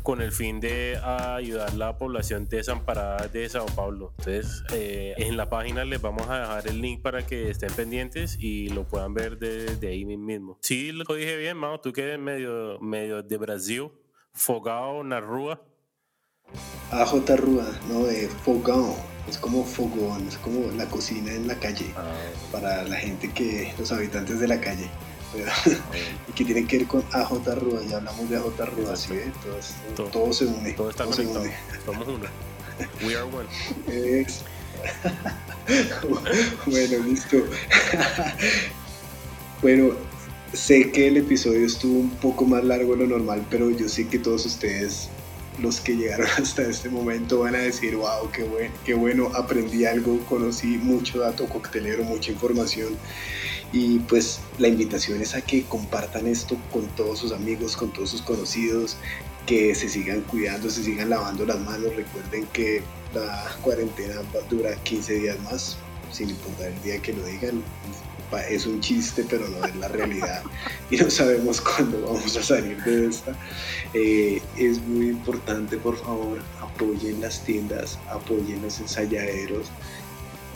con 0.03 0.21
el 0.21 0.33
fin 0.33 0.61
de 0.61 0.99
ayudar 0.99 1.71
a 1.71 1.75
la 1.75 1.99
población 1.99 2.49
desamparada 2.49 3.29
de 3.29 3.49
Sao 3.49 3.67
Paulo. 3.67 4.15
Entonces, 4.19 4.65
eh, 4.73 5.15
en 5.17 5.37
la 5.37 5.49
página 5.49 5.85
les 5.85 6.01
vamos 6.01 6.29
a 6.29 6.41
dejar 6.41 6.67
el 6.69 6.81
link 6.81 7.03
para 7.03 7.27
que 7.27 7.51
estén 7.51 7.73
pendientes 7.73 8.37
y 8.39 8.69
lo 8.69 8.85
puedan 8.87 9.15
ver 9.15 9.39
desde 9.39 9.77
de 9.77 9.89
ahí 9.89 10.05
mismo. 10.05 10.59
Sí, 10.61 10.93
lo 10.93 11.05
dije 11.15 11.37
bien, 11.37 11.57
Mao, 11.57 11.81
tú 11.81 11.93
que 11.93 12.03
eres 12.03 12.19
medio, 12.19 12.79
medio 12.81 13.23
de 13.23 13.37
Brasil, 13.37 13.91
Fogao 14.33 15.05
na 15.05 15.21
Rua. 15.21 15.63
AJ 16.91 17.37
Rua, 17.37 17.67
no, 17.89 18.05
de 18.05 18.29
Fogão. 18.29 18.95
Es 19.29 19.39
como 19.39 19.65
fogón, 19.65 20.27
es 20.27 20.37
como 20.39 20.71
la 20.73 20.87
cocina 20.87 21.33
en 21.33 21.47
la 21.47 21.55
calle. 21.55 21.87
Ah. 21.97 22.13
Para 22.51 22.83
la 22.83 22.97
gente 22.97 23.33
que, 23.33 23.73
los 23.79 23.93
habitantes 23.93 24.41
de 24.41 24.49
la 24.49 24.61
calle. 24.61 24.89
y 26.29 26.33
que 26.33 26.45
tiene 26.45 26.67
que 26.67 26.79
ver 26.79 26.87
con 26.87 27.05
AJ 27.13 27.55
Rúa, 27.57 27.83
ya 27.85 27.97
hablamos 27.99 28.29
de 28.29 28.37
AJ 28.37 28.67
Rúa, 28.77 28.97
¿sí? 28.97 29.15
Entonces, 29.15 29.75
todo, 29.97 30.09
todo, 30.09 30.33
se 30.33 30.47
une. 30.47 30.73
Todo 30.73 30.91
está 30.91 31.05
todo 31.05 31.17
conectado. 31.17 31.45
Somos 31.87 32.09
uno. 32.09 32.27
We 33.05 33.17
are 33.17 33.25
one. 33.25 33.49
Es... 33.87 34.43
bueno, 36.67 37.05
listo. 37.05 37.37
bueno, 39.61 39.95
sé 40.53 40.91
que 40.91 41.09
el 41.09 41.19
episodio 41.19 41.67
estuvo 41.67 42.01
un 42.01 42.11
poco 42.11 42.45
más 42.45 42.65
largo 42.65 42.97
de 42.97 43.07
lo 43.07 43.19
normal, 43.19 43.47
pero 43.51 43.71
yo 43.71 43.89
sé 43.89 44.09
que 44.09 44.19
todos 44.19 44.47
ustedes 44.47 45.09
los 45.61 45.81
que 45.81 45.97
llegaron 45.97 46.27
hasta 46.39 46.63
este 46.63 46.89
momento 46.89 47.41
van 47.41 47.55
a 47.55 47.59
decir, 47.59 47.97
wow, 47.97 48.31
qué 48.33 48.45
bueno, 48.45 48.75
qué 48.85 48.95
bueno, 48.95 49.31
aprendí 49.35 49.85
algo, 49.85 50.19
conocí 50.27 50.79
mucho 50.79 51.21
dato 51.21 51.47
coctelero, 51.47 52.05
mucha 52.05 52.33
información 52.33 52.97
y 53.73 54.01
pues 54.01 54.41
la 54.59 54.69
invitación 54.69 55.21
es 55.23 55.35
a 55.35 55.41
que 55.41 55.63
compartan 55.65 56.27
esto 56.27 56.57
con 56.71 56.87
todos 56.89 57.19
sus 57.19 57.33
amigos, 57.33 57.77
con 57.77 57.91
todos 57.91 58.11
sus 58.11 58.21
conocidos, 58.21 58.97
que 59.47 59.75
se 59.75 59.89
sigan 59.89 60.21
cuidando, 60.23 60.71
se 60.71 60.85
sigan 60.85 61.09
lavando 61.11 61.47
las 61.47 61.59
manos. 61.61 61.97
Recuerden 61.97 62.47
que 62.53 62.83
la 63.15 63.57
cuarentena 63.63 64.17
dura 64.51 64.75
15 64.85 65.15
días 65.15 65.41
más, 65.41 65.79
sin 66.13 66.31
importar 66.31 66.69
el 66.69 66.83
día 66.83 67.01
que 67.01 67.15
lo 67.15 67.25
digan. 67.25 67.63
Es 68.41 68.67
un 68.67 68.81
chiste, 68.81 69.25
pero 69.29 69.49
no 69.49 69.65
es 69.65 69.77
la 69.77 69.89
realidad. 69.89 70.43
y 70.91 70.97
no 70.97 71.11
sabemos 71.11 71.61
cuándo 71.61 72.01
vamos 72.07 72.37
a 72.37 72.43
salir 72.43 72.83
de 72.85 73.07
esta. 73.07 73.35
Eh, 73.95 74.43
es 74.57 74.81
muy 74.81 75.09
importante, 75.09 75.77
por 75.77 75.97
favor, 75.97 76.39
apoyen 76.61 77.21
las 77.21 77.45
tiendas, 77.45 77.99
apoyen 78.11 78.63
los 78.63 78.81
ensayaderos 78.81 79.69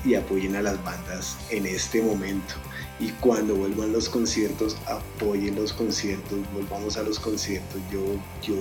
y 0.04 0.14
apoyen 0.14 0.56
a 0.56 0.62
las 0.62 0.82
bandas 0.84 1.36
en 1.50 1.66
este 1.66 2.00
momento 2.00 2.54
y 2.98 3.10
cuando 3.20 3.54
vuelvan 3.54 3.92
los 3.92 4.08
conciertos, 4.08 4.76
apoyen 4.86 5.54
los 5.54 5.72
conciertos, 5.72 6.38
volvamos 6.54 6.96
a 6.96 7.02
los 7.02 7.18
conciertos. 7.18 7.80
Yo, 7.92 8.00
yo 8.42 8.54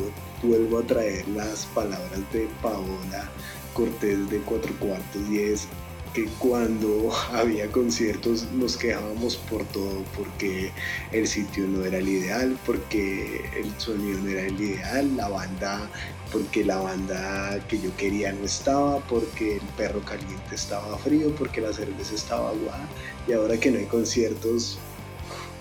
vuelvo 0.43 0.79
a 0.79 0.83
traer 0.83 1.27
las 1.29 1.65
palabras 1.67 2.19
de 2.33 2.47
Paola 2.61 3.29
Cortés 3.73 4.29
de 4.29 4.39
Cuatro 4.39 4.73
Cuartos 4.79 5.21
y 5.29 5.39
es 5.39 5.67
que 6.15 6.25
cuando 6.39 7.11
había 7.33 7.69
conciertos 7.71 8.49
nos 8.53 8.77
quejábamos 8.77 9.35
por 9.35 9.65
todo, 9.65 10.03
porque 10.15 10.71
el 11.11 11.27
sitio 11.27 11.67
no 11.67 11.83
era 11.83 11.97
el 11.97 12.07
ideal, 12.07 12.57
porque 12.65 13.41
el 13.57 13.69
sonido 13.77 14.19
no 14.19 14.29
era 14.29 14.43
el 14.43 14.59
ideal, 14.59 15.17
la 15.17 15.27
banda, 15.27 15.89
porque 16.31 16.63
la 16.63 16.77
banda 16.77 17.59
que 17.67 17.81
yo 17.81 17.95
quería 17.97 18.31
no 18.31 18.45
estaba, 18.45 18.99
porque 19.07 19.57
el 19.57 19.67
perro 19.77 19.99
caliente 20.01 20.55
estaba 20.55 20.97
frío, 20.99 21.35
porque 21.35 21.59
la 21.59 21.73
cerveza 21.73 22.15
estaba 22.15 22.49
aguada, 22.51 22.87
y 23.27 23.33
ahora 23.33 23.57
que 23.57 23.69
no 23.69 23.79
hay 23.79 23.85
conciertos, 23.85 24.79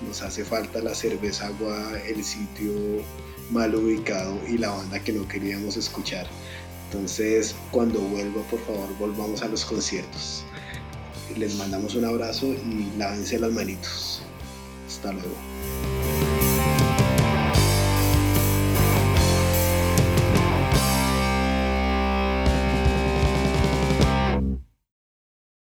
nos 0.07 0.23
hace 0.23 0.45
falta 0.45 0.79
la 0.81 0.95
cerveza 0.95 1.49
agua, 1.49 1.99
el 2.07 2.23
sitio 2.23 2.73
mal 3.51 3.75
ubicado 3.75 4.39
y 4.49 4.59
la 4.59 4.71
banda 4.71 5.01
que 5.01 5.13
no 5.13 5.27
queríamos 5.27 5.77
escuchar. 5.77 6.27
Entonces, 6.91 7.57
cuando 7.73 7.99
vuelva, 7.99 8.43
por 8.43 8.61
favor, 8.61 8.89
volvamos 8.99 9.43
a 9.43 9.49
los 9.49 9.65
conciertos. 9.65 10.44
Les 11.37 11.57
mandamos 11.57 11.95
un 11.95 12.05
abrazo 12.05 12.47
y 12.47 12.99
lávense 12.99 13.39
las 13.39 13.53
manitos. 13.53 14.23
Hasta 14.87 15.13
luego. 15.13 16.04